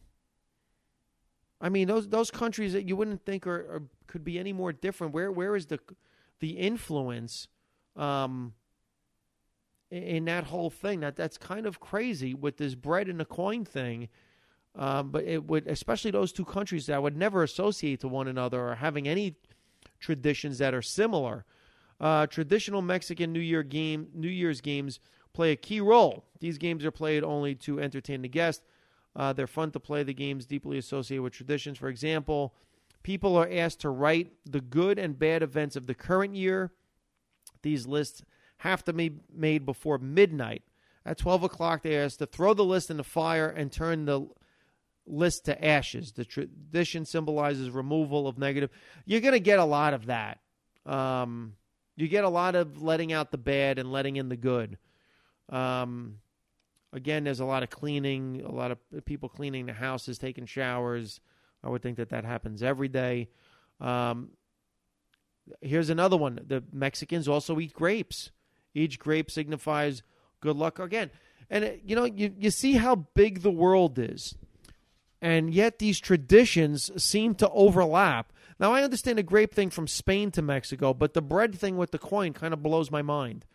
I 1.64 1.70
mean, 1.70 1.88
those 1.88 2.08
those 2.08 2.30
countries 2.30 2.74
that 2.74 2.86
you 2.86 2.94
wouldn't 2.94 3.24
think 3.24 3.46
are, 3.46 3.56
are 3.76 3.82
could 4.06 4.22
be 4.22 4.38
any 4.38 4.52
more 4.52 4.70
different. 4.70 5.14
Where 5.14 5.32
where 5.32 5.56
is 5.56 5.64
the 5.64 5.80
the 6.40 6.50
influence 6.50 7.48
um, 7.96 8.52
in 9.90 10.26
that 10.26 10.44
whole 10.44 10.68
thing. 10.68 11.00
That 11.00 11.16
that's 11.16 11.38
kind 11.38 11.64
of 11.64 11.80
crazy 11.80 12.34
with 12.34 12.58
this 12.58 12.74
bread 12.74 13.08
and 13.08 13.18
the 13.18 13.24
coin 13.24 13.64
thing. 13.64 14.10
Um, 14.76 15.10
but 15.10 15.24
it 15.24 15.44
would, 15.44 15.66
especially 15.66 16.10
those 16.10 16.32
two 16.32 16.44
countries 16.44 16.84
that 16.86 17.02
would 17.02 17.16
never 17.16 17.42
associate 17.42 18.00
to 18.00 18.08
one 18.08 18.28
another 18.28 18.60
or 18.60 18.74
having 18.74 19.08
any 19.08 19.36
traditions 20.00 20.58
that 20.58 20.74
are 20.74 20.82
similar. 20.82 21.46
Uh, 21.98 22.26
traditional 22.26 22.82
Mexican 22.82 23.32
New 23.32 23.40
Year 23.40 23.62
game, 23.62 24.08
New 24.12 24.28
Year's 24.28 24.60
games 24.60 25.00
play 25.32 25.52
a 25.52 25.56
key 25.56 25.80
role. 25.80 26.26
These 26.40 26.58
games 26.58 26.84
are 26.84 26.90
played 26.90 27.24
only 27.24 27.54
to 27.54 27.80
entertain 27.80 28.20
the 28.20 28.28
guest. 28.28 28.62
Uh, 29.16 29.32
they're 29.32 29.46
fun 29.46 29.70
to 29.72 29.80
play. 29.80 30.02
The 30.02 30.14
games 30.14 30.46
deeply 30.46 30.78
associated 30.78 31.22
with 31.22 31.32
traditions. 31.32 31.78
For 31.78 31.88
example, 31.88 32.54
people 33.02 33.36
are 33.36 33.48
asked 33.50 33.80
to 33.80 33.90
write 33.90 34.32
the 34.44 34.60
good 34.60 34.98
and 34.98 35.18
bad 35.18 35.42
events 35.42 35.76
of 35.76 35.86
the 35.86 35.94
current 35.94 36.34
year. 36.34 36.72
These 37.62 37.86
lists 37.86 38.22
have 38.58 38.84
to 38.84 38.92
be 38.92 39.18
made 39.32 39.64
before 39.64 39.98
midnight. 39.98 40.62
At 41.06 41.18
12 41.18 41.44
o'clock, 41.44 41.82
they 41.82 41.98
are 41.98 42.04
asked 42.04 42.18
to 42.20 42.26
throw 42.26 42.54
the 42.54 42.64
list 42.64 42.90
in 42.90 42.96
the 42.96 43.04
fire 43.04 43.48
and 43.48 43.70
turn 43.70 44.06
the 44.06 44.26
list 45.06 45.44
to 45.44 45.64
ashes. 45.64 46.12
The 46.12 46.24
tradition 46.24 47.04
symbolizes 47.04 47.70
removal 47.70 48.26
of 48.26 48.38
negative. 48.38 48.70
You're 49.04 49.20
going 49.20 49.32
to 49.32 49.40
get 49.40 49.58
a 49.58 49.64
lot 49.64 49.94
of 49.94 50.06
that. 50.06 50.40
Um, 50.86 51.54
you 51.96 52.08
get 52.08 52.24
a 52.24 52.28
lot 52.28 52.54
of 52.54 52.82
letting 52.82 53.12
out 53.12 53.30
the 53.30 53.38
bad 53.38 53.78
and 53.78 53.92
letting 53.92 54.16
in 54.16 54.28
the 54.28 54.36
good. 54.36 54.78
Um, 55.50 56.18
again, 56.94 57.24
there's 57.24 57.40
a 57.40 57.44
lot 57.44 57.62
of 57.62 57.70
cleaning, 57.70 58.42
a 58.44 58.52
lot 58.52 58.70
of 58.70 58.78
people 59.04 59.28
cleaning 59.28 59.66
the 59.66 59.72
houses, 59.72 60.18
taking 60.18 60.46
showers. 60.46 61.20
I 61.62 61.68
would 61.68 61.82
think 61.82 61.96
that 61.96 62.10
that 62.10 62.24
happens 62.24 62.62
every 62.62 62.88
day. 62.88 63.28
Um, 63.80 64.30
here's 65.60 65.90
another 65.90 66.16
one. 66.16 66.40
The 66.46 66.64
Mexicans 66.72 67.28
also 67.28 67.58
eat 67.60 67.74
grapes. 67.74 68.30
Each 68.74 68.98
grape 68.98 69.30
signifies 69.30 70.02
good 70.40 70.56
luck 70.56 70.78
again. 70.78 71.10
And, 71.50 71.80
you 71.84 71.94
know, 71.94 72.04
you, 72.04 72.32
you 72.38 72.50
see 72.50 72.74
how 72.74 72.94
big 72.94 73.42
the 73.42 73.50
world 73.50 73.98
is 73.98 74.34
and 75.24 75.54
yet 75.54 75.78
these 75.78 76.00
traditions 76.00 76.90
seem 77.02 77.34
to 77.36 77.48
overlap. 77.48 78.30
Now, 78.60 78.74
I 78.74 78.82
understand 78.82 79.16
the 79.16 79.22
grape 79.22 79.54
thing 79.54 79.70
from 79.70 79.88
Spain 79.88 80.30
to 80.32 80.42
Mexico, 80.42 80.92
but 80.92 81.14
the 81.14 81.22
bread 81.22 81.54
thing 81.54 81.78
with 81.78 81.92
the 81.92 81.98
coin 81.98 82.34
kind 82.34 82.52
of 82.52 82.62
blows 82.62 82.90
my 82.90 83.00
mind. 83.00 83.46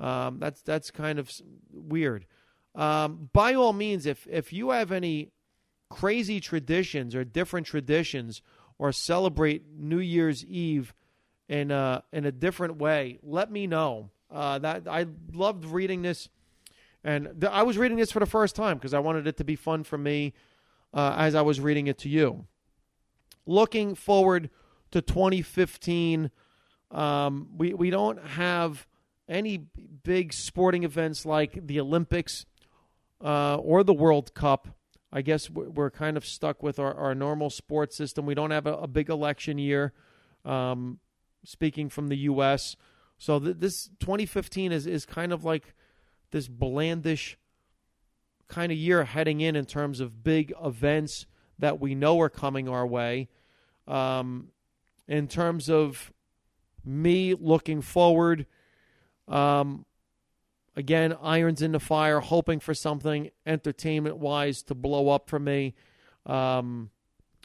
Um, 0.00 0.40
that's 0.40 0.62
that's 0.62 0.90
kind 0.90 1.20
of 1.20 1.30
weird. 1.70 2.26
Um, 2.74 3.28
by 3.32 3.54
all 3.54 3.72
means, 3.72 4.06
if 4.06 4.26
if 4.30 4.52
you 4.52 4.70
have 4.70 4.92
any 4.92 5.30
crazy 5.90 6.40
traditions 6.40 7.14
or 7.14 7.24
different 7.24 7.66
traditions, 7.66 8.42
or 8.78 8.92
celebrate 8.92 9.64
New 9.78 9.98
Year's 9.98 10.44
Eve 10.44 10.94
in 11.48 11.70
a 11.70 12.02
in 12.12 12.24
a 12.24 12.32
different 12.32 12.78
way, 12.78 13.18
let 13.22 13.50
me 13.50 13.66
know. 13.66 14.10
Uh, 14.30 14.58
that 14.58 14.88
I 14.88 15.06
loved 15.34 15.66
reading 15.66 16.00
this, 16.00 16.30
and 17.04 17.28
th- 17.40 17.52
I 17.52 17.62
was 17.62 17.76
reading 17.76 17.98
this 17.98 18.10
for 18.10 18.20
the 18.20 18.26
first 18.26 18.56
time 18.56 18.78
because 18.78 18.94
I 18.94 18.98
wanted 18.98 19.26
it 19.26 19.36
to 19.36 19.44
be 19.44 19.56
fun 19.56 19.84
for 19.84 19.98
me 19.98 20.32
uh, 20.94 21.14
as 21.18 21.34
I 21.34 21.42
was 21.42 21.60
reading 21.60 21.86
it 21.86 21.98
to 21.98 22.08
you. 22.08 22.46
Looking 23.46 23.94
forward 23.94 24.50
to 24.90 25.02
2015, 25.02 26.30
um, 26.90 27.48
we, 27.56 27.74
we 27.74 27.90
don't 27.90 28.24
have 28.24 28.86
any 29.28 29.66
big 30.02 30.32
sporting 30.32 30.84
events 30.84 31.26
like 31.26 31.66
the 31.66 31.80
Olympics 31.80 32.46
uh, 33.22 33.56
or 33.56 33.84
the 33.84 33.94
World 33.94 34.34
Cup. 34.34 34.68
I 35.12 35.20
guess 35.20 35.50
we're 35.50 35.90
kind 35.90 36.16
of 36.16 36.24
stuck 36.24 36.62
with 36.62 36.78
our, 36.78 36.94
our 36.94 37.14
normal 37.14 37.50
sports 37.50 37.96
system. 37.96 38.24
We 38.24 38.34
don't 38.34 38.50
have 38.50 38.66
a, 38.66 38.74
a 38.74 38.86
big 38.86 39.10
election 39.10 39.58
year, 39.58 39.92
um, 40.44 41.00
speaking 41.44 41.90
from 41.90 42.08
the 42.08 42.16
U.S. 42.18 42.76
So 43.18 43.38
th- 43.38 43.56
this 43.58 43.90
2015 44.00 44.72
is, 44.72 44.86
is 44.86 45.04
kind 45.04 45.32
of 45.32 45.44
like 45.44 45.74
this 46.30 46.48
blandish 46.48 47.36
kind 48.48 48.72
of 48.72 48.78
year 48.78 49.04
heading 49.04 49.40
in 49.40 49.54
in 49.54 49.66
terms 49.66 50.00
of 50.00 50.24
big 50.24 50.52
events 50.62 51.26
that 51.58 51.78
we 51.78 51.94
know 51.94 52.20
are 52.20 52.30
coming 52.30 52.68
our 52.68 52.86
way. 52.86 53.28
Um, 53.86 54.48
in 55.06 55.28
terms 55.28 55.68
of 55.68 56.12
me 56.84 57.34
looking 57.34 57.82
forward, 57.82 58.46
um, 59.28 59.84
again, 60.76 61.16
irons 61.22 61.62
in 61.62 61.72
the 61.72 61.80
fire, 61.80 62.20
hoping 62.20 62.60
for 62.60 62.74
something 62.74 63.30
entertainment 63.46 64.16
wise 64.16 64.62
to 64.64 64.74
blow 64.74 65.08
up 65.08 65.28
for 65.28 65.38
me. 65.38 65.74
Um, 66.26 66.90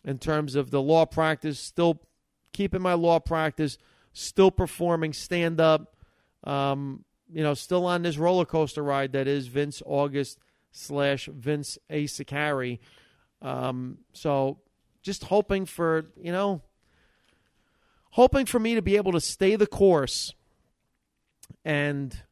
in 0.04 0.20
terms 0.20 0.56
of 0.56 0.72
the 0.72 0.82
law 0.82 1.06
practice, 1.06 1.60
still 1.60 2.02
keeping 2.54 2.82
my 2.82 2.94
law 2.94 3.20
practice, 3.20 3.78
still 4.14 4.52
performing 4.52 5.14
stand 5.14 5.60
up. 5.60 5.96
Um, 6.44 7.04
you 7.32 7.44
know, 7.44 7.54
still 7.54 7.86
on 7.86 8.04
this 8.04 8.18
roller 8.18 8.46
coaster 8.46 8.84
ride 8.84 9.12
that 9.14 9.28
is 9.28 9.48
Vince 9.48 9.82
August 9.86 10.40
slash 10.72 11.28
Vince 11.32 11.78
A. 11.90 12.06
Sicari. 12.06 12.80
Um, 13.42 14.00
so 14.14 14.60
just 15.02 15.26
hoping 15.26 15.66
for, 15.66 16.12
you 16.22 16.32
know, 16.32 16.62
hoping 18.12 18.46
for 18.46 18.60
me 18.60 18.76
to 18.76 18.82
be 18.82 18.96
able 18.96 19.12
to 19.12 19.22
stay 19.22 19.56
the 19.56 19.68
course 19.68 20.34
and 21.66 22.24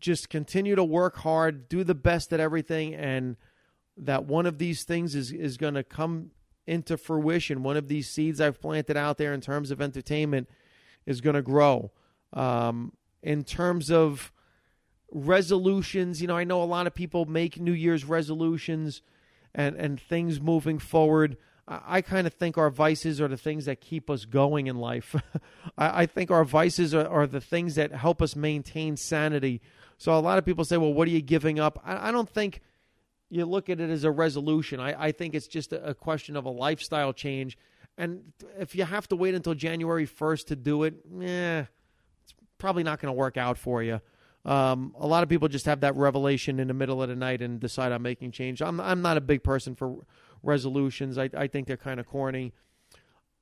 just 0.00 0.28
continue 0.28 0.74
to 0.74 0.84
work 0.84 1.16
hard, 1.18 1.68
do 1.68 1.84
the 1.84 1.94
best 1.94 2.32
at 2.32 2.40
everything, 2.40 2.94
and 2.94 3.36
that 3.96 4.24
one 4.24 4.46
of 4.46 4.58
these 4.58 4.84
things 4.84 5.14
is, 5.14 5.32
is 5.32 5.56
going 5.56 5.74
to 5.74 5.84
come 5.84 6.30
into 6.66 6.96
fruition. 6.96 7.62
One 7.62 7.76
of 7.76 7.88
these 7.88 8.08
seeds 8.08 8.40
I've 8.40 8.60
planted 8.60 8.96
out 8.96 9.18
there 9.18 9.34
in 9.34 9.40
terms 9.40 9.70
of 9.70 9.80
entertainment 9.80 10.48
is 11.06 11.20
going 11.20 11.36
to 11.36 11.42
grow. 11.42 11.90
Um, 12.32 12.92
in 13.22 13.44
terms 13.44 13.90
of 13.90 14.32
resolutions. 15.12 16.20
You 16.20 16.28
know, 16.28 16.36
I 16.36 16.44
know 16.44 16.62
a 16.62 16.64
lot 16.64 16.86
of 16.86 16.94
people 16.94 17.24
make 17.24 17.60
New 17.60 17.72
Year's 17.72 18.04
resolutions 18.04 19.02
and, 19.54 19.76
and 19.76 20.00
things 20.00 20.40
moving 20.40 20.78
forward. 20.78 21.36
I, 21.66 21.80
I 21.86 22.00
kind 22.02 22.26
of 22.26 22.34
think 22.34 22.56
our 22.56 22.70
vices 22.70 23.20
are 23.20 23.28
the 23.28 23.36
things 23.36 23.64
that 23.64 23.80
keep 23.80 24.08
us 24.08 24.24
going 24.24 24.66
in 24.66 24.76
life. 24.76 25.14
I, 25.78 26.02
I, 26.02 26.06
think 26.06 26.30
our 26.30 26.44
vices 26.44 26.94
are, 26.94 27.06
are, 27.06 27.26
the 27.26 27.40
things 27.40 27.74
that 27.74 27.92
help 27.92 28.22
us 28.22 28.36
maintain 28.36 28.96
sanity. 28.96 29.60
So 30.00 30.16
a 30.16 30.18
lot 30.18 30.38
of 30.38 30.46
people 30.46 30.64
say, 30.64 30.78
well, 30.78 30.94
what 30.94 31.06
are 31.08 31.10
you 31.10 31.20
giving 31.20 31.60
up? 31.60 31.78
I, 31.84 32.08
I 32.08 32.10
don't 32.10 32.28
think 32.28 32.62
you 33.28 33.44
look 33.44 33.68
at 33.68 33.80
it 33.80 33.90
as 33.90 34.02
a 34.02 34.10
resolution. 34.10 34.80
I, 34.80 35.08
I 35.08 35.12
think 35.12 35.34
it's 35.34 35.46
just 35.46 35.74
a, 35.74 35.90
a 35.90 35.94
question 35.94 36.36
of 36.36 36.46
a 36.46 36.50
lifestyle 36.50 37.12
change. 37.12 37.58
And 37.98 38.32
if 38.58 38.74
you 38.74 38.84
have 38.84 39.08
to 39.08 39.16
wait 39.16 39.34
until 39.34 39.52
January 39.52 40.06
1st 40.06 40.46
to 40.46 40.56
do 40.56 40.84
it, 40.84 40.94
eh, 41.22 41.64
it's 42.22 42.34
probably 42.56 42.82
not 42.82 42.98
going 42.98 43.12
to 43.12 43.16
work 43.16 43.36
out 43.36 43.58
for 43.58 43.82
you. 43.82 44.00
Um, 44.46 44.96
a 44.98 45.06
lot 45.06 45.22
of 45.22 45.28
people 45.28 45.48
just 45.48 45.66
have 45.66 45.80
that 45.80 45.94
revelation 45.96 46.60
in 46.60 46.68
the 46.68 46.74
middle 46.74 47.02
of 47.02 47.10
the 47.10 47.14
night 47.14 47.42
and 47.42 47.60
decide 47.60 47.92
I'm 47.92 48.00
making 48.00 48.30
change. 48.30 48.62
I'm 48.62 48.80
I'm 48.80 49.02
not 49.02 49.18
a 49.18 49.20
big 49.20 49.42
person 49.42 49.74
for 49.74 49.98
resolutions. 50.42 51.18
I 51.18 51.28
I 51.36 51.46
think 51.46 51.66
they're 51.66 51.76
kind 51.76 52.00
of 52.00 52.06
corny. 52.06 52.54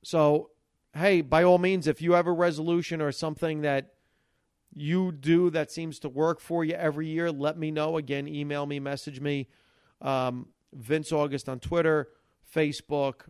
So, 0.03 0.49
hey, 0.93 1.21
by 1.21 1.43
all 1.43 1.57
means, 1.57 1.87
if 1.87 2.01
you 2.01 2.11
have 2.13 2.27
a 2.27 2.33
resolution 2.33 2.99
or 3.01 3.13
something 3.13 3.61
that 3.61 3.93
you 4.73 5.11
do 5.11 5.49
that 5.49 5.71
seems 5.71 5.99
to 5.99 6.09
work 6.09 6.39
for 6.39 6.63
you 6.63 6.73
every 6.73 7.07
year, 7.07 7.31
let 7.31 7.57
me 7.57 7.71
know. 7.71 7.97
Again, 7.97 8.27
email 8.27 8.65
me, 8.65 8.79
message 8.79 9.19
me. 9.19 9.47
Um, 10.01 10.47
Vince 10.73 11.11
August 11.11 11.49
on 11.49 11.59
Twitter, 11.59 12.09
Facebook, 12.55 13.21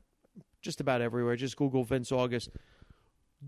just 0.62 0.82
about 0.82 1.02
everywhere. 1.02 1.36
Just 1.36 1.56
Google 1.56 1.84
Vince 1.84 2.12
August. 2.12 2.50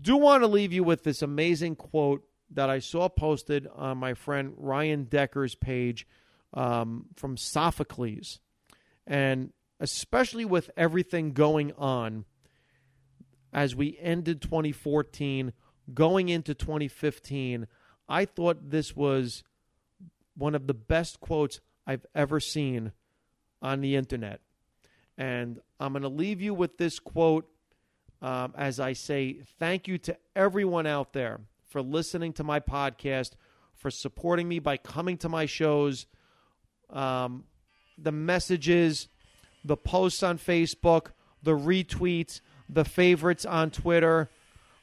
Do 0.00 0.16
want 0.16 0.42
to 0.42 0.46
leave 0.46 0.72
you 0.72 0.82
with 0.82 1.04
this 1.04 1.22
amazing 1.22 1.76
quote 1.76 2.24
that 2.50 2.70
I 2.70 2.78
saw 2.78 3.08
posted 3.08 3.68
on 3.74 3.98
my 3.98 4.14
friend 4.14 4.54
Ryan 4.56 5.04
Decker's 5.04 5.54
page 5.54 6.06
um, 6.54 7.06
from 7.16 7.36
Sophocles. 7.36 8.40
And 9.06 9.52
especially 9.80 10.44
with 10.44 10.70
everything 10.76 11.32
going 11.32 11.72
on 11.72 12.24
as 13.52 13.74
we 13.76 13.98
ended 14.00 14.40
2014, 14.40 15.52
going 15.92 16.28
into 16.28 16.54
2015, 16.54 17.66
I 18.12 18.26
thought 18.26 18.68
this 18.68 18.94
was 18.94 19.42
one 20.36 20.54
of 20.54 20.66
the 20.66 20.74
best 20.74 21.18
quotes 21.18 21.60
I've 21.86 22.04
ever 22.14 22.40
seen 22.40 22.92
on 23.62 23.80
the 23.80 23.96
internet. 23.96 24.42
And 25.16 25.60
I'm 25.80 25.94
going 25.94 26.02
to 26.02 26.10
leave 26.10 26.42
you 26.42 26.52
with 26.52 26.76
this 26.76 26.98
quote 26.98 27.48
um, 28.20 28.52
as 28.54 28.78
I 28.78 28.92
say 28.92 29.38
thank 29.58 29.88
you 29.88 29.96
to 29.98 30.16
everyone 30.36 30.86
out 30.86 31.14
there 31.14 31.40
for 31.70 31.80
listening 31.80 32.34
to 32.34 32.44
my 32.44 32.60
podcast, 32.60 33.30
for 33.74 33.90
supporting 33.90 34.46
me 34.46 34.58
by 34.58 34.76
coming 34.76 35.16
to 35.18 35.30
my 35.30 35.46
shows. 35.46 36.04
Um, 36.90 37.44
the 37.96 38.12
messages, 38.12 39.08
the 39.64 39.78
posts 39.78 40.22
on 40.22 40.36
Facebook, 40.36 41.12
the 41.42 41.52
retweets, 41.52 42.42
the 42.68 42.84
favorites 42.84 43.46
on 43.46 43.70
Twitter, 43.70 44.28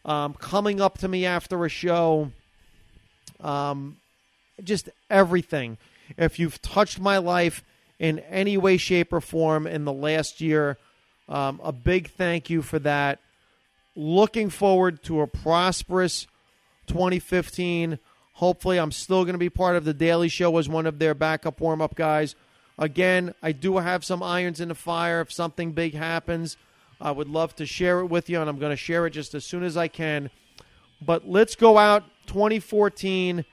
um, 0.04 0.34
coming 0.34 0.82
up 0.82 0.98
to 0.98 1.08
me 1.08 1.28
after 1.28 1.64
a 1.64 1.70
show, 1.70 2.32
um, 3.42 3.98
just 4.64 4.90
everything. 5.10 5.78
If 6.18 6.40
you've 6.40 6.62
touched 6.62 7.00
my 7.00 7.18
life 7.18 7.64
in 7.98 8.20
any 8.20 8.58
way, 8.58 8.78
shape, 8.78 9.14
or 9.14 9.22
form 9.22 9.68
in 9.68 9.86
the 9.86 9.94
last 9.94 10.42
year, 10.42 10.78
um, 11.28 11.60
a 11.64 11.72
big 11.72 12.10
thank 12.10 12.50
you 12.50 12.62
for 12.62 12.80
that. 12.80 13.20
Looking 13.96 14.50
forward 14.50 15.04
to 15.04 15.22
a 15.22 15.28
prosperous 15.28 16.26
2015. 16.88 18.00
Hopefully, 18.34 18.78
I'm 18.78 18.92
still 18.92 19.26
going 19.26 19.34
to 19.34 19.40
be 19.40 19.50
part 19.50 19.76
of 19.76 19.86
the 19.86 19.94
Daily 19.94 20.30
Show 20.30 20.58
as 20.58 20.70
one 20.70 20.86
of 20.86 21.00
their 21.00 21.14
backup 21.14 21.60
warm 21.60 21.82
up 21.82 21.96
guys. 21.96 22.36
Again, 22.78 23.36
I 23.44 23.52
do 23.52 23.78
have 23.78 24.06
some 24.06 24.24
irons 24.24 24.62
in 24.62 24.70
the 24.70 24.76
fire. 24.76 25.20
If 25.20 25.34
something 25.34 25.74
big 25.74 25.94
happens, 25.94 26.56
I 27.02 27.12
would 27.12 27.28
love 27.28 27.56
to 27.58 27.66
share 27.66 28.00
it 28.00 28.06
with 28.06 28.30
you, 28.30 28.40
and 28.40 28.50
I'm 28.50 28.58
going 28.58 28.72
to 28.72 28.78
share 28.78 29.06
it 29.06 29.12
just 29.12 29.36
as 29.36 29.46
soon 29.46 29.64
as 29.64 29.76
I 29.76 29.90
can. 29.90 30.30
But 31.02 31.28
let's 31.28 31.56
go 31.56 31.78
out 31.78 32.04
2014. 32.28 33.46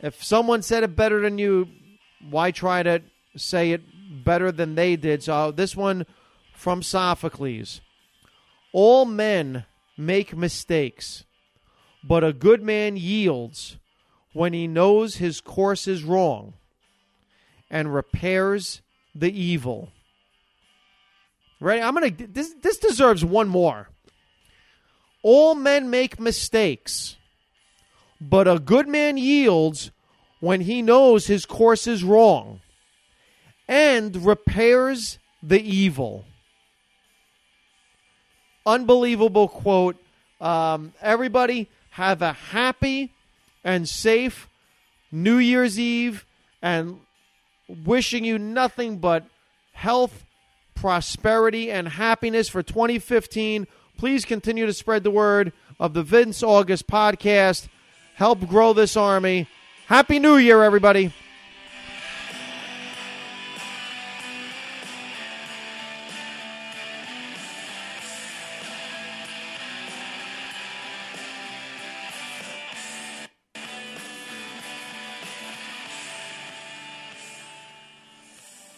If 0.00 0.22
someone 0.22 0.62
said 0.62 0.84
it 0.84 0.94
better 0.94 1.20
than 1.20 1.38
you, 1.38 1.68
why 2.28 2.50
try 2.50 2.82
to 2.82 3.02
say 3.36 3.72
it 3.72 3.82
better 4.24 4.52
than 4.52 4.74
they 4.74 4.96
did? 4.96 5.22
So 5.22 5.50
this 5.50 5.76
one 5.76 6.06
from 6.52 6.82
Sophocles. 6.82 7.80
All 8.72 9.04
men 9.04 9.64
make 9.96 10.36
mistakes, 10.36 11.24
but 12.04 12.22
a 12.22 12.32
good 12.32 12.62
man 12.62 12.96
yields 12.96 13.76
when 14.32 14.52
he 14.52 14.66
knows 14.66 15.16
his 15.16 15.40
course 15.40 15.88
is 15.88 16.04
wrong 16.04 16.54
and 17.70 17.92
repairs 17.92 18.82
the 19.14 19.32
evil. 19.32 19.90
Right? 21.60 21.82
I'm 21.82 21.94
going 21.94 22.14
to 22.14 22.26
this 22.26 22.54
this 22.62 22.78
deserves 22.78 23.24
one 23.24 23.48
more. 23.48 23.88
All 25.30 25.54
men 25.54 25.90
make 25.90 26.18
mistakes, 26.18 27.16
but 28.18 28.48
a 28.48 28.58
good 28.58 28.88
man 28.88 29.18
yields 29.18 29.90
when 30.40 30.62
he 30.62 30.80
knows 30.80 31.26
his 31.26 31.44
course 31.44 31.86
is 31.86 32.02
wrong 32.02 32.62
and 33.68 34.24
repairs 34.24 35.18
the 35.42 35.60
evil. 35.60 36.24
Unbelievable 38.64 39.48
quote. 39.48 39.96
Um, 40.40 40.94
everybody 40.98 41.68
have 41.90 42.22
a 42.22 42.32
happy 42.32 43.12
and 43.62 43.86
safe 43.86 44.48
New 45.12 45.36
Year's 45.36 45.78
Eve 45.78 46.24
and 46.62 47.00
wishing 47.68 48.24
you 48.24 48.38
nothing 48.38 48.96
but 48.96 49.26
health, 49.72 50.24
prosperity, 50.74 51.70
and 51.70 51.86
happiness 51.86 52.48
for 52.48 52.62
2015. 52.62 53.66
Please 53.98 54.24
continue 54.24 54.64
to 54.64 54.72
spread 54.72 55.02
the 55.02 55.10
word 55.10 55.52
of 55.80 55.92
the 55.92 56.04
Vince 56.04 56.44
August 56.44 56.86
podcast. 56.86 57.66
Help 58.14 58.46
grow 58.46 58.72
this 58.72 58.96
army. 58.96 59.48
Happy 59.88 60.20
New 60.20 60.36
Year, 60.36 60.62
everybody. 60.62 61.12